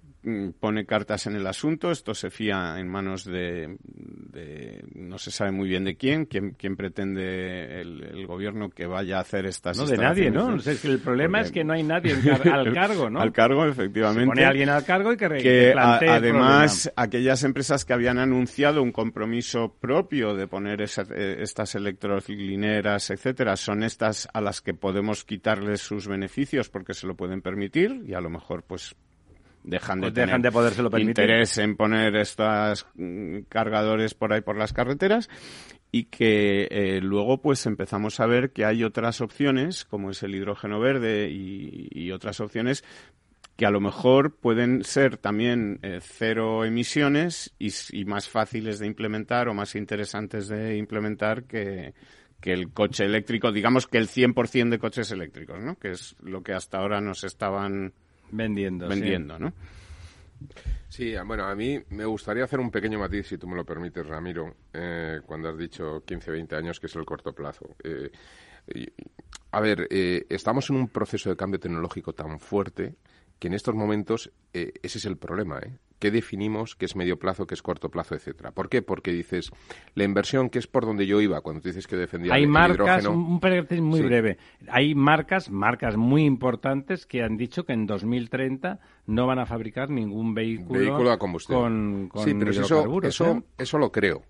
pone 0.60 0.86
cartas 0.86 1.28
en 1.28 1.36
el 1.36 1.46
asunto, 1.46 1.92
esto 1.92 2.14
se 2.14 2.30
fía 2.30 2.76
en 2.78 2.88
manos 2.88 3.26
de, 3.26 3.78
no 4.96 5.18
se 5.18 5.32
sabe 5.32 5.52
muy 5.52 5.68
bien 5.68 5.84
de 5.84 5.96
quién, 5.96 6.26
quién, 6.26 6.52
quién 6.52 6.78
pretende 6.78 7.82
el, 7.82 8.26
gobierno 8.26 8.70
que 8.70 8.86
vaya 8.86 9.18
a 9.18 9.22
hacer 9.22 9.46
estas 9.46 9.78
No, 9.78 9.86
de 9.86 9.98
nadie, 9.98 10.32
¿no? 10.32 10.56
el 10.56 11.00
problema 11.00 11.42
es 11.42 11.52
que 11.52 11.64
no 11.64 11.74
hay 11.74 11.84
nadie 11.84 12.14
al 12.52 12.74
cargo, 12.74 13.10
¿no? 13.10 13.20
Al 13.20 13.34
cargo, 13.34 13.66
efectivamente. 13.66 14.22
Se 14.22 14.28
pone 14.28 14.46
alguien 14.46 14.70
al 14.70 14.86
cargo 14.86 15.12
y 15.12 15.18
que, 15.18 15.28
que, 15.28 15.74
Además, 15.78 16.92
aquellas 16.96 17.44
empresas 17.44 17.84
que 17.84 17.94
habían 17.94 18.18
anunciado 18.18 18.82
un 18.82 18.92
compromiso 18.92 19.76
propio 19.80 20.36
de 20.36 20.48
poner 20.48 20.82
eh, 20.82 21.38
estas 21.40 21.76
electrolineras, 21.76 23.10
etcétera, 23.10 23.58
son 23.58 23.84
estas 23.84 24.28
a 24.34 24.40
las 24.40 24.62
que 24.62 24.74
podemos 24.74 25.26
quitarles 25.26 25.82
sus 25.82 26.08
beneficios 26.08 26.70
porque 26.70 26.94
se 26.94 27.08
lo 27.08 27.16
pueden 27.16 27.42
permitir 27.42 28.04
y 28.06 28.14
a 28.14 28.22
lo 28.22 28.30
mejor 28.30 28.64
pues 28.64 28.96
dejan 29.64 30.00
de, 30.00 30.08
pues 30.08 30.14
dejan 30.14 30.42
de 30.42 30.52
podérselo 30.52 30.90
permitir. 30.90 31.10
interés 31.10 31.58
en 31.58 31.76
poner 31.76 32.16
estos 32.16 32.86
mm, 32.96 33.42
cargadores 33.50 34.14
por 34.14 34.34
ahí 34.34 34.42
por 34.42 34.58
las 34.58 34.74
carreteras 34.74 35.30
y 35.92 36.06
que 36.06 36.68
eh, 36.72 37.00
luego 37.02 37.42
pues 37.42 37.66
empezamos 37.66 38.20
a 38.20 38.26
ver 38.26 38.52
que 38.52 38.66
hay 38.66 38.84
otras 38.84 39.22
opciones 39.22 39.86
como 39.86 40.10
es 40.10 40.24
el 40.24 40.36
hidrógeno 40.36 40.80
verde 40.80 41.30
y, 41.30 42.12
otras 42.12 42.40
opciones 42.42 42.84
que 43.56 43.66
a 43.66 43.72
lo 43.72 43.80
mejor 43.80 44.36
pueden 44.36 44.84
ser 44.84 45.18
también 45.18 45.80
eh, 45.82 46.00
cero 46.02 46.66
emisiones 46.66 47.54
y, 47.58 47.72
y, 47.92 48.06
más 48.06 48.28
fáciles 48.28 48.80
de 48.80 48.88
implementar 48.88 49.48
o 49.48 49.54
más 49.54 49.76
interesantes 49.76 50.48
de 50.48 50.78
implementar 50.78 51.46
que, 51.46 51.94
que 52.44 52.52
el 52.52 52.74
coche 52.74 53.06
eléctrico, 53.06 53.54
digamos 53.54 53.88
que 53.88 53.98
el 53.98 54.10
100% 54.10 54.70
de 54.70 54.78
coches 54.78 55.10
eléctricos, 55.12 55.64
¿no? 55.64 55.80
Que 55.80 55.92
es 55.92 56.16
lo 56.22 56.44
que 56.44 56.52
hasta 56.52 56.78
ahora 56.78 57.00
nos 57.00 57.24
estaban 57.24 57.94
vendiendo, 58.32 58.88
vendiendo 58.88 59.40
¿no? 59.40 59.54
Sí, 60.90 61.16
bueno, 61.26 61.46
a 61.46 61.56
mí 61.56 61.80
me 61.90 62.06
gustaría 62.06 62.44
hacer 62.44 62.60
un 62.60 62.70
pequeño 62.70 63.00
matiz, 63.00 63.28
si 63.28 63.38
tú 63.38 63.48
me 63.48 63.56
lo 63.56 63.66
permites, 63.66 64.06
Ramiro, 64.06 64.58
eh, 64.74 65.22
cuando 65.26 65.50
has 65.50 65.58
dicho 65.58 66.04
15, 66.06 66.30
20 66.30 66.56
años, 66.56 66.80
que 66.80 66.86
es 66.86 66.96
el 66.96 67.04
corto 67.04 67.34
plazo. 67.34 67.76
Eh, 67.84 68.12
a 69.52 69.60
ver, 69.60 69.88
eh, 69.90 70.26
estamos 70.30 70.70
en 70.70 70.76
un 70.76 70.88
proceso 70.90 71.30
de 71.30 71.36
cambio 71.36 71.60
tecnológico 71.60 72.14
tan 72.14 72.40
fuerte 72.40 72.96
que 73.40 73.48
en 73.48 73.56
estos 73.56 73.74
momentos 73.74 74.32
ese 74.54 74.98
es 75.00 75.06
el 75.06 75.18
problema. 75.18 75.60
¿eh? 75.60 75.74
Qué 76.04 76.12
definimos 76.12 76.76
qué 76.76 76.84
es 76.84 76.98
medio 76.98 77.18
plazo, 77.18 77.48
qué 77.48 77.54
es 77.54 77.62
corto 77.62 77.90
plazo, 77.90 78.14
etcétera. 78.14 78.52
¿Por 78.52 78.68
qué? 78.68 78.82
Porque 78.82 79.14
dices, 79.14 79.52
la 79.96 80.04
inversión, 80.04 80.50
que 80.50 80.60
es 80.60 80.68
por 80.68 80.86
donde 80.86 81.06
yo 81.06 81.22
iba 81.22 81.40
cuando 81.40 81.62
tú 81.62 81.70
dices 81.70 81.88
que 81.88 81.96
defendía 81.96 82.34
Hay 82.34 82.44
el, 82.44 82.50
marcas, 82.50 83.04
hidrógeno. 83.06 83.12
un 83.12 83.88
muy 83.90 84.02
breve. 84.02 84.38
Hay 84.68 84.96
marcas, 84.96 85.50
marcas 85.50 85.96
muy 85.96 86.26
importantes 86.26 87.06
que 87.06 87.24
han 87.24 87.38
dicho 87.38 87.64
que 87.64 87.72
en 87.72 87.86
2030 87.86 88.82
no 89.06 89.28
van 89.28 89.40
a 89.40 89.46
fabricar 89.46 89.90
ningún 89.90 90.34
vehículo, 90.34 91.10
a 91.10 91.18
combustión. 91.18 92.10
con, 92.10 92.26
sí, 92.26 92.34
pero 92.38 92.52
eso, 92.52 93.02
eso, 93.02 93.32
¿eh? 93.32 93.44
eso 93.58 93.78
lo 93.78 93.90
creo. 93.90 94.24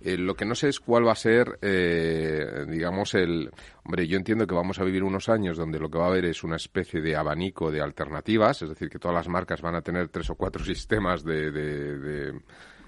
Eh, 0.00 0.16
lo 0.16 0.34
que 0.34 0.44
no 0.44 0.54
sé 0.54 0.68
es 0.68 0.78
cuál 0.78 1.06
va 1.06 1.12
a 1.12 1.16
ser, 1.16 1.58
eh, 1.60 2.64
digamos, 2.68 3.14
el... 3.14 3.50
Hombre, 3.84 4.06
yo 4.06 4.16
entiendo 4.16 4.46
que 4.46 4.54
vamos 4.54 4.78
a 4.78 4.84
vivir 4.84 5.02
unos 5.02 5.28
años 5.28 5.56
donde 5.56 5.80
lo 5.80 5.90
que 5.90 5.98
va 5.98 6.04
a 6.04 6.08
haber 6.08 6.26
es 6.26 6.44
una 6.44 6.56
especie 6.56 7.00
de 7.00 7.16
abanico 7.16 7.70
de 7.70 7.80
alternativas, 7.80 8.62
es 8.62 8.68
decir, 8.68 8.88
que 8.88 8.98
todas 8.98 9.16
las 9.16 9.28
marcas 9.28 9.60
van 9.60 9.74
a 9.74 9.82
tener 9.82 10.08
tres 10.08 10.30
o 10.30 10.36
cuatro 10.36 10.64
sistemas 10.64 11.24
de... 11.24 12.32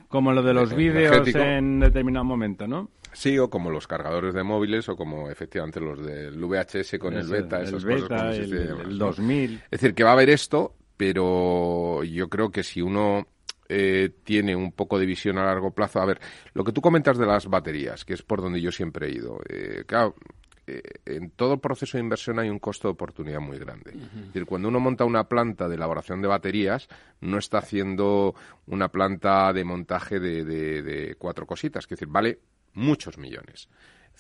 como 0.09 0.33
lo 0.33 0.43
de 0.43 0.55
los 0.55 0.75
vídeos 0.75 1.35
en 1.35 1.81
determinado 1.81 2.25
momento, 2.25 2.69
¿no? 2.69 2.91
Sí, 3.13 3.37
o 3.39 3.51
como 3.51 3.71
los 3.71 3.89
cargadores 3.89 4.35
de 4.35 4.45
móviles, 4.45 4.89
o 4.89 4.95
como 4.95 5.31
efectivamente 5.31 5.81
los 5.81 6.05
del 6.05 6.39
VHS 6.39 6.97
con 7.01 7.15
el 7.15 7.27
beta, 7.27 7.61
esas 7.61 7.85
cosas. 7.85 8.39
el, 8.39 8.53
el 8.53 8.99
2000. 8.99 9.55
Es 9.65 9.71
decir, 9.71 9.95
que 9.95 10.05
va 10.05 10.11
a 10.11 10.13
haber 10.13 10.31
esto, 10.31 10.77
pero 10.97 12.05
yo 12.05 12.29
creo 12.29 12.51
que 12.51 12.63
si 12.63 12.83
uno 12.83 13.27
eh, 13.73 14.11
tiene 14.25 14.57
un 14.57 14.73
poco 14.73 14.99
de 14.99 15.07
visión 15.07 15.39
a 15.39 15.45
largo 15.45 15.71
plazo. 15.71 16.01
A 16.01 16.05
ver, 16.05 16.21
lo 16.55 16.65
que 16.65 16.73
tú 16.73 16.81
comentas 16.81 17.17
de 17.17 17.25
las 17.25 17.47
baterías, 17.47 18.05
que 18.05 18.15
es 18.15 18.23
por 18.23 18.43
donde 18.43 18.61
yo 18.61 18.73
siempre 18.73 19.07
he 19.07 19.13
ido. 19.13 19.39
Eh, 19.49 19.85
claro, 19.87 20.17
eh, 20.67 20.83
en 21.07 21.31
todo 21.31 21.61
proceso 21.61 21.97
de 21.97 22.03
inversión 22.03 22.41
hay 22.41 22.49
un 22.49 22.59
costo 22.59 22.89
de 22.89 22.93
oportunidad 22.93 23.39
muy 23.39 23.59
grande. 23.59 23.93
Es 23.93 24.27
decir, 24.27 24.45
cuando 24.45 24.67
uno 24.67 24.81
monta 24.81 25.05
una 25.05 25.29
planta 25.29 25.69
de 25.69 25.77
elaboración 25.77 26.21
de 26.21 26.27
baterías, 26.27 26.89
no 27.21 27.39
está 27.39 27.59
haciendo 27.59 28.35
una 28.67 28.89
planta 28.89 29.53
de 29.53 29.63
montaje 29.63 30.19
de, 30.19 30.45
de 30.45 31.15
cuatro 31.17 31.47
cositas, 31.47 31.85
es 31.85 31.91
decir, 31.91 32.09
vale 32.09 32.41
muchos 32.75 33.19
millones 33.19 33.69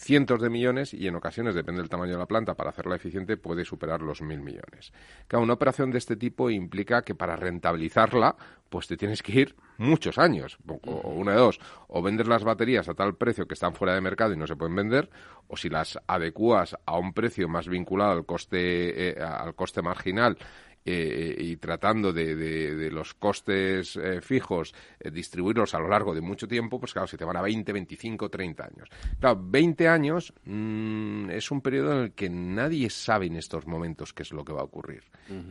cientos 0.00 0.40
de 0.40 0.48
millones 0.48 0.94
y 0.94 1.06
en 1.06 1.14
ocasiones, 1.14 1.54
depende 1.54 1.82
del 1.82 1.90
tamaño 1.90 2.12
de 2.12 2.18
la 2.18 2.26
planta, 2.26 2.54
para 2.54 2.70
hacerla 2.70 2.96
eficiente 2.96 3.36
puede 3.36 3.66
superar 3.66 4.00
los 4.00 4.22
mil 4.22 4.40
millones. 4.40 4.92
Claro, 5.28 5.44
una 5.44 5.52
operación 5.52 5.90
de 5.90 5.98
este 5.98 6.16
tipo 6.16 6.48
implica 6.48 7.02
que 7.02 7.14
para 7.14 7.36
rentabilizarla, 7.36 8.34
pues 8.70 8.86
te 8.86 8.96
tienes 8.96 9.22
que 9.22 9.32
ir 9.32 9.56
muchos 9.76 10.16
años, 10.16 10.58
o, 10.66 11.10
una 11.10 11.32
de 11.32 11.38
dos, 11.38 11.60
o 11.88 12.00
vendes 12.00 12.26
las 12.26 12.44
baterías 12.44 12.88
a 12.88 12.94
tal 12.94 13.14
precio 13.16 13.46
que 13.46 13.54
están 13.54 13.74
fuera 13.74 13.94
de 13.94 14.00
mercado 14.00 14.32
y 14.32 14.38
no 14.38 14.46
se 14.46 14.56
pueden 14.56 14.74
vender, 14.74 15.10
o 15.48 15.56
si 15.56 15.68
las 15.68 15.98
adecuas 16.06 16.76
a 16.86 16.98
un 16.98 17.12
precio 17.12 17.46
más 17.48 17.68
vinculado 17.68 18.12
al 18.12 18.24
coste, 18.24 19.10
eh, 19.10 19.20
al 19.20 19.54
coste 19.54 19.82
marginal 19.82 20.38
eh, 20.84 21.36
y 21.38 21.56
tratando 21.56 22.12
de, 22.12 22.34
de, 22.34 22.90
los 22.90 23.12
costes 23.14 23.96
eh, 23.96 24.20
fijos 24.22 24.74
eh, 24.98 25.10
distribuirlos 25.10 25.74
a 25.74 25.78
lo 25.78 25.88
largo 25.88 26.14
de 26.14 26.22
mucho 26.22 26.48
tiempo, 26.48 26.80
pues 26.80 26.92
claro, 26.92 27.06
se 27.06 27.18
te 27.18 27.24
van 27.24 27.36
a 27.36 27.42
20, 27.42 27.72
25, 27.72 28.28
30 28.30 28.64
años. 28.64 28.88
Claro, 29.18 29.38
20 29.42 29.88
años 29.88 30.32
mm, 30.44 31.30
es 31.30 31.50
un 31.50 31.60
periodo 31.60 31.92
en 31.92 31.98
el 32.04 32.12
que 32.12 32.30
nadie 32.30 32.88
sabe 32.88 33.26
en 33.26 33.36
estos 33.36 33.66
momentos 33.66 34.14
qué 34.14 34.22
es 34.22 34.32
lo 34.32 34.44
que 34.44 34.52
va 34.52 34.60
a 34.60 34.64
ocurrir. 34.64 35.04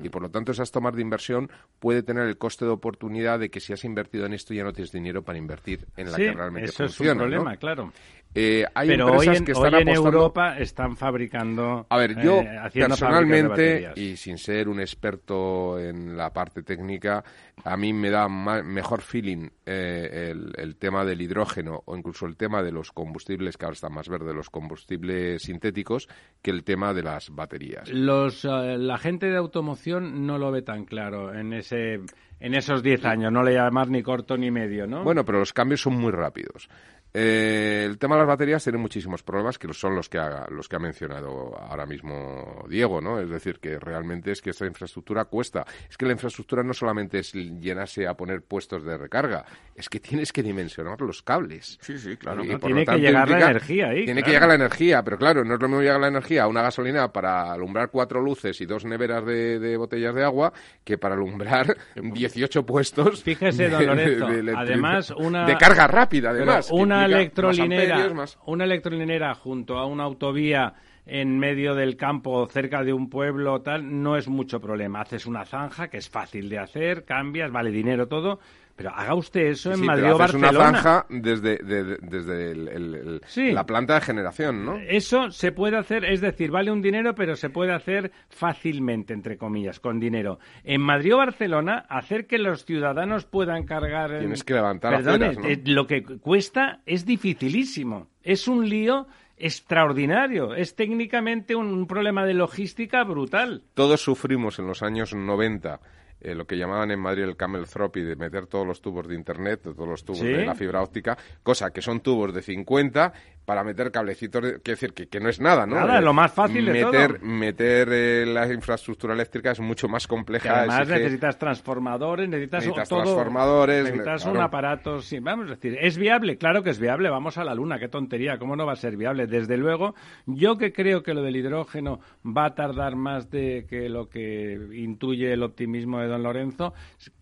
Y 0.03 0.09
por 0.09 0.21
lo 0.21 0.29
tanto, 0.29 0.51
esas 0.51 0.71
tomas 0.71 0.93
de 0.93 1.01
inversión 1.01 1.49
puede 1.79 2.03
tener 2.03 2.27
el 2.27 2.37
coste 2.37 2.65
de 2.65 2.71
oportunidad 2.71 3.39
de 3.39 3.49
que 3.49 3.61
si 3.61 3.71
has 3.71 3.85
invertido 3.85 4.25
en 4.25 4.33
esto 4.33 4.53
ya 4.53 4.63
no 4.65 4.73
tienes 4.73 4.91
dinero 4.91 5.23
para 5.23 5.37
invertir 5.37 5.87
en 5.95 6.11
la 6.11 6.17
que 6.17 6.33
realmente 6.33 6.69
eso 6.69 6.83
funciona. 6.83 7.11
Es 7.11 7.15
un 7.15 7.17
problema, 7.19 7.55
claro. 7.55 7.93
Eh, 8.35 8.63
hay 8.75 8.89
Pero 8.89 9.07
empresas 9.07 9.27
hoy 9.27 9.37
en, 9.37 9.45
que 9.45 9.51
están 9.53 9.73
hoy 9.73 9.81
en 9.81 9.89
Europa 9.89 10.57
están 10.59 10.95
fabricando. 10.95 11.87
A 11.89 11.97
ver, 11.97 12.21
yo 12.21 12.41
eh, 12.41 12.69
personalmente, 12.71 13.91
y 13.95 14.15
sin 14.17 14.37
ser 14.37 14.69
un 14.69 14.79
experto 14.79 15.79
en 15.79 16.15
la 16.15 16.31
parte 16.31 16.61
técnica, 16.61 17.23
a 17.63 17.75
mí 17.75 17.91
me 17.91 18.11
da 18.11 18.29
mejor 18.29 19.01
feeling 19.01 19.49
eh, 19.65 20.31
el, 20.55 20.75
tema 20.75 21.03
del 21.03 21.21
hidrógeno 21.21 21.81
o 21.85 21.97
incluso 21.97 22.27
el 22.27 22.37
tema 22.37 22.61
de 22.61 22.71
los 22.71 22.91
combustibles, 22.91 23.57
que 23.57 23.65
ahora 23.65 23.73
están 23.73 23.93
más 23.93 24.07
verdes, 24.07 24.35
los 24.35 24.51
combustibles 24.51 25.41
sintéticos, 25.41 26.07
que 26.43 26.51
el 26.51 26.63
tema 26.63 26.93
de 26.93 27.03
las 27.03 27.31
baterías. 27.31 27.89
Los, 27.89 28.43
la 28.43 28.97
gente 28.99 29.25
de 29.25 29.37
automoción 29.37 30.27
no 30.27 30.37
lo 30.37 30.51
ve 30.51 30.61
tan 30.61 30.85
claro 30.85 31.33
en 31.33 31.53
ese 31.53 32.01
en 32.39 32.53
esos 32.53 32.81
10 32.81 33.05
años, 33.05 33.31
no 33.31 33.43
le 33.43 33.53
llamas 33.53 33.89
ni 33.89 34.01
corto 34.01 34.37
ni 34.37 34.49
medio, 34.49 34.87
¿no? 34.87 35.03
Bueno, 35.03 35.25
pero 35.25 35.39
los 35.39 35.51
cambios 35.51 35.81
son 35.81 35.95
muy 35.95 36.11
rápidos. 36.11 36.69
Eh, 37.13 37.85
el 37.85 37.97
tema 37.97 38.15
de 38.15 38.19
las 38.19 38.27
baterías 38.27 38.63
tiene 38.63 38.77
muchísimos 38.77 39.23
problemas 39.23 39.57
que 39.57 39.71
son 39.73 39.95
los 39.95 40.09
que 40.09 40.19
ha, 40.19 40.47
los 40.49 40.69
que 40.69 40.75
ha 40.75 40.79
mencionado 40.79 41.57
ahora 41.57 41.87
mismo 41.87 42.65
Diego, 42.69 43.01
¿no? 43.01 43.19
Es 43.19 43.29
decir, 43.29 43.59
que 43.59 43.79
realmente 43.79 44.31
es 44.31 44.41
que 44.41 44.51
esta 44.51 44.67
infraestructura 44.67 45.25
cuesta. 45.25 45.65
Es 45.89 45.97
que 45.97 46.05
la 46.05 46.11
infraestructura 46.11 46.61
no 46.63 46.73
solamente 46.73 47.19
es 47.19 47.33
llenarse 47.33 48.07
a 48.07 48.13
poner 48.13 48.43
puestos 48.43 48.83
de 48.83 48.97
recarga, 48.97 49.45
es 49.75 49.89
que 49.89 49.99
tienes 49.99 50.31
que 50.31 50.43
dimensionar 50.43 51.01
los 51.01 51.23
cables. 51.23 51.79
Sí, 51.81 51.97
sí, 51.97 52.15
claro. 52.15 52.43
tiene 52.59 52.85
que 52.85 52.97
llegar 52.97 53.29
la 53.29 53.49
energía 53.49 53.87
ahí. 53.89 54.05
Tiene 54.05 54.21
que 54.21 54.31
llegar 54.31 54.49
la 54.49 54.55
energía, 54.55 55.03
pero 55.03 55.17
claro, 55.17 55.43
no 55.43 55.55
es 55.55 55.61
lo 55.61 55.67
mismo 55.67 55.81
llegar 55.81 55.99
la 55.99 56.07
energía 56.09 56.43
a 56.43 56.47
una 56.47 56.61
gasolina 56.61 57.11
para 57.11 57.51
alumbrar 57.51 57.89
cuatro 57.89 58.21
luces 58.21 58.59
y 58.61 58.65
dos 58.65 58.85
neveras 58.85 59.25
de, 59.25 59.77
botellas 59.77 60.13
de 60.13 60.23
agua 60.23 60.53
que 60.83 60.97
para 60.97 61.15
alumbrar 61.15 61.75
18 61.95 62.65
puestos. 62.65 63.23
Fíjese, 63.23 63.69
don 63.69 63.85
Lorenzo, 63.85 64.27
además 64.55 65.11
una... 65.11 65.45
De 65.45 65.57
carga 65.57 65.87
rápida, 65.87 66.29
además. 66.31 66.69
Una 66.71 66.98
una 67.05 67.17
electrolinera, 67.17 68.13
una 68.45 68.63
electrolinera 68.63 69.35
junto 69.35 69.77
a 69.77 69.85
una 69.85 70.03
autovía 70.03 70.73
en 71.05 71.39
medio 71.39 71.73
del 71.73 71.95
campo, 71.97 72.47
cerca 72.47 72.83
de 72.83 72.93
un 72.93 73.09
pueblo, 73.09 73.61
tal, 73.61 74.01
no 74.01 74.15
es 74.15 74.27
mucho 74.27 74.61
problema. 74.61 75.01
Haces 75.01 75.25
una 75.25 75.43
zanja 75.43 75.87
que 75.87 75.97
es 75.97 76.09
fácil 76.09 76.49
de 76.49 76.59
hacer, 76.59 77.03
cambias, 77.03 77.51
vale 77.51 77.71
dinero 77.71 78.07
todo, 78.07 78.39
pero 78.79 78.91
haga 78.95 79.13
usted 79.13 79.41
eso 79.47 79.73
en 79.73 79.85
Madrid 79.85 80.13
o 80.13 80.17
Barcelona. 80.17 80.49
una 80.51 80.71
zanja 80.71 81.05
desde, 81.09 81.57
desde 81.57 83.51
la 83.51 83.65
planta 83.65 83.95
de 83.95 83.99
generación, 83.99 84.63
¿no? 84.63 84.77
Eso 84.77 85.31
se 85.31 85.51
puede 85.51 85.75
hacer, 85.75 86.05
es 86.05 86.21
decir, 86.21 86.49
vale 86.49 86.71
un 86.71 86.81
dinero, 86.81 87.13
pero 87.13 87.35
se 87.35 87.49
puede 87.49 87.73
hacer 87.73 88.13
fácilmente, 88.29 89.11
entre 89.13 89.37
comillas, 89.37 89.81
con 89.81 89.99
dinero. 89.99 90.39
En 90.63 90.79
Madrid 90.79 91.15
o 91.15 91.17
Barcelona, 91.17 91.87
hacer 91.89 92.25
que 92.25 92.37
los 92.37 92.63
ciudadanos 92.63 93.25
puedan 93.25 93.65
cargar... 93.65 94.17
Tienes 94.17 94.45
que 94.45 94.53
levantar 94.53 95.03
Perdón, 95.03 95.43
eh, 95.43 95.61
lo 95.65 95.85
que 95.85 96.01
cuesta 96.01 96.79
es 96.85 97.05
dificilísimo. 97.05 98.07
Es 98.23 98.47
un 98.47 98.69
lío 98.69 99.07
extraordinario. 99.35 100.55
Es 100.55 100.77
técnicamente 100.77 101.53
un 101.53 101.85
problema 101.85 102.25
de 102.25 102.33
logística 102.33 103.03
brutal. 103.03 103.61
Todos 103.73 103.99
sufrimos 103.99 104.57
en 104.57 104.67
los 104.67 104.83
años 104.83 105.13
90 105.13 105.81
eh, 106.21 106.35
lo 106.35 106.45
que 106.45 106.57
llamaban 106.57 106.91
en 106.91 106.99
Madrid 106.99 107.23
el 107.23 107.37
camel 107.37 107.65
y 107.95 108.01
de 108.01 108.15
meter 108.15 108.47
todos 108.47 108.67
los 108.67 108.81
tubos 108.81 109.07
de 109.07 109.15
internet, 109.15 109.61
todos 109.63 109.87
los 109.87 110.03
tubos 110.03 110.21
de 110.21 110.45
la 110.45 110.55
fibra 110.55 110.81
óptica, 110.81 111.17
cosa 111.43 111.71
que 111.71 111.81
son 111.81 112.01
tubos 112.01 112.33
de 112.33 112.41
50 112.41 113.13
para 113.49 113.63
meter 113.63 113.89
cablecitos, 113.91 114.41
quiero 114.43 114.61
decir 114.63 114.93
que, 114.93 115.07
que 115.07 115.19
no 115.19 115.27
es 115.27 115.39
nada, 115.41 115.65
¿no? 115.65 115.73
Nada, 115.77 115.97
Eh, 115.97 116.01
lo 116.03 116.13
más 116.13 116.31
fácil 116.31 116.67
de 116.67 116.71
meter, 116.85 117.17
todo. 117.17 117.25
Meter 117.27 117.89
eh, 117.91 118.25
la 118.27 118.45
infraestructura 118.53 119.15
eléctrica 119.15 119.49
es 119.49 119.59
mucho 119.59 119.87
más 119.87 120.05
Que 120.05 120.09
compleja. 120.09 120.59
además 120.59 120.81
exige- 120.87 120.99
necesitas 120.99 121.39
transformadores, 121.39 122.29
necesitas, 122.29 122.63
Necesitas 122.63 122.87
todo, 122.89 123.01
transformadores, 123.01 123.83
necesitas 123.85 124.21
claro. 124.21 124.37
un 124.37 124.43
aparato. 124.45 125.01
Sí, 125.01 125.17
vamos 125.19 125.47
a 125.47 125.55
decir, 125.55 125.75
¿es 125.81 125.97
viable? 125.97 126.37
Claro 126.37 126.61
que 126.61 126.69
es 126.69 126.79
viable. 126.79 127.09
Vamos 127.09 127.39
a 127.39 127.43
la 127.43 127.55
Luna, 127.55 127.79
qué 127.79 127.87
tontería. 127.87 128.37
¿Cómo 128.37 128.55
no 128.55 128.67
va 128.67 128.73
a 128.73 128.75
ser 128.75 128.95
viable? 128.95 129.25
Desde 129.25 129.57
luego, 129.57 129.95
yo 130.27 130.59
que 130.59 130.71
creo 130.71 131.01
que 131.01 131.15
lo 131.15 131.23
del 131.23 131.35
hidrógeno 131.35 132.01
va 132.23 132.45
a 132.45 132.53
tardar 132.53 132.95
más 132.95 133.31
de 133.31 133.65
que 133.67 133.89
lo 133.89 134.09
que 134.09 134.59
intuye 134.75 135.33
el 135.33 135.41
optimismo 135.41 135.99
de 136.01 136.07
don 136.07 136.21
Lorenzo, 136.21 136.75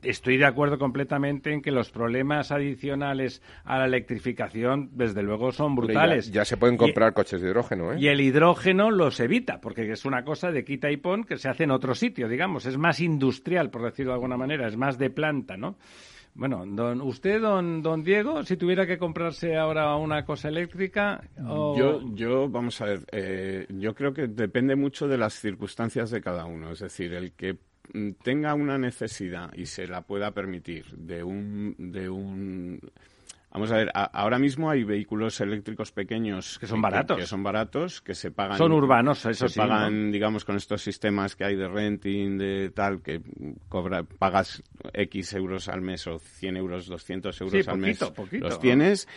estoy 0.03 0.35
de 0.35 0.45
acuerdo 0.45 0.77
completamente 0.77 1.53
en 1.53 1.61
que 1.61 1.71
los 1.71 1.89
problemas 1.89 2.51
adicionales 2.51 3.41
a 3.63 3.77
la 3.77 3.85
electrificación, 3.85 4.89
desde 4.91 5.23
luego, 5.23 5.53
son 5.53 5.73
brutales. 5.73 6.16
Ya, 6.25 6.33
ya 6.41 6.45
se 6.45 6.57
pueden 6.57 6.75
Y- 6.75 6.77
comprar 6.79 7.13
coches 7.13 7.41
de 7.41 7.47
hidrógeno, 7.49 7.93
¿eh? 7.93 7.99
y 7.99 8.07
el 8.07 8.19
hidrógeno 8.19 8.91
los 8.91 9.19
evita, 9.19 9.61
porque 9.61 9.91
es 9.91 10.03
una 10.05 10.23
cosa 10.23 10.51
de 10.51 10.65
quita 10.65 10.91
y 10.91 10.97
pon 10.97 11.23
que 11.23 11.37
se 11.37 11.47
hace 11.49 11.63
en 11.63 11.71
otro 11.71 11.95
sitio, 11.95 12.27
digamos. 12.27 12.65
Es 12.65 12.77
más 12.77 12.99
industrial, 12.99 13.69
por 13.69 13.83
decirlo 13.83 14.11
de 14.11 14.15
alguna 14.15 14.37
manera, 14.37 14.67
es 14.67 14.75
más 14.77 14.97
de 14.97 15.09
planta, 15.09 15.55
¿no? 15.57 15.77
Bueno, 16.35 16.63
don, 16.67 17.01
usted, 17.01 17.41
don, 17.41 17.81
don 17.81 18.03
Diego, 18.03 18.43
si 18.43 18.57
tuviera 18.57 18.85
que 18.85 18.99
comprarse 18.99 19.55
ahora 19.57 19.95
una 19.95 20.23
cosa 20.23 20.49
eléctrica, 20.49 21.21
o- 21.43 21.75
Yo, 21.75 22.01
yo, 22.13 22.47
vamos 22.47 22.79
a 22.81 22.85
ver, 22.85 22.99
eh, 23.11 23.65
yo 23.69 23.95
creo 23.95 24.13
que 24.13 24.27
depende 24.27 24.75
mucho 24.75 25.07
de 25.07 25.17
las 25.17 25.33
circunstancias 25.33 26.11
de 26.11 26.21
cada 26.21 26.45
uno. 26.45 26.71
Es 26.71 26.79
decir, 26.79 27.13
el 27.13 27.31
que 27.31 27.57
mm, 27.91 28.11
tenga 28.21 28.53
una 28.53 28.77
necesidad 28.77 29.51
y 29.55 29.65
se 29.65 29.87
la 29.87 30.01
pueda 30.01 30.29
permitir 30.31 30.85
de 30.95 31.23
un, 31.23 31.73
de 31.79 32.07
un 32.07 32.79
Vamos 33.49 33.71
a 33.71 33.77
ver, 33.77 33.89
a- 33.93 34.03
ahora 34.03 34.37
mismo 34.39 34.69
hay 34.69 34.83
vehículos 34.83 35.39
eléctricos 35.39 35.91
pequeños 35.91 36.59
Que 36.59 36.67
son 36.67 36.81
baratos. 36.81 37.17
que, 37.17 37.25
son 37.25 37.43
baratos, 37.43 38.01
que 38.01 38.13
se 38.13 38.29
pagan. 38.29 38.57
Son 38.57 38.71
urbanos, 38.73 39.25
eso 39.25 39.47
se 39.47 39.53
sí, 39.53 39.59
pagan, 39.59 40.11
digamos, 40.11 40.43
con 40.45 40.57
estos 40.57 40.81
sistemas 40.81 41.35
que 41.35 41.45
hay 41.45 41.55
de 41.55 41.67
renting, 41.67 42.37
de 42.37 42.69
tal, 42.71 43.01
que 43.01 43.21
cobra, 43.69 44.03
pagas 44.03 44.61
X 44.93 45.33
euros 45.33 45.69
al 45.69 45.81
mes 45.81 46.05
o 46.07 46.19
100 46.19 46.57
euros, 46.57 46.87
200 46.87 47.39
euros 47.41 47.63
Sí, 47.63 47.69
al 47.69 47.77
mes. 47.77 47.97
poquito, 47.97 48.13
poquito. 48.13 48.45
Los 48.49 48.59
tienes, 48.59 49.07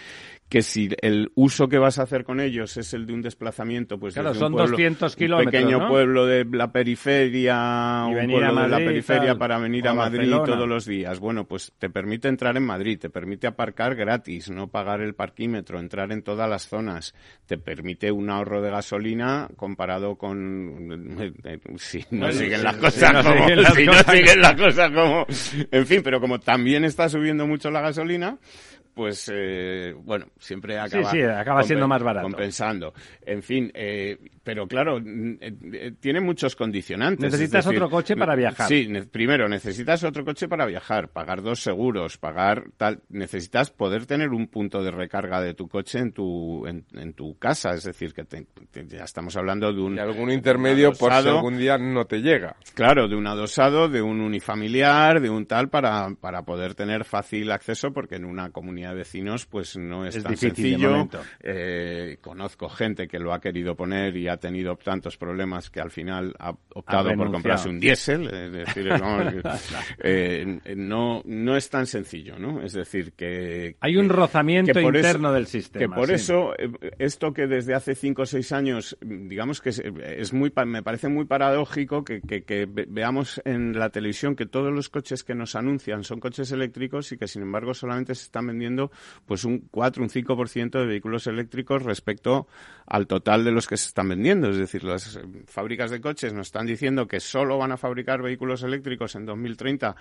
que 0.50 0.62
si 0.62 0.88
el 1.00 1.30
uso 1.36 1.68
que 1.68 1.78
vas 1.78 1.98
a 1.98 2.02
hacer 2.02 2.24
con 2.24 2.40
ellos 2.40 2.76
es 2.76 2.92
el 2.92 3.06
de 3.06 3.12
un 3.14 3.22
desplazamiento, 3.22 3.98
pues 4.00 4.14
Claro, 4.14 4.30
desde 4.30 4.40
un 4.44 4.46
son 4.46 4.52
pueblo- 4.54 4.70
200 4.72 5.14
un 5.14 5.18
kilómetros, 5.18 5.52
pequeño 5.52 5.78
¿no? 5.78 5.88
pueblo 5.88 6.26
de 6.26 6.44
la 6.50 6.72
periferia, 6.72 8.02
Y 8.06 8.10
un 8.10 8.14
venir 8.16 8.36
a 8.44 8.48
pueblo 8.48 8.62
de 8.62 8.68
la 8.68 8.76
periferia 8.78 9.26
tal, 9.28 9.38
para 9.38 9.58
venir 9.58 9.86
a 9.88 9.94
Madrid 9.94 10.18
Barcelona. 10.30 10.44
todos 10.44 10.68
los 10.68 10.84
días. 10.86 11.20
Bueno, 11.20 11.46
pues 11.46 11.72
te 11.78 11.88
permite 11.88 12.26
entrar 12.28 12.56
en 12.56 12.64
Madrid, 12.66 12.98
te 12.98 13.10
permite 13.10 13.46
aparcar 13.46 13.94
gratis, 13.94 14.50
no 14.50 14.68
pagar 14.68 15.00
el 15.02 15.14
parquímetro, 15.14 15.78
entrar 15.78 16.10
en 16.12 16.22
todas 16.22 16.50
las 16.50 16.66
zonas, 16.68 17.14
te 17.46 17.56
permite 17.56 18.10
un 18.10 18.28
ahorro 18.28 18.60
de 18.60 18.70
gasolina 18.70 19.48
comparado 19.56 20.16
con 20.16 21.38
si 21.78 22.00
no 22.10 22.26
Bueno, 22.26 22.32
siguen 22.32 22.58
sí, 22.58 22.64
las 22.64 22.76
cosas 22.76 23.24
como 23.24 23.46
si 23.74 23.86
no 23.86 23.92
siguen 23.94 24.40
las 24.40 24.54
cosas 24.54 24.90
como 24.90 25.26
en 25.70 25.86
fin, 25.86 26.00
pero 26.02 26.20
como 26.20 26.40
también 26.40 26.84
está 26.84 27.08
subiendo 27.08 27.46
mucho 27.46 27.70
la 27.70 27.80
gasolina, 27.80 28.36
pues 28.94 29.30
eh, 29.32 29.94
bueno, 30.02 30.26
siempre 30.38 30.78
acaba, 30.78 31.10
sí, 31.10 31.20
acaba 31.22 31.62
siendo 31.62 31.86
más 31.88 32.02
barato. 32.02 32.26
compensando. 32.26 32.92
En 33.24 33.42
fin, 33.42 33.70
eh, 33.74 34.18
pero 34.42 34.66
claro, 34.66 34.98
eh, 34.98 35.38
eh, 35.72 35.92
tiene 36.00 36.20
muchos 36.20 36.56
condicionantes. 36.56 37.26
es 37.26 37.32
Necesitas 37.32 37.64
decir, 37.64 37.78
otro 37.82 37.90
coche 37.90 38.16
para 38.16 38.34
viajar. 38.34 38.66
Sí, 38.68 38.86
ne- 38.88 39.04
primero 39.04 39.48
necesitas 39.48 40.02
otro 40.04 40.24
coche 40.24 40.48
para 40.48 40.66
viajar, 40.66 41.08
pagar 41.08 41.42
dos 41.42 41.60
seguros, 41.62 42.18
pagar 42.18 42.64
tal. 42.76 43.00
Necesitas 43.08 43.70
poder 43.70 44.06
tener 44.06 44.30
un 44.30 44.48
punto 44.48 44.82
de 44.82 44.90
recarga 44.90 45.40
de 45.40 45.54
tu 45.54 45.68
coche 45.68 45.98
en 45.98 46.12
tu 46.12 46.66
en, 46.66 46.84
en 46.94 47.12
tu 47.14 47.38
casa, 47.38 47.70
es 47.74 47.84
decir, 47.84 48.12
que 48.12 48.24
te- 48.24 48.46
te- 48.70 48.86
ya 48.86 49.04
estamos 49.04 49.36
hablando 49.36 49.72
de 49.72 49.80
un 49.80 49.96
Y 49.96 49.98
algún 50.00 50.30
intermedio 50.30 50.92
por 50.92 51.12
si 51.12 51.28
algún 51.28 51.56
día 51.58 51.78
no 51.78 52.04
te 52.06 52.18
llega. 52.20 52.56
Claro, 52.74 53.06
de 53.08 53.16
un 53.16 53.26
adosado, 53.26 53.88
de 53.88 54.02
un 54.02 54.20
unifamiliar, 54.20 55.20
de 55.20 55.30
un 55.30 55.46
tal, 55.46 55.68
para, 55.68 56.08
para 56.20 56.42
poder 56.42 56.74
tener 56.74 57.04
fácil 57.04 57.50
acceso, 57.52 57.92
porque 57.92 58.16
en 58.16 58.24
una 58.24 58.50
comunidad 58.50 58.79
de 58.88 58.94
vecinos 58.94 59.46
pues 59.46 59.76
no 59.76 60.06
es, 60.06 60.16
Es 60.16 60.22
tan 60.24 60.36
sencillo. 60.36 61.08
Eh, 61.40 62.16
conozco 62.20 62.68
gente 62.68 63.06
que 63.06 63.18
lo 63.18 63.32
ha 63.32 63.40
querido 63.40 63.76
poner 63.76 64.16
y 64.16 64.28
ha 64.28 64.38
tenido 64.38 64.76
tantos 64.76 65.16
problemas 65.16 65.70
que 65.70 65.80
al 65.80 65.90
final 65.90 66.34
ha 66.38 66.54
optado 66.74 67.14
por 67.14 67.30
comprarse 67.30 67.68
un 67.68 67.78
diésel. 67.78 68.26
Es 68.32 68.52
decir, 68.52 68.88
eh, 70.02 70.60
no, 70.76 71.22
no 71.24 71.56
es 71.56 71.68
tan 71.70 71.86
sencillo, 71.86 72.38
¿no? 72.38 72.62
Es 72.62 72.72
decir, 72.72 73.12
que... 73.12 73.76
Hay 73.80 73.96
un 73.96 74.08
rozamiento 74.08 74.72
que 74.72 74.80
por 74.82 74.96
eso- 74.96 75.06
interno 75.08 75.32
del 75.32 75.46
sistema. 75.46 75.80
que 75.94 75.98
por 76.00 76.08
sí. 76.08 76.14
eso, 76.14 76.52
eh, 76.58 76.70
esto 76.98 77.32
que 77.32 77.46
desde 77.46 77.74
hace 77.74 77.94
cinco 77.94 78.22
o 78.22 78.26
seis 78.26 78.52
años, 78.52 78.96
digamos 79.00 79.60
que 79.60 79.70
es, 79.70 79.82
es 80.02 80.32
muy, 80.32 80.52
me 80.66 80.82
parece 80.82 81.08
muy 81.08 81.24
paradójico 81.24 82.04
que, 82.04 82.20
que- 82.20 82.42
que 82.42 82.66
ve- 82.66 82.86
veamos 82.88 83.40
en 83.44 83.78
la 83.78 83.90
televisión 83.90 84.36
que 84.36 84.46
todos 84.46 84.72
los 84.72 84.88
coches 84.88 85.24
que 85.24 85.34
nos 85.34 85.54
anuncian 85.56 86.04
son 86.04 86.20
coches 86.20 86.50
eléctricos 86.52 87.12
y 87.12 87.18
que 87.18 87.26
sin 87.26 87.42
embargo 87.42 87.74
solamente 87.74 88.14
se 88.14 88.24
están 88.24 88.46
vendiendo 88.46 88.69
pues 89.26 89.44
un 89.44 89.60
4, 89.70 90.02
un 90.02 90.08
5% 90.08 90.70
de 90.78 90.86
vehículos 90.86 91.26
eléctricos 91.26 91.82
respecto 91.82 92.46
al 92.86 93.06
total 93.06 93.44
de 93.44 93.52
los 93.52 93.66
que 93.66 93.76
se 93.76 93.86
están 93.88 94.08
vendiendo. 94.08 94.50
Es 94.50 94.56
decir, 94.56 94.82
las 94.84 95.16
eh, 95.16 95.20
fábricas 95.46 95.90
de 95.90 96.00
coches 96.00 96.32
nos 96.32 96.48
están 96.48 96.66
diciendo 96.66 97.06
que 97.06 97.20
solo 97.20 97.56
van 97.56 97.72
a 97.72 97.76
fabricar 97.76 98.20
vehículos 98.20 98.62
eléctricos 98.62 99.14
en 99.14 99.26
2030. 99.26 99.94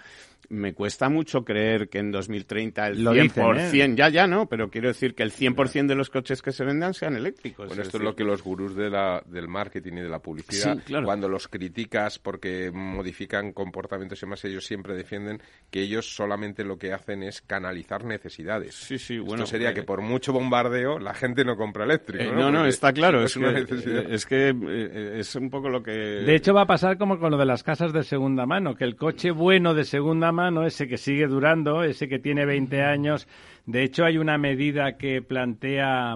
Me 0.49 0.73
cuesta 0.73 1.07
mucho 1.09 1.45
creer 1.45 1.89
que 1.89 1.99
en 1.99 2.11
2030 2.11 2.87
el 2.87 3.03
Lo 3.03 3.13
100%, 3.13 3.71
dicen, 3.71 3.91
¿eh? 3.91 3.95
ya, 3.95 4.09
ya, 4.09 4.27
¿no? 4.27 4.47
Pero 4.47 4.69
quiero 4.69 4.87
decir 4.87 5.13
que 5.13 5.23
el 5.23 5.31
100% 5.31 5.87
de 5.87 5.95
los 5.95 6.09
coches 6.09 6.41
que 6.41 6.51
se 6.51 6.65
vendan 6.65 6.93
sean 6.93 7.15
eléctricos. 7.15 7.67
Bueno, 7.67 7.81
Es 7.81 7.87
esto 7.89 7.97
es 7.97 8.03
lo 8.03 8.15
que 8.15 8.23
los 8.23 8.41
gurús 8.41 8.75
de 8.75 8.89
la, 8.89 9.21
del 9.25 9.47
marketing 9.47 9.93
y 9.93 10.01
de 10.01 10.09
la 10.09 10.19
publicidad, 10.19 10.75
Sí, 10.77 10.81
claro. 10.85 11.05
cuando 11.05 11.29
los 11.29 11.47
criticas 11.47 12.17
porque 12.17 12.71
modifican 12.71 13.53
comportamientos 13.53 14.19
y 14.19 14.25
demás, 14.25 14.43
ellos 14.45 14.65
siempre 14.65 14.95
defienden 14.95 15.41
que 15.69 15.81
ellos 15.81 16.15
solamente 16.15 16.63
lo 16.63 16.77
que 16.77 16.93
hacen 16.93 17.23
es 17.23 17.41
canalizar 17.41 18.03
necesidades. 18.03 18.58
Sí, 18.69 18.97
sí, 18.97 19.15
Esto 19.15 19.25
bueno, 19.25 19.45
sería 19.45 19.71
eh, 19.71 19.73
que 19.73 19.83
por 19.83 20.01
mucho 20.01 20.33
bombardeo 20.33 20.99
la 20.99 21.13
gente 21.13 21.43
no 21.45 21.55
compra 21.55 21.85
eléctrico. 21.85 22.23
eh, 22.23 22.31
¿no? 22.35 22.51
no, 22.51 22.65
está 22.65 22.91
claro. 22.93 23.19
es 23.23 23.31
Es, 23.31 23.37
una 23.37 23.53
que, 23.53 23.61
necesidad. 23.61 24.11
es 24.11 24.25
que 24.25 24.49
eh, 24.49 25.19
es 25.19 25.35
un 25.35 25.49
poco 25.49 25.69
lo 25.69 25.81
que... 25.83 25.91
De 25.91 26.35
hecho, 26.35 26.53
va 26.53 26.61
a 26.61 26.67
pasar 26.67 26.97
como 26.97 27.19
con 27.19 27.31
lo 27.31 27.37
de 27.37 27.45
las 27.45 27.63
casas 27.63 27.93
de 27.93 28.03
segunda 28.03 28.45
mano, 28.45 28.75
que 28.75 28.83
el 28.83 28.95
coche 28.95 29.31
bueno 29.31 29.73
de 29.73 29.85
segunda 29.85 30.31
mano, 30.31 30.65
ese 30.65 30.87
que 30.87 30.97
sigue 30.97 31.27
durando, 31.27 31.83
ese 31.83 32.07
que 32.07 32.19
tiene 32.19 32.45
20 32.45 32.81
años, 32.83 33.27
de 33.65 33.83
hecho 33.83 34.05
hay 34.05 34.17
una 34.17 34.37
medida 34.37 34.97
que 34.97 35.21
plantea 35.21 36.15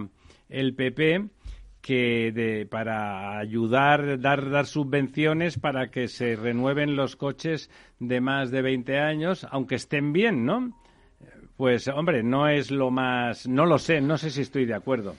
el 0.49 0.75
PP 0.75 1.29
que 1.81 2.31
de, 2.31 2.65
para 2.65 3.37
ayudar, 3.39 4.17
dar, 4.21 4.49
dar 4.49 4.65
subvenciones 4.67 5.59
para 5.59 5.91
que 5.91 6.07
se 6.07 6.37
renueven 6.37 6.95
los 6.95 7.17
coches 7.17 7.69
de 7.99 8.21
más 8.21 8.51
de 8.51 8.61
20 8.61 8.99
años, 8.99 9.45
aunque 9.51 9.75
estén 9.75 10.13
bien, 10.13 10.45
¿no? 10.45 10.71
Pues, 11.57 11.87
hombre, 11.87 12.23
no 12.23 12.47
es 12.47 12.71
lo 12.71 12.89
más... 12.91 13.47
No 13.47 13.65
lo 13.65 13.77
sé, 13.77 14.01
no 14.01 14.17
sé 14.17 14.29
si 14.31 14.41
estoy 14.41 14.65
de 14.65 14.73
acuerdo. 14.73 15.15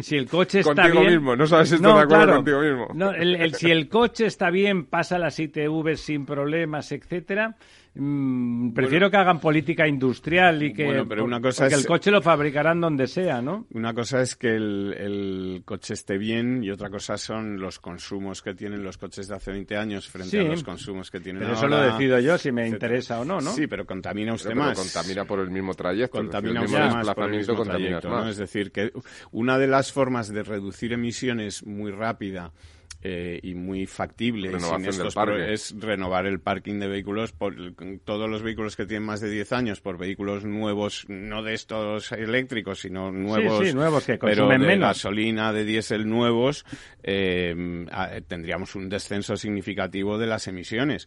Si 0.00 0.16
el 0.16 0.26
coche 0.28 0.60
está 0.60 0.74
Contigo 0.74 1.00
bien... 1.00 1.12
mismo, 1.14 1.36
no 1.36 1.46
sabes 1.46 1.68
si 1.68 1.74
estás 1.76 1.94
de 1.94 2.00
acuerdo 2.00 2.34
contigo 2.36 2.60
mismo. 2.60 2.88
No, 2.94 3.10
el- 3.12 3.36
el- 3.36 3.54
si 3.54 3.70
el 3.70 3.88
coche 3.88 4.26
está 4.26 4.50
bien, 4.50 4.84
pasa 4.86 5.18
las 5.18 5.38
ITV 5.38 5.96
sin 5.96 6.24
problemas, 6.26 6.90
etcétera. 6.92 7.56
Mm, 7.98 8.72
prefiero 8.72 9.10
que 9.10 9.16
hagan 9.16 9.40
política 9.40 9.86
industrial 9.86 10.62
y 10.62 10.72
que 10.72 10.84
Bueno, 10.84 11.06
pero 11.08 11.24
una 11.24 11.40
cosa 11.40 11.64
porque 11.64 11.74
es- 11.74 11.80
el 11.82 11.86
coche 11.86 12.10
lo 12.10 12.22
fabricarán 12.22 12.80
donde 12.80 13.06
sea, 13.06 13.42
¿no? 13.42 13.66
Una 13.72 13.92
cosa 13.92 14.22
es 14.22 14.36
que 14.36 14.54
el, 14.54 14.94
el 14.96 15.62
coche 15.64 15.94
esté 15.94 16.16
bien 16.16 16.62
y 16.62 16.70
otra 16.70 16.88
cosa 16.90 17.16
son 17.18 17.58
los 17.60 17.78
consumos 17.78 18.40
que 18.42 18.54
tienen 18.54 18.82
los 18.82 18.96
coches 18.98 19.28
de 19.28 19.34
hace 19.34 19.50
20 19.52 19.76
años 19.76 20.08
frente 20.08 20.30
Sí. 20.30 20.38
a 20.38 20.42
los 20.48 20.64
consumos 20.64 21.10
que 21.10 21.20
tienen 21.20 21.42
Pero 21.42 21.54
eso 21.54 21.66
lo 21.66 21.80
decido 21.80 22.18
yo 22.20 22.38
si 22.38 22.52
me 22.52 22.62
etcétera. 22.62 22.76
interesa 22.96 23.20
o 23.20 23.24
no, 23.24 23.40
¿no? 23.40 23.52
Sí, 23.52 23.66
pero 23.66 23.84
contamina 23.84 24.32
usted 24.34 24.50
Pero, 24.50 24.60
pero 24.60 24.68
más. 24.70 24.78
contamina 24.78 25.24
por 25.24 25.40
el 25.40 25.50
mismo 25.50 25.74
trayecto. 25.74 26.18
contamina 26.18 26.62
usted 26.62 26.78
más 26.78 27.14
por 27.14 27.24
el 27.30 27.36
mismo 27.38 27.62
trayecto, 27.64 28.08
¿no? 28.08 28.16
más. 28.16 28.28
Es 28.30 28.36
decir, 28.38 28.70
que 28.72 28.92
una 29.32 29.58
de 29.58 29.66
las 29.66 29.92
formas 29.92 30.28
de 30.32 30.42
reducir 30.42 30.92
emisiones 30.92 31.64
muy 31.66 31.90
rápida 31.90 32.52
eh, 33.02 33.38
y 33.42 33.54
muy 33.54 33.86
factible 33.86 34.58
sin 34.58 34.82
del 34.82 35.52
es 35.52 35.74
renovar 35.78 36.26
el 36.26 36.40
parking 36.40 36.80
de 36.80 36.88
vehículos 36.88 37.32
por 37.32 37.54
todos 38.04 38.28
los 38.28 38.42
vehículos 38.42 38.76
que 38.76 38.86
tienen 38.86 39.06
más 39.06 39.20
de 39.20 39.30
10 39.30 39.52
años 39.52 39.80
por 39.80 39.98
vehículos 39.98 40.44
nuevos, 40.44 41.04
no 41.08 41.42
de 41.42 41.54
estos 41.54 42.12
eléctricos, 42.12 42.80
sino 42.80 43.12
nuevos, 43.12 43.66
sí, 43.66 43.72
nuevos 43.72 44.04
que 44.04 44.18
pero 44.18 44.42
consumen 44.42 44.60
de 44.62 44.66
menos. 44.66 44.88
gasolina, 44.88 45.52
de 45.52 45.64
diésel 45.64 46.08
nuevos, 46.08 46.64
eh, 47.02 47.86
tendríamos 48.26 48.74
un 48.74 48.88
descenso 48.88 49.36
significativo 49.36 50.18
de 50.18 50.26
las 50.26 50.48
emisiones. 50.48 51.06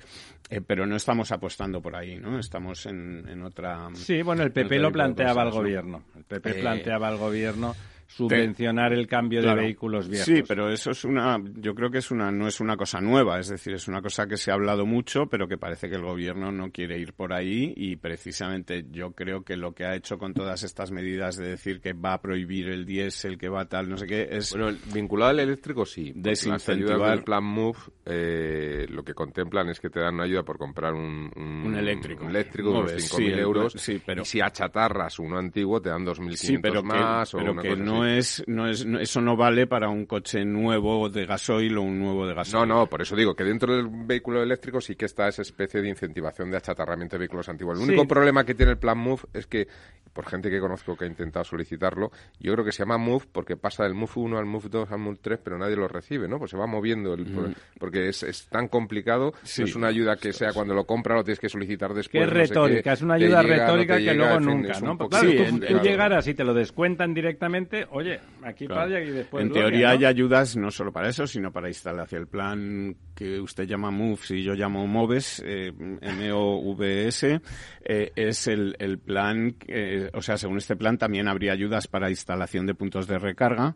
Eh, 0.50 0.60
pero 0.66 0.86
no 0.86 0.98
estamos 0.98 1.32
apostando 1.32 1.82
por 1.82 1.96
ahí, 1.96 2.18
¿no? 2.18 2.38
Estamos 2.38 2.86
en, 2.86 3.26
en 3.28 3.42
otra... 3.44 3.88
Sí, 3.94 4.22
bueno, 4.22 4.44
el 4.44 4.52
PP 4.52 4.80
lo 4.80 4.88
de 4.88 4.94
planteaba 4.94 5.44
al 5.44 5.52
gobierno. 5.52 6.04
El 6.16 6.24
PP 6.26 6.52
Eh, 6.52 6.62
planteaba 6.62 7.08
al 7.08 7.18
gobierno 7.18 7.76
subvencionar 8.12 8.94
el 8.94 9.08
cambio 9.08 9.42
de 9.42 9.54
vehículos 9.56 10.10
viejos. 10.10 10.26
Sí, 10.26 10.44
pero 10.48 10.70
eso 10.70 10.92
es 10.92 11.06
una, 11.06 11.42
yo 11.56 11.74
creo 11.74 11.90
que 11.90 12.00
es 12.00 12.12
una, 12.12 12.32
no 12.32 12.48
es 12.48 12.60
una 12.60 12.76
cosa 12.76 13.00
nueva, 13.00 13.40
es 13.40 13.48
decir, 13.48 13.74
es 13.74 13.88
una 13.88 14.02
cosa 14.02 14.28
que 14.28 14.38
se 14.38 14.52
ha 14.52 14.56
hablado 14.56 14.86
mucho, 14.86 15.28
pero 15.28 15.48
que 15.48 15.58
parece 15.58 15.90
que 15.90 15.96
el 15.96 16.02
gobierno 16.02 16.52
no 16.52 16.72
quiere 16.72 17.00
ir 17.00 17.14
por 17.14 17.34
ahí 17.34 17.74
y 17.76 17.96
precisamente 17.96 18.86
yo 18.92 19.12
creo 19.12 19.44
que 19.44 19.56
lo 19.56 19.74
que 19.74 19.86
ha 19.86 19.96
hecho 19.96 20.18
con 20.18 20.34
todas 20.34 20.64
estas 20.64 20.92
medidas 20.92 21.38
de 21.38 21.48
decir 21.48 21.80
que 21.80 21.94
va 21.94 22.14
a 22.14 22.22
prohibir 22.22 22.68
el 22.70 22.86
diésel, 22.86 23.38
que 23.38 23.48
va 23.48 23.62
a 23.62 23.66
tal, 23.66 23.90
no 23.90 23.98
sé 23.98 24.08
qué, 24.08 24.28
es... 24.30 24.52
Bueno, 24.52 24.78
vinculado 24.94 25.32
al 25.32 25.40
eléctrico 25.40 25.86
sí. 25.86 26.12
Desincentivar... 26.14 27.00
Las 27.00 27.10
del 27.12 27.24
plan 27.24 27.44
MOVE 27.44 27.80
eh, 28.06 28.86
lo 28.90 29.04
que 29.04 29.14
contemplan 29.14 29.70
es 29.70 29.80
que 29.80 29.90
te 29.90 30.02
dan 30.02 30.16
una 30.16 30.26
ayuda 30.26 30.44
por 30.44 30.58
comprar 30.58 30.94
un... 30.94 31.32
Un, 31.36 31.76
eléctrico. 31.76 32.26
Un 32.26 32.32
eléctrico 32.32 32.74
de 32.74 32.80
unos 32.80 32.92
5.000 32.92 33.38
euros. 33.40 33.74
Sí, 33.78 34.02
pero... 34.06 34.24
Y 34.24 34.26
si 34.26 34.42
achatarras 34.42 35.18
uno 35.20 35.38
antiguo 35.38 35.82
te 35.82 35.90
dan 35.90 36.06
2.500 36.06 36.36
sí, 36.36 36.58
pero 36.58 36.84
más 36.84 37.32
pero 37.32 37.56
que 37.56 37.76
no 37.76 38.01
es, 38.06 38.44
no 38.48 38.68
es, 38.68 38.86
eso 39.00 39.22
no 39.22 39.36
vale 39.36 39.68
para 39.68 39.90
un 39.90 40.06
coche 40.06 40.46
nuevo 40.46 41.10
de 41.10 41.26
gasoil 41.26 41.78
o 41.78 41.82
un 41.82 42.00
nuevo 42.00 42.28
de 42.28 42.34
gasoil. 42.34 42.68
No, 42.68 42.76
no, 42.76 42.88
por 42.88 43.02
eso 43.02 43.16
digo 43.16 43.36
que 43.36 43.44
dentro 43.44 43.76
del 43.76 43.88
vehículo 43.90 44.42
eléctrico 44.42 44.82
sí 44.82 44.96
que 44.96 45.06
está 45.06 45.28
esa 45.28 45.42
especie 45.42 45.82
de 45.82 45.90
incentivación 45.90 46.52
de 46.52 46.58
achatarramiento 46.58 47.16
de 47.16 47.20
vehículos 47.20 47.50
antiguos. 47.50 47.80
El 47.80 47.90
único 47.90 48.08
problema 48.08 48.44
que 48.44 48.56
tiene 48.56 48.74
el 48.74 48.78
plan 48.78 48.98
MOVE 48.98 49.24
es 49.34 49.48
que 49.48 49.68
por 50.14 50.26
gente 50.28 50.50
que 50.50 50.60
conozco 50.60 50.96
que 50.96 51.06
ha 51.06 51.08
intentado 51.08 51.46
solicitarlo, 51.46 52.12
yo 52.40 52.54
creo 52.54 52.66
que 52.66 52.72
se 52.72 52.80
llama 52.80 52.98
Move 52.98 53.26
porque 53.32 53.56
pasa 53.56 53.84
del 53.84 53.94
Move 53.94 54.12
1 54.16 54.38
al 54.38 54.46
Move 54.46 54.70
2 54.70 54.92
al 54.92 55.00
Move 55.00 55.20
3, 55.22 55.40
pero 55.44 55.58
nadie 55.58 55.76
lo 55.76 55.88
recibe, 55.88 56.28
¿no? 56.28 56.38
Pues 56.38 56.52
se 56.52 56.58
va 56.58 56.68
moviendo, 56.68 57.14
el, 57.14 57.26
mm. 57.26 57.54
porque 57.80 58.10
es, 58.10 58.24
es, 58.24 58.48
tan 58.48 58.68
complicado, 58.68 59.34
es 59.44 59.76
una 59.76 59.88
ayuda 59.88 60.16
que 60.16 60.34
sea 60.34 60.52
cuando 60.54 60.74
lo 60.74 60.86
compra 60.86 61.16
lo 61.16 61.24
tienes 61.24 61.40
que 61.40 61.50
solicitar 61.50 61.94
después. 61.94 62.24
Qué 62.24 62.30
retórica, 62.30 62.94
es 62.94 63.02
una 63.02 63.16
ayuda 63.16 63.42
retórica 63.42 63.98
que 63.98 64.14
luego 64.14 64.40
nunca, 64.40 64.80
¿no? 64.80 64.98
claro, 64.98 65.30
tú, 65.30 65.80
llegaras 65.82 66.28
y 66.28 66.34
te 66.34 66.44
lo 66.44 66.54
descuentan 66.54 67.14
directamente, 67.14 67.86
oye, 67.92 68.20
aquí 68.44 68.68
claro. 68.68 69.00
y 69.00 69.12
después... 69.12 69.46
En 69.46 69.52
teoría 69.52 69.92
hay 69.92 70.06
ayudas 70.06 70.58
no 70.58 70.72
solo 70.72 70.92
para 70.92 71.10
eso, 71.10 71.26
sino 71.28 71.52
para 71.52 71.68
instalación. 71.68 72.22
El 72.22 72.28
plan 72.28 72.96
que 73.16 73.40
usted 73.40 73.66
llama 73.66 73.92
Move, 73.92 74.20
si 74.24 74.44
yo 74.44 74.54
llamo 74.54 74.86
Moves, 74.86 75.42
eh, 75.46 75.72
M-O-V-S, 76.02 77.42
eh, 77.84 78.12
es 78.16 78.48
el, 78.48 78.76
el 78.80 79.00
plan... 79.00 79.54
que 79.54 80.01
o 80.14 80.22
sea, 80.22 80.38
según 80.38 80.58
este 80.58 80.76
plan 80.76 80.98
también 80.98 81.28
habría 81.28 81.54
ayudas 81.54 81.88
para 81.88 82.10
instalación 82.10 82.66
de 82.66 82.74
puntos 82.74 83.08
de 83.08 83.20
recarga 83.20 83.76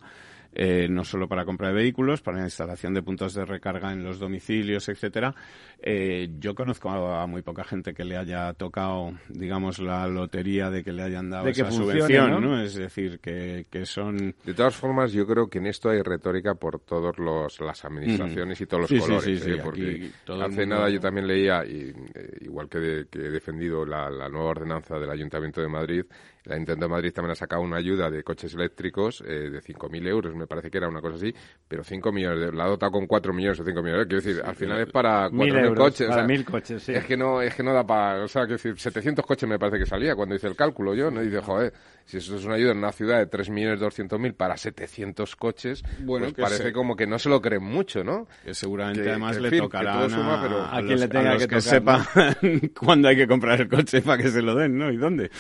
eh, 0.58 0.88
no 0.90 1.04
solo 1.04 1.28
para 1.28 1.44
compra 1.44 1.68
de 1.68 1.74
vehículos, 1.74 2.22
para 2.22 2.38
la 2.38 2.46
instalación 2.46 2.94
de 2.94 3.04
puntos 3.04 3.34
de 3.34 3.44
recarga 3.44 3.92
en 3.92 4.06
los 4.06 4.20
domicilios, 4.20 4.88
etcétera. 4.88 5.36
Eh, 5.82 6.30
yo 6.40 6.56
conozco 6.56 6.90
a, 6.90 7.28
muy 7.28 7.42
poca 7.42 7.66
gente 7.66 7.94
que 7.94 8.06
le 8.06 8.16
haya 8.16 8.54
tocado, 8.54 9.12
digamos, 9.28 9.80
la 9.80 10.08
lotería 10.08 10.70
de 10.70 10.82
que 10.82 10.94
le 10.94 11.04
hayan 11.04 11.30
dado 11.30 11.50
esa 11.50 11.70
subvención, 11.70 12.42
¿no? 12.42 12.62
Es 12.62 12.76
decir, 12.76 13.20
que, 13.20 13.66
son... 13.84 14.34
De 14.46 14.54
todas 14.54 14.76
formas, 14.76 15.12
yo 15.12 15.28
creo 15.28 15.50
que 15.50 15.58
en 15.58 15.68
esto 15.68 15.90
hay 15.90 16.02
retórica 16.02 16.56
por 16.56 16.80
todas 16.80 17.20
las 17.60 17.84
administraciones 17.84 18.62
y 18.62 18.66
todos 18.66 18.90
los 18.90 19.02
colores. 19.02 19.44
Sí, 19.44 19.52
¿eh? 19.52 19.60
porque 19.62 20.10
hace 20.42 20.66
nada 20.66 20.90
yo 20.90 21.02
también 21.02 21.28
leía, 21.28 21.66
y, 21.66 21.94
igual 22.42 22.70
que, 22.70 23.06
he 23.12 23.30
defendido 23.30 23.86
la, 23.86 24.10
nueva 24.30 24.52
ordenanza 24.52 24.98
del 24.98 25.10
Ayuntamiento 25.10 25.60
de 25.60 25.68
Madrid, 25.68 26.06
el 26.46 26.54
Ayuntamiento 26.54 26.86
de 26.86 26.92
Madrid 26.92 27.14
también 27.14 27.32
ha 27.32 27.36
sacado 27.36 27.62
una 27.62 27.78
ayuda 27.78 28.10
de 28.10 28.24
coches 28.24 28.54
eléctricos 28.54 29.24
de 29.26 29.62
5.000 29.62 30.08
euros, 30.08 30.36
me 30.36 30.48
parece 30.48 30.70
que 30.70 30.78
era 30.78 30.88
una 30.88 31.02
cosa 31.02 31.16
así, 31.16 31.34
pero 31.68 31.84
5 31.84 32.12
millones, 32.12 32.40
de, 32.40 32.52
la 32.52 32.66
ha 32.66 32.68
dotado 32.68 32.92
con 32.92 33.08
4 33.08 33.34
millones 33.34 33.60
o 33.60 33.66
5 33.66 33.82
millones, 33.82 34.08
quiero 34.08 34.22
decir, 34.22 34.42
al 34.44 34.56
final 34.56 34.82
es 34.82 34.92
para 34.92 35.30
4.000 35.30 35.76
coches. 35.76 36.08
Para 36.08 36.28
mil 36.28 36.46
coches, 36.46 36.84
sí. 36.84 36.94
Es 36.94 37.06
que 37.06 37.18
no, 37.18 37.42
es 37.42 37.54
que 37.56 37.64
no 37.64 37.74
da 37.74 37.86
para, 37.86 38.24
o 38.24 38.28
sea, 38.28 38.44
quiero 38.44 38.58
decir, 38.58 38.80
700 38.80 39.26
coches 39.26 39.50
me 39.50 39.60
parece 39.60 39.80
que 39.80 39.86
salía 39.86 40.16
cuando 40.16 40.36
hice 40.36 40.48
el 40.48 40.56
cálculo 40.56 40.94
yo, 40.94 41.12
¿no? 41.12 41.22
Y 41.22 41.26
dice, 41.26 41.42
joder, 41.42 41.74
si 42.06 42.18
eso 42.18 42.36
es 42.36 42.46
una 42.46 42.56
ayuda 42.56 42.72
en 42.72 42.78
una 42.78 42.92
ciudad 42.92 43.18
de 43.18 43.30
3.200.000 43.30 44.34
para 44.34 44.58
700 44.58 45.36
coches, 45.36 45.84
bueno, 46.00 46.28
pues 46.28 46.50
parece 46.50 46.72
como 46.72 46.96
que 46.96 47.08
no 47.08 47.20
se 47.20 47.30
lo 47.30 47.42
creen 47.42 47.64
mucho, 47.64 48.04
¿no? 48.04 48.28
Que 48.44 48.54
seguramente 48.54 49.10
además 49.10 49.40
le 49.40 49.58
tocará 49.58 50.06
a, 50.06 50.82
quien 50.82 51.00
le 51.00 51.08
tenga 51.08 51.38
que, 51.38 51.62
sepa 51.62 52.08
cuándo 52.80 53.08
hay 53.08 53.16
que 53.16 53.28
comprar 53.28 53.62
el 53.62 53.68
coche 53.68 54.02
para 54.02 54.22
que 54.22 54.30
se 54.30 54.42
lo 54.42 54.56
den, 54.56 54.78
¿no? 54.78 54.92
¿Y 54.92 54.98
dónde? 54.98 55.32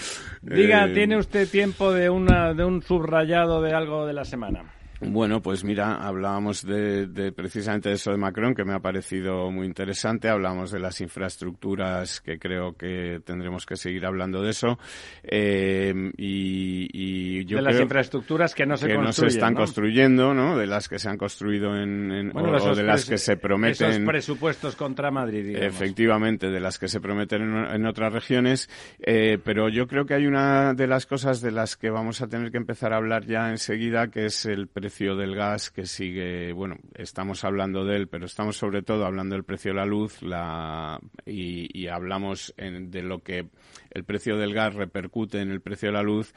Diga, 0.42 0.86
eh, 0.86 0.94
¿tiene 0.94 1.18
usted 1.18 1.48
tiempo 1.48 1.92
de, 1.94 2.10
una, 2.10 2.54
de 2.54 2.66
un 2.66 2.82
subrayado 2.82 3.62
de 3.62 3.74
algo 3.74 4.06
de 4.06 4.14
la 4.14 4.26
semana? 4.26 4.75
Bueno, 5.02 5.42
pues 5.42 5.64
mira, 5.64 5.96
hablábamos 5.96 6.66
de, 6.66 7.34
precisamente 7.36 7.90
de 7.90 7.96
eso 7.96 8.12
de 8.12 8.18
Macron, 8.18 8.56
que 8.56 8.64
me 8.64 8.74
ha 8.74 8.80
parecido 8.80 9.52
muy 9.52 9.66
interesante. 9.66 10.30
Hablábamos 10.30 10.72
de 10.72 10.80
las 10.80 11.02
infraestructuras, 11.02 12.22
que 12.22 12.40
creo 12.40 12.76
que 12.78 13.22
tendremos 13.26 13.66
que 13.66 13.76
seguir 13.76 14.06
hablando 14.06 14.42
de 14.42 14.52
eso. 14.52 14.80
Eh, 15.24 15.94
y, 16.18 17.46
yo 17.46 17.58
de 17.58 17.64
las 17.64 17.80
infraestructuras 17.80 18.56
que 18.56 18.66
no 18.66 18.78
se, 18.78 18.88
que 18.88 18.98
no 18.98 19.12
se 19.12 19.28
están 19.28 19.54
construyendo, 19.54 20.34
¿no? 20.34 20.58
De 20.58 20.66
las 20.66 20.88
que 20.88 20.98
se 20.98 21.10
han 21.10 21.18
construido 21.18 21.76
en, 21.76 22.32
o, 22.34 22.76
de 22.76 22.84
las 22.84 23.06
que 23.06 23.18
se 23.18 23.38
prometen. 23.38 23.90
Esos 23.90 24.06
presupuestos 24.06 24.76
contra 24.76 25.12
Madrid. 25.12 25.46
Digamos. 25.46 25.68
Efectivamente, 25.68 26.50
de 26.50 26.60
las 26.60 26.80
que 26.80 26.88
se 26.88 27.02
prometen 27.02 27.42
en, 27.42 27.86
otras 27.86 28.14
regiones. 28.14 28.70
Eh, 29.00 29.38
pero 29.44 29.70
yo 29.70 29.88
creo 29.88 30.06
que 30.06 30.14
hay 30.14 30.26
una 30.26 30.74
de 30.74 30.88
las 30.88 31.06
cosas 31.06 31.42
de 31.42 31.52
las 31.52 31.76
que 31.76 31.90
vamos 31.90 32.22
a 32.22 32.28
tener 32.28 32.52
que 32.52 32.58
empezar 32.58 32.94
a 32.94 32.98
hablar 32.98 33.26
ya 33.26 33.50
enseguida, 33.50 34.08
que 34.08 34.26
es 34.26 34.46
el 34.46 34.68
precio 34.86 35.16
del 35.16 35.34
gas 35.34 35.72
que 35.72 35.88
sigue, 35.88 36.54
bueno, 36.54 36.78
estamos 36.94 37.44
hablando 37.44 37.86
de 37.86 37.96
él, 37.96 38.08
pero 38.08 38.28
estamos 38.28 38.56
sobre 38.56 38.84
todo 38.84 39.08
hablando 39.08 39.34
del 39.34 39.44
precio 39.44 39.72
de 39.72 39.78
la 39.78 39.86
luz 39.88 40.22
la, 40.22 41.00
y, 41.26 41.88
hablamos 41.88 42.54
de 42.56 43.02
lo 43.02 43.24
que 43.24 43.48
el 43.90 44.04
precio 44.04 44.38
del 44.38 44.54
gas 44.54 44.76
repercute 44.76 45.42
en 45.42 45.50
el 45.50 45.60
precio 45.60 45.90
de 45.90 45.94
la 45.94 46.04
luz 46.04 46.36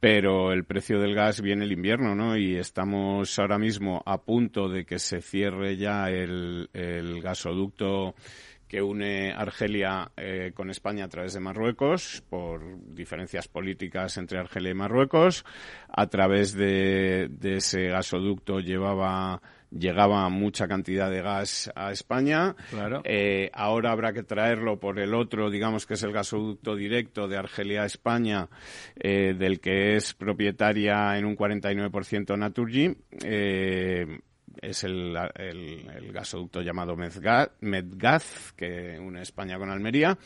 pero 0.00 0.52
el 0.52 0.64
precio 0.64 1.00
del 1.00 1.14
gas 1.14 1.40
viene 1.40 1.64
el 1.64 1.72
invierno, 1.72 2.14
¿no? 2.14 2.36
Y 2.36 2.56
estamos 2.56 3.38
ahora 3.38 3.56
mismo 3.56 4.02
a 4.04 4.20
punto 4.20 4.68
de 4.68 4.84
que 4.84 4.98
se 4.98 5.22
cierre 5.22 5.76
ya 5.76 6.10
el 6.10 6.68
gasoducto 7.22 8.14
que 8.68 8.82
une 8.82 9.32
Argelia 9.32 10.10
eh, 10.16 10.52
con 10.54 10.70
España 10.70 11.04
a 11.04 11.08
través 11.08 11.34
de 11.34 11.40
Marruecos 11.40 12.22
por 12.28 12.60
diferencias 12.94 13.48
políticas 13.48 14.16
entre 14.16 14.38
Argelia 14.38 14.70
y 14.70 14.74
Marruecos. 14.74 15.44
A 15.88 16.08
través 16.08 16.52
de, 16.54 17.30
ese 17.42 17.88
gasoducto 17.88 18.60
llevaba 18.60 19.40
llegaba 19.70 20.28
mucha 20.28 20.68
cantidad 20.68 21.10
de 21.10 21.20
gas 21.22 21.70
a 21.74 21.90
España. 21.90 22.54
Claro. 22.70 23.02
Eh, 23.04 23.50
ahora 23.52 23.90
habrá 23.90 24.12
que 24.12 24.22
traerlo 24.22 24.78
por 24.78 24.98
el 24.98 25.12
otro, 25.12 25.50
digamos 25.50 25.86
que 25.86 25.94
es 25.94 26.02
el 26.02 26.12
gasoducto 26.12 26.76
directo 26.76 27.28
de 27.28 27.36
Argelia 27.36 27.82
a 27.82 27.86
España, 27.86 28.48
eh, 28.94 29.34
del 29.36 29.60
que 29.60 29.96
es 29.96 30.14
propietaria 30.14 31.18
en 31.18 31.26
un 31.26 31.36
49% 31.36 32.38
Naturgy. 32.38 32.96
Eh, 33.24 34.20
es 34.62 34.84
el, 34.84 35.16
el, 35.34 36.12
gasoducto 36.12 36.62
llamado 36.62 36.96
Medgaz, 36.96 38.52
que 38.56 38.98
une 38.98 39.22
España 39.22 39.58
con 39.58 39.70
Almería, 39.70 40.18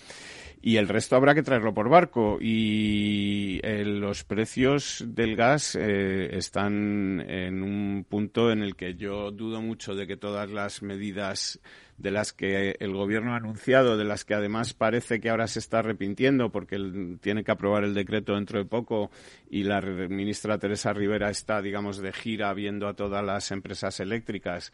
y 0.62 0.76
el 0.76 0.88
resto 0.88 1.16
habrá 1.16 1.34
que 1.34 1.42
traerlo 1.42 1.72
por 1.72 1.88
barco. 1.88 2.38
Y 2.40 3.60
eh, 3.62 3.84
los 3.84 4.24
precios 4.24 5.04
del 5.06 5.36
gas 5.36 5.74
eh, 5.74 6.36
están 6.36 7.24
en 7.28 7.62
un 7.62 8.04
punto 8.08 8.50
en 8.50 8.62
el 8.62 8.76
que 8.76 8.94
yo 8.94 9.30
dudo 9.30 9.62
mucho 9.62 9.94
de 9.94 10.06
que 10.06 10.16
todas 10.16 10.50
las 10.50 10.82
medidas 10.82 11.60
de 12.00 12.10
las 12.10 12.32
que 12.32 12.76
el 12.80 12.94
gobierno 12.94 13.34
ha 13.34 13.36
anunciado, 13.36 13.98
de 13.98 14.04
las 14.04 14.24
que 14.24 14.32
además 14.32 14.72
parece 14.72 15.20
que 15.20 15.28
ahora 15.28 15.46
se 15.46 15.58
está 15.58 15.80
arrepintiendo 15.80 16.50
porque 16.50 16.78
tiene 17.20 17.44
que 17.44 17.50
aprobar 17.50 17.84
el 17.84 17.92
decreto 17.92 18.36
dentro 18.36 18.58
de 18.58 18.64
poco 18.64 19.10
y 19.50 19.64
la 19.64 19.82
ministra 19.82 20.58
Teresa 20.58 20.94
Rivera 20.94 21.28
está, 21.28 21.60
digamos, 21.60 21.98
de 21.98 22.12
gira 22.12 22.54
viendo 22.54 22.88
a 22.88 22.94
todas 22.94 23.22
las 23.22 23.50
empresas 23.50 24.00
eléctricas 24.00 24.72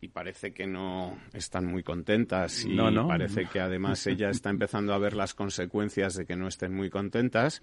y 0.00 0.08
parece 0.08 0.52
que 0.52 0.68
no 0.68 1.18
están 1.32 1.66
muy 1.66 1.82
contentas 1.82 2.64
y 2.64 2.76
parece 2.76 3.46
que 3.46 3.58
además 3.58 4.06
ella 4.06 4.30
está 4.30 4.50
empezando 4.50 4.94
a 4.94 4.98
ver 4.98 5.14
las 5.14 5.34
consecuencias 5.34 6.14
de 6.14 6.26
que 6.26 6.36
no 6.36 6.46
estén 6.46 6.72
muy 6.72 6.90
contentas. 6.90 7.60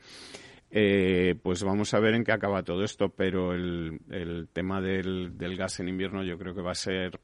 Eh, 0.72 1.36
pues 1.41 1.64
vamos 1.64 1.93
a 1.93 2.00
ver 2.00 2.14
en 2.14 2.24
qué 2.24 2.32
acaba 2.32 2.64
todo 2.64 2.84
esto, 2.84 3.10
pero 3.10 3.54
el, 3.54 4.02
el 4.12 4.50
tema 4.54 4.82
del, 4.82 5.36
del 5.38 5.58
gas 5.58 5.80
en 5.80 5.88
invierno 5.88 6.24
yo 6.24 6.38
creo 6.38 6.54
que 6.54 6.62
va 6.62 6.72
a 6.72 6.76
ser 6.76 7.20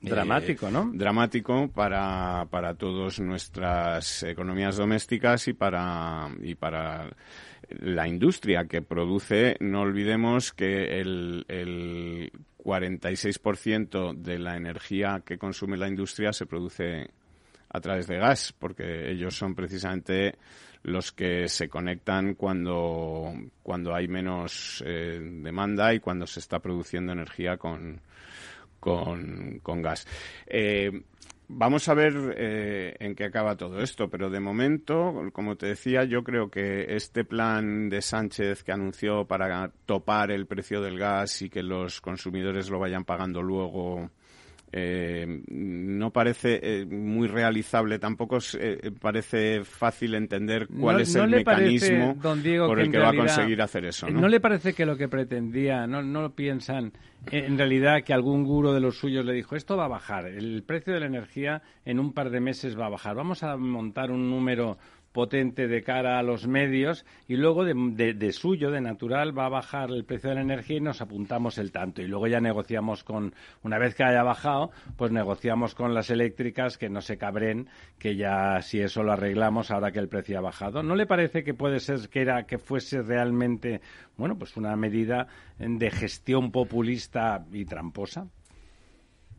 Dramático, 0.00 0.70
¿no? 0.70 0.90
Dramático 0.94 1.68
para, 1.68 2.46
para 2.50 2.74
todas 2.74 3.20
nuestras 3.20 4.22
economías 4.22 4.76
domésticas 4.76 5.46
y 5.48 5.52
para, 5.52 6.28
y 6.42 6.54
para 6.54 7.10
la 7.68 8.08
industria 8.08 8.64
que 8.64 8.80
produce. 8.80 9.56
No 9.60 9.82
olvidemos 9.82 10.52
que 10.52 11.00
el, 11.00 11.44
el 11.48 12.32
46% 12.64 14.14
de 14.14 14.38
la 14.38 14.56
energía 14.56 15.22
que 15.24 15.36
consume 15.36 15.76
la 15.76 15.88
industria 15.88 16.32
se 16.32 16.46
produce 16.46 17.10
a 17.68 17.80
través 17.80 18.06
de 18.06 18.18
gas, 18.18 18.54
porque 18.58 19.10
ellos 19.10 19.36
son 19.36 19.54
precisamente 19.54 20.34
los 20.82 21.12
que 21.12 21.46
se 21.46 21.68
conectan 21.68 22.34
cuando, 22.34 23.32
cuando 23.62 23.94
hay 23.94 24.08
menos 24.08 24.82
eh, 24.86 25.20
demanda 25.20 25.92
y 25.92 26.00
cuando 26.00 26.26
se 26.26 26.40
está 26.40 26.58
produciendo 26.58 27.12
energía 27.12 27.58
con, 27.58 28.00
con, 28.80 29.60
con 29.62 29.82
gas. 29.82 30.06
Eh, 30.46 30.90
vamos 31.48 31.88
a 31.88 31.94
ver 31.94 32.34
eh, 32.36 32.96
en 32.98 33.14
qué 33.14 33.24
acaba 33.24 33.56
todo 33.56 33.80
esto, 33.80 34.08
pero 34.08 34.30
de 34.30 34.40
momento, 34.40 35.28
como 35.32 35.56
te 35.56 35.66
decía, 35.66 36.04
yo 36.04 36.22
creo 36.22 36.50
que 36.50 36.94
este 36.94 37.24
plan 37.24 37.88
de 37.88 38.02
Sánchez 38.02 38.62
que 38.62 38.72
anunció 38.72 39.26
para 39.26 39.70
topar 39.86 40.30
el 40.30 40.46
precio 40.46 40.80
del 40.80 40.98
gas 40.98 41.42
y 41.42 41.50
que 41.50 41.62
los 41.62 42.00
consumidores 42.00 42.70
lo 42.70 42.78
vayan 42.78 43.04
pagando 43.04 43.42
luego 43.42 44.10
eh, 44.72 45.26
no 45.48 46.12
parece 46.12 46.60
eh, 46.62 46.86
muy 46.86 47.26
realizable, 47.26 47.98
tampoco 47.98 48.38
eh, 48.58 48.92
parece 49.00 49.64
fácil 49.64 50.14
entender 50.14 50.68
cuál 50.68 51.00
es 51.00 51.14
el 51.16 51.28
mecanismo 51.28 52.16
por 52.20 52.78
el 52.80 52.90
que, 52.90 52.98
va 52.98 53.10
a 53.10 53.16
conseguir 53.16 53.60
hacer 53.62 53.86
eso. 53.86 54.08
¿no? 54.08 54.20
¿no? 54.20 54.28
le 54.28 54.38
parece 54.38 54.72
que 54.72 54.86
lo 54.86 54.96
que 54.96 55.08
pretendía, 55.08 55.88
no, 55.88 56.02
no 56.02 56.22
lo 56.22 56.34
piensan 56.34 56.92
en 57.30 57.58
realidad 57.58 58.02
que 58.04 58.14
algún 58.14 58.44
guro 58.44 58.72
de 58.72 58.80
los 58.80 58.96
suyos 58.96 59.24
le 59.24 59.32
dijo, 59.32 59.56
esto 59.56 59.76
va 59.76 59.86
a 59.86 59.88
bajar, 59.88 60.26
el 60.26 60.62
precio 60.62 60.94
de 60.94 61.00
la 61.00 61.06
energía 61.06 61.62
en 61.84 61.98
un 61.98 62.12
par 62.12 62.30
de 62.30 62.40
meses 62.40 62.78
va 62.78 62.86
a 62.86 62.90
bajar, 62.90 63.16
vamos 63.16 63.42
a 63.42 63.56
montar 63.56 64.10
un 64.10 64.30
número 64.30 64.78
potente 65.12 65.66
de 65.66 65.82
cara 65.82 66.18
a 66.18 66.22
los 66.22 66.46
medios 66.46 67.04
y 67.26 67.36
luego 67.36 67.64
de, 67.64 68.32
suyo, 68.32 68.70
de 68.70 68.80
natural, 68.80 69.36
va 69.36 69.46
a 69.46 69.50
bajar 69.50 69.90
el 69.90 70.04
precio 70.04 70.30
de 70.30 70.36
la 70.36 70.42
energía 70.42 70.76
y 70.76 70.80
nos 70.80 71.00
apuntamos 71.00 71.58
el 71.58 71.72
tanto. 71.72 72.02
Y 72.02 72.06
luego 72.06 72.26
ya 72.26 72.40
negociamos 72.40 73.04
con, 73.04 73.34
una 73.62 73.78
vez 73.78 73.94
que 73.94 74.04
haya 74.04 74.22
bajado, 74.22 74.70
pues 74.96 75.10
negociamos 75.10 75.74
con 75.74 75.94
las 75.94 76.10
eléctricas 76.10 76.78
que 76.78 76.88
no 76.88 77.00
se 77.00 77.18
cabren, 77.18 77.68
que 77.98 78.16
ya 78.16 78.62
si 78.62 78.80
eso 78.80 79.02
lo 79.02 79.12
arreglamos 79.12 79.70
ahora 79.70 79.90
que 79.90 79.98
el 79.98 80.08
precio 80.08 80.38
ha 80.38 80.42
bajado. 80.42 80.82
¿No 80.82 80.94
le 80.94 81.06
parece 81.06 81.42
que 81.42 81.54
puede 81.54 81.80
ser 81.80 82.08
que 82.08 82.22
era 82.22 82.44
que 82.44 82.58
fuese 82.58 83.02
realmente, 83.02 83.80
bueno, 84.16 84.38
pues 84.38 84.56
una 84.56 84.76
medida 84.76 85.26
de 85.58 85.90
gestión 85.90 86.52
populista 86.52 87.44
y 87.52 87.64
tramposa? 87.64 88.26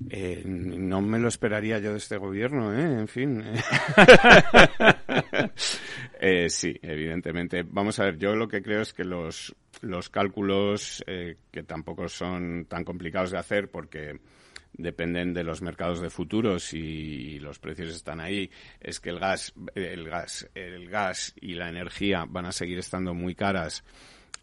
Eh, 0.09 0.41
no 0.45 1.01
me 1.01 1.19
lo 1.19 1.27
esperaría 1.27 1.79
yo 1.79 1.91
de 1.91 1.97
este 1.97 2.17
gobierno, 2.17 2.73
¿eh? 2.73 2.99
En 3.01 3.07
fin. 3.07 3.43
eh, 6.19 6.49
sí, 6.49 6.77
evidentemente. 6.81 7.63
Vamos 7.63 7.99
a 7.99 8.05
ver, 8.05 8.17
yo 8.17 8.35
lo 8.35 8.47
que 8.47 8.61
creo 8.61 8.81
es 8.81 8.93
que 8.93 9.03
los, 9.03 9.55
los 9.81 10.09
cálculos, 10.09 11.03
eh, 11.07 11.37
que 11.51 11.63
tampoco 11.63 12.07
son 12.09 12.65
tan 12.65 12.83
complicados 12.83 13.31
de 13.31 13.37
hacer 13.37 13.69
porque 13.69 14.19
dependen 14.73 15.33
de 15.33 15.43
los 15.43 15.61
mercados 15.61 16.01
de 16.01 16.09
futuros 16.09 16.73
y, 16.73 17.39
los 17.39 17.59
precios 17.59 17.89
están 17.89 18.19
ahí, 18.19 18.49
es 18.79 18.99
que 18.99 19.09
el 19.09 19.19
gas, 19.19 19.53
el 19.75 20.07
gas, 20.07 20.49
el 20.55 20.89
gas 20.89 21.33
y 21.41 21.55
la 21.55 21.69
energía 21.69 22.25
van 22.27 22.45
a 22.45 22.51
seguir 22.51 22.79
estando 22.79 23.13
muy 23.13 23.35
caras 23.35 23.83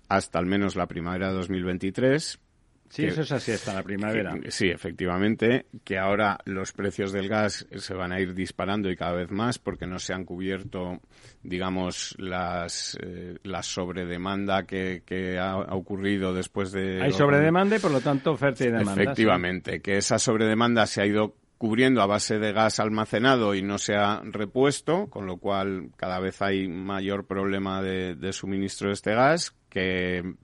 hasta 0.08 0.38
al 0.38 0.46
menos 0.46 0.74
la 0.74 0.86
primavera 0.86 1.28
de 1.28 1.34
2023 1.34 2.40
Sí, 2.88 3.04
eso 3.04 3.20
es 3.20 3.32
así 3.32 3.52
hasta 3.52 3.74
la 3.74 3.82
primavera. 3.82 4.34
sí, 4.48 4.68
efectivamente, 4.68 5.66
que 5.84 5.98
ahora 5.98 6.38
los 6.44 6.72
precios 6.72 7.12
del 7.12 7.28
gas 7.28 7.66
se 7.70 7.94
van 7.94 8.12
a 8.12 8.20
ir 8.20 8.34
disparando 8.34 8.90
y 8.90 8.96
cada 8.96 9.12
vez 9.12 9.30
más 9.30 9.58
porque 9.58 9.86
no 9.86 9.98
se 9.98 10.14
han 10.14 10.24
cubierto, 10.24 11.00
digamos, 11.42 12.14
las 12.18 12.98
eh, 13.02 13.36
la 13.42 13.62
sobredemanda 13.62 14.64
que, 14.64 15.02
que 15.04 15.38
ha, 15.38 15.56
ocurrido 15.58 16.32
después 16.32 16.72
de... 16.72 17.02
Hay 17.02 17.12
sobredemanda 17.12 17.76
y 17.76 17.78
por 17.78 17.90
lo 17.90 18.00
tanto 18.00 18.32
oferta 18.32 18.64
y 18.64 18.70
demanda. 18.70 19.02
Efectivamente, 19.02 19.80
que 19.80 19.96
esa 19.96 20.18
sobredemanda 20.18 20.86
se 20.86 21.02
ha 21.02 21.06
ido 21.06 21.34
cubriendo 21.58 22.00
a 22.00 22.06
base 22.06 22.38
de 22.38 22.52
gas 22.52 22.78
almacenado 22.78 23.54
y 23.54 23.62
no 23.62 23.78
se 23.78 23.96
ha 23.96 24.22
repuesto, 24.22 25.08
con 25.08 25.26
lo 25.26 25.38
cual 25.38 25.90
cada 25.96 26.20
vez 26.20 26.40
hay 26.40 26.68
mayor 26.68 27.26
problema 27.26 27.82
de, 27.82 28.14
de 28.14 28.32
suministro 28.32 28.88
de 28.88 28.94
este 28.94 29.12
gas, 29.14 29.54
que 29.68 30.36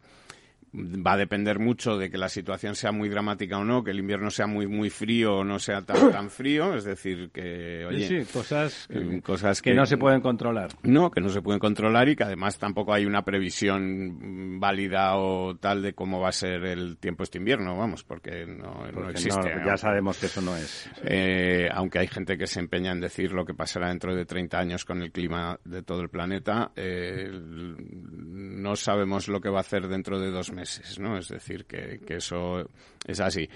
va 0.75 1.13
a 1.13 1.17
depender 1.17 1.61
mucho 1.61 1.97
de 1.97 2.11
que 2.11 2.19
la 2.19 2.29
situación 2.29 2.75
sea 2.75 2.91
muy 2.91 3.09
dramática 3.09 3.59
o 3.59 3.65
no, 3.65 3.85
que 3.85 3.93
el 3.93 4.01
invierno 4.01 4.31
sea 4.31 4.47
muy 4.47 4.67
muy 4.67 4.91
frío 4.91 5.39
o 5.39 5.45
no 5.45 5.59
sea 5.59 5.83
tan 5.83 5.95
tan 6.13 6.31
frío, 6.31 6.75
es 6.75 6.85
decir, 6.85 7.31
que 7.31 7.85
oye, 7.87 8.25
sí, 8.25 8.33
cosas, 8.33 8.89
que, 8.91 9.21
cosas 9.23 9.63
que, 9.63 9.73
no 9.73 9.87
se 9.87 9.97
pueden 9.97 10.21
controlar. 10.21 10.71
No, 10.83 11.11
que 11.11 11.21
no 11.21 11.29
se 11.29 11.43
pueden 11.43 11.61
controlar 11.61 12.09
y 12.09 12.17
que 12.17 12.25
además 12.25 12.59
tampoco 12.59 12.93
hay 12.93 13.07
una 13.07 13.23
previsión 13.23 14.59
válida 14.59 15.17
o 15.17 15.57
tal 15.57 15.83
de 15.83 15.95
cómo 15.95 16.21
va 16.21 16.31
a 16.31 16.33
ser 16.33 16.65
el 16.65 16.97
tiempo 16.97 17.23
este 17.23 17.39
invierno, 17.39 17.77
vamos, 17.77 18.03
porque 18.03 18.45
no, 18.47 18.85
no 18.93 19.11
existe. 19.11 19.55
ya 19.65 19.77
sabemos 19.77 20.19
que 20.19 20.27
eso 20.27 20.41
no 20.41 20.57
es. 20.57 20.91
Eh, 21.05 21.69
aunque 21.73 22.01
hay 22.01 22.09
gente 22.09 22.37
que 22.37 22.47
se 22.47 22.59
empeña 22.59 22.91
en 22.91 23.01
decir 23.01 23.33
lo 23.33 23.45
que 23.45 23.55
pasará 23.55 23.89
dentro 23.89 24.15
de 24.15 24.25
30 24.25 24.59
años 24.59 24.85
con 24.85 25.03
el 25.03 25.13
clima 25.13 25.59
de 25.65 25.83
todo 25.83 26.01
el 26.01 26.09
planeta, 26.09 26.73
eh, 26.75 27.31
no 27.31 28.75
sabemos 28.75 29.29
lo 29.29 29.41
que 29.41 29.51
va 29.51 29.59
a 29.59 29.61
hacer 29.61 29.87
dentro 29.87 30.19
de 30.19 30.31
dos 30.31 30.53
meses 30.53 30.64
¿no? 30.99 31.19
Es 31.19 31.29
decir, 31.29 31.65
que, 31.65 32.01
eso 32.09 32.69
es 33.07 33.21
así. 33.21 33.49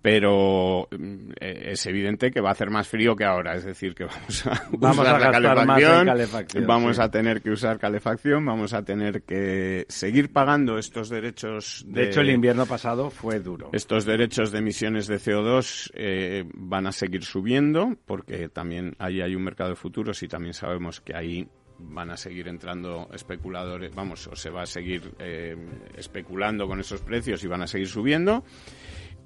Pero 0.00 0.86
mm, 0.90 1.30
es 1.40 1.86
evidente 1.86 2.30
que 2.30 2.40
va 2.40 2.50
a 2.50 2.52
hacer 2.52 2.68
más 2.70 2.86
frío 2.86 3.16
que 3.16 3.24
ahora, 3.24 3.54
es 3.54 3.64
decir, 3.64 3.94
que 3.94 4.04
vamos 4.04 4.46
a 4.46 4.68
vamos 4.72 4.98
usar 4.98 5.22
a 5.22 5.30
calefacción, 5.30 6.06
calefacción, 6.06 6.66
vamos 6.66 6.98
a 6.98 7.10
tener 7.10 7.40
que 7.40 7.50
usar 7.50 7.78
calefacción, 7.78 8.44
vamos 8.44 8.74
a 8.74 8.84
tener 8.84 9.22
que 9.22 9.86
seguir 9.88 10.32
pagando 10.32 10.78
estos 10.78 11.08
derechos. 11.08 11.84
De, 11.88 12.04
hecho, 12.04 12.20
el 12.20 12.30
invierno 12.30 12.66
pasado 12.66 13.10
fue 13.10 13.40
duro. 13.40 13.70
Estos 13.72 14.04
derechos 14.04 14.52
de 14.52 14.58
emisiones 14.58 15.06
de 15.06 15.16
CO2 15.16 15.90
eh, 15.94 16.44
van 16.52 16.86
a 16.86 16.92
seguir 16.92 17.24
subiendo, 17.24 17.96
porque 18.04 18.48
también 18.50 18.94
ahí 18.98 19.22
hay 19.22 19.34
un 19.34 19.42
mercado 19.42 19.70
de 19.70 19.76
futuros 19.76 20.22
y 20.22 20.28
también 20.28 20.52
sabemos 20.52 21.00
que 21.00 21.16
ahí 21.16 21.48
van 21.88 22.10
a 22.10 22.16
seguir 22.16 22.48
entrando 22.48 23.08
especuladores, 23.12 23.94
vamos, 23.94 24.26
o 24.26 24.36
se 24.36 24.50
va 24.50 24.62
a 24.62 24.66
seguir 24.66 25.14
eh, 25.18 25.56
especulando 25.96 26.66
con 26.66 26.80
esos 26.80 27.00
precios 27.00 27.42
y 27.44 27.46
van 27.46 27.62
a 27.62 27.66
seguir 27.66 27.88
subiendo. 27.88 28.44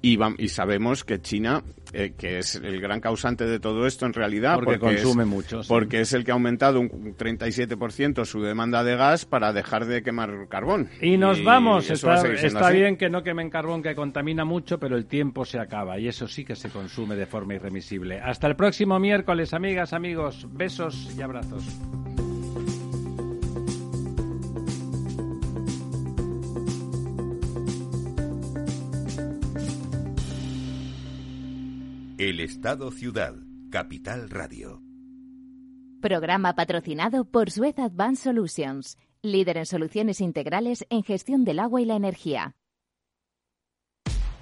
Y, 0.01 0.17
y 0.37 0.47
sabemos 0.47 1.03
que 1.03 1.19
China, 1.19 1.61
eh, 1.91 2.13
que 2.17 2.39
es 2.39 2.55
el 2.55 2.79
gran 2.79 3.01
causante 3.01 3.45
de 3.45 3.59
todo 3.59 3.85
esto 3.85 4.05
en 4.05 4.13
realidad, 4.13 4.55
porque, 4.55 4.79
consume 4.79 5.25
mucho, 5.25 5.59
porque 5.67 6.01
es 6.01 6.13
el 6.13 6.23
que 6.23 6.31
ha 6.31 6.35
aumentado 6.35 6.79
un 6.79 7.17
37% 7.17 8.23
su 8.23 8.41
demanda 8.41 8.85
de 8.85 8.95
gas 8.95 9.25
para 9.25 9.51
dejar 9.51 9.87
de 9.87 10.01
quemar 10.01 10.47
carbón. 10.47 10.89
Y 11.01 11.17
nos 11.17 11.43
vamos, 11.43 11.89
está, 11.89 12.25
está 12.31 12.69
bien 12.69 12.95
que 12.95 13.09
no 13.09 13.23
quemen 13.23 13.49
carbón 13.49 13.83
que 13.83 13.93
contamina 13.93 14.45
mucho, 14.45 14.79
pero 14.79 14.95
el 14.95 15.05
tiempo 15.05 15.43
se 15.43 15.59
acaba 15.59 15.99
y 15.99 16.07
eso 16.07 16.29
sí 16.29 16.45
que 16.45 16.55
se 16.55 16.69
consume 16.69 17.17
de 17.17 17.25
forma 17.25 17.55
irremisible. 17.55 18.21
Hasta 18.21 18.47
el 18.47 18.55
próximo 18.55 18.99
miércoles, 18.99 19.53
amigas, 19.53 19.91
amigos, 19.91 20.47
besos 20.49 21.13
y 21.17 21.21
abrazos. 21.21 21.65
El 32.19 32.41
Estado 32.41 32.91
Ciudad, 32.91 33.33
Capital 33.71 34.29
Radio. 34.29 34.81
Programa 36.01 36.53
patrocinado 36.53 37.23
por 37.23 37.49
Suez 37.49 37.79
Advanced 37.79 38.25
Solutions, 38.25 38.97
líder 39.21 39.55
en 39.55 39.65
soluciones 39.65 40.19
integrales 40.19 40.85
en 40.89 41.03
gestión 41.03 41.45
del 41.45 41.59
agua 41.59 41.79
y 41.79 41.85
la 41.85 41.95
energía. 41.95 42.57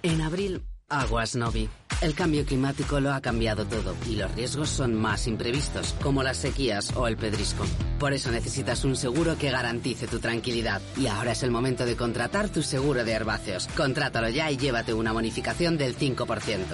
En 0.01 0.21
abril, 0.21 0.63
Aguas 0.89 1.35
Novi. 1.35 1.69
El 1.99 2.13
cambio 2.13 2.45
climático 2.45 2.99
lo 2.99 3.11
ha 3.11 3.21
cambiado 3.21 3.65
todo 3.65 3.95
y 4.07 4.17
los 4.17 4.31
riesgos 4.35 4.69
son 4.69 4.93
más 4.93 5.25
imprevistos, 5.25 5.93
como 6.03 6.21
las 6.21 6.37
sequías 6.37 6.95
o 6.95 7.07
el 7.07 7.17
pedrisco. 7.17 7.65
Por 7.99 8.13
eso 8.13 8.31
necesitas 8.31 8.85
un 8.85 8.95
seguro 8.95 9.35
que 9.35 9.49
garantice 9.49 10.05
tu 10.05 10.19
tranquilidad. 10.19 10.79
Y 10.95 11.07
ahora 11.07 11.31
es 11.31 11.41
el 11.41 11.49
momento 11.49 11.85
de 11.87 11.95
contratar 11.95 12.49
tu 12.49 12.61
seguro 12.61 13.03
de 13.03 13.13
herbáceos. 13.13 13.67
Contrátalo 13.75 14.29
ya 14.29 14.51
y 14.51 14.57
llévate 14.57 14.93
una 14.93 15.11
bonificación 15.11 15.75
del 15.79 15.97
5%. 15.97 16.65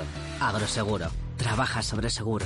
Agroseguro. 0.42 1.08
Trabaja 1.38 1.82
sobre 1.82 2.10
seguro. 2.10 2.46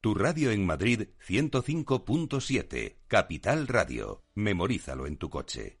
Tu 0.00 0.14
radio 0.14 0.52
en 0.52 0.64
Madrid 0.64 1.08
105.7, 1.26 2.98
Capital 3.08 3.66
Radio. 3.66 4.22
Memorízalo 4.36 5.08
en 5.08 5.16
tu 5.16 5.28
coche. 5.30 5.80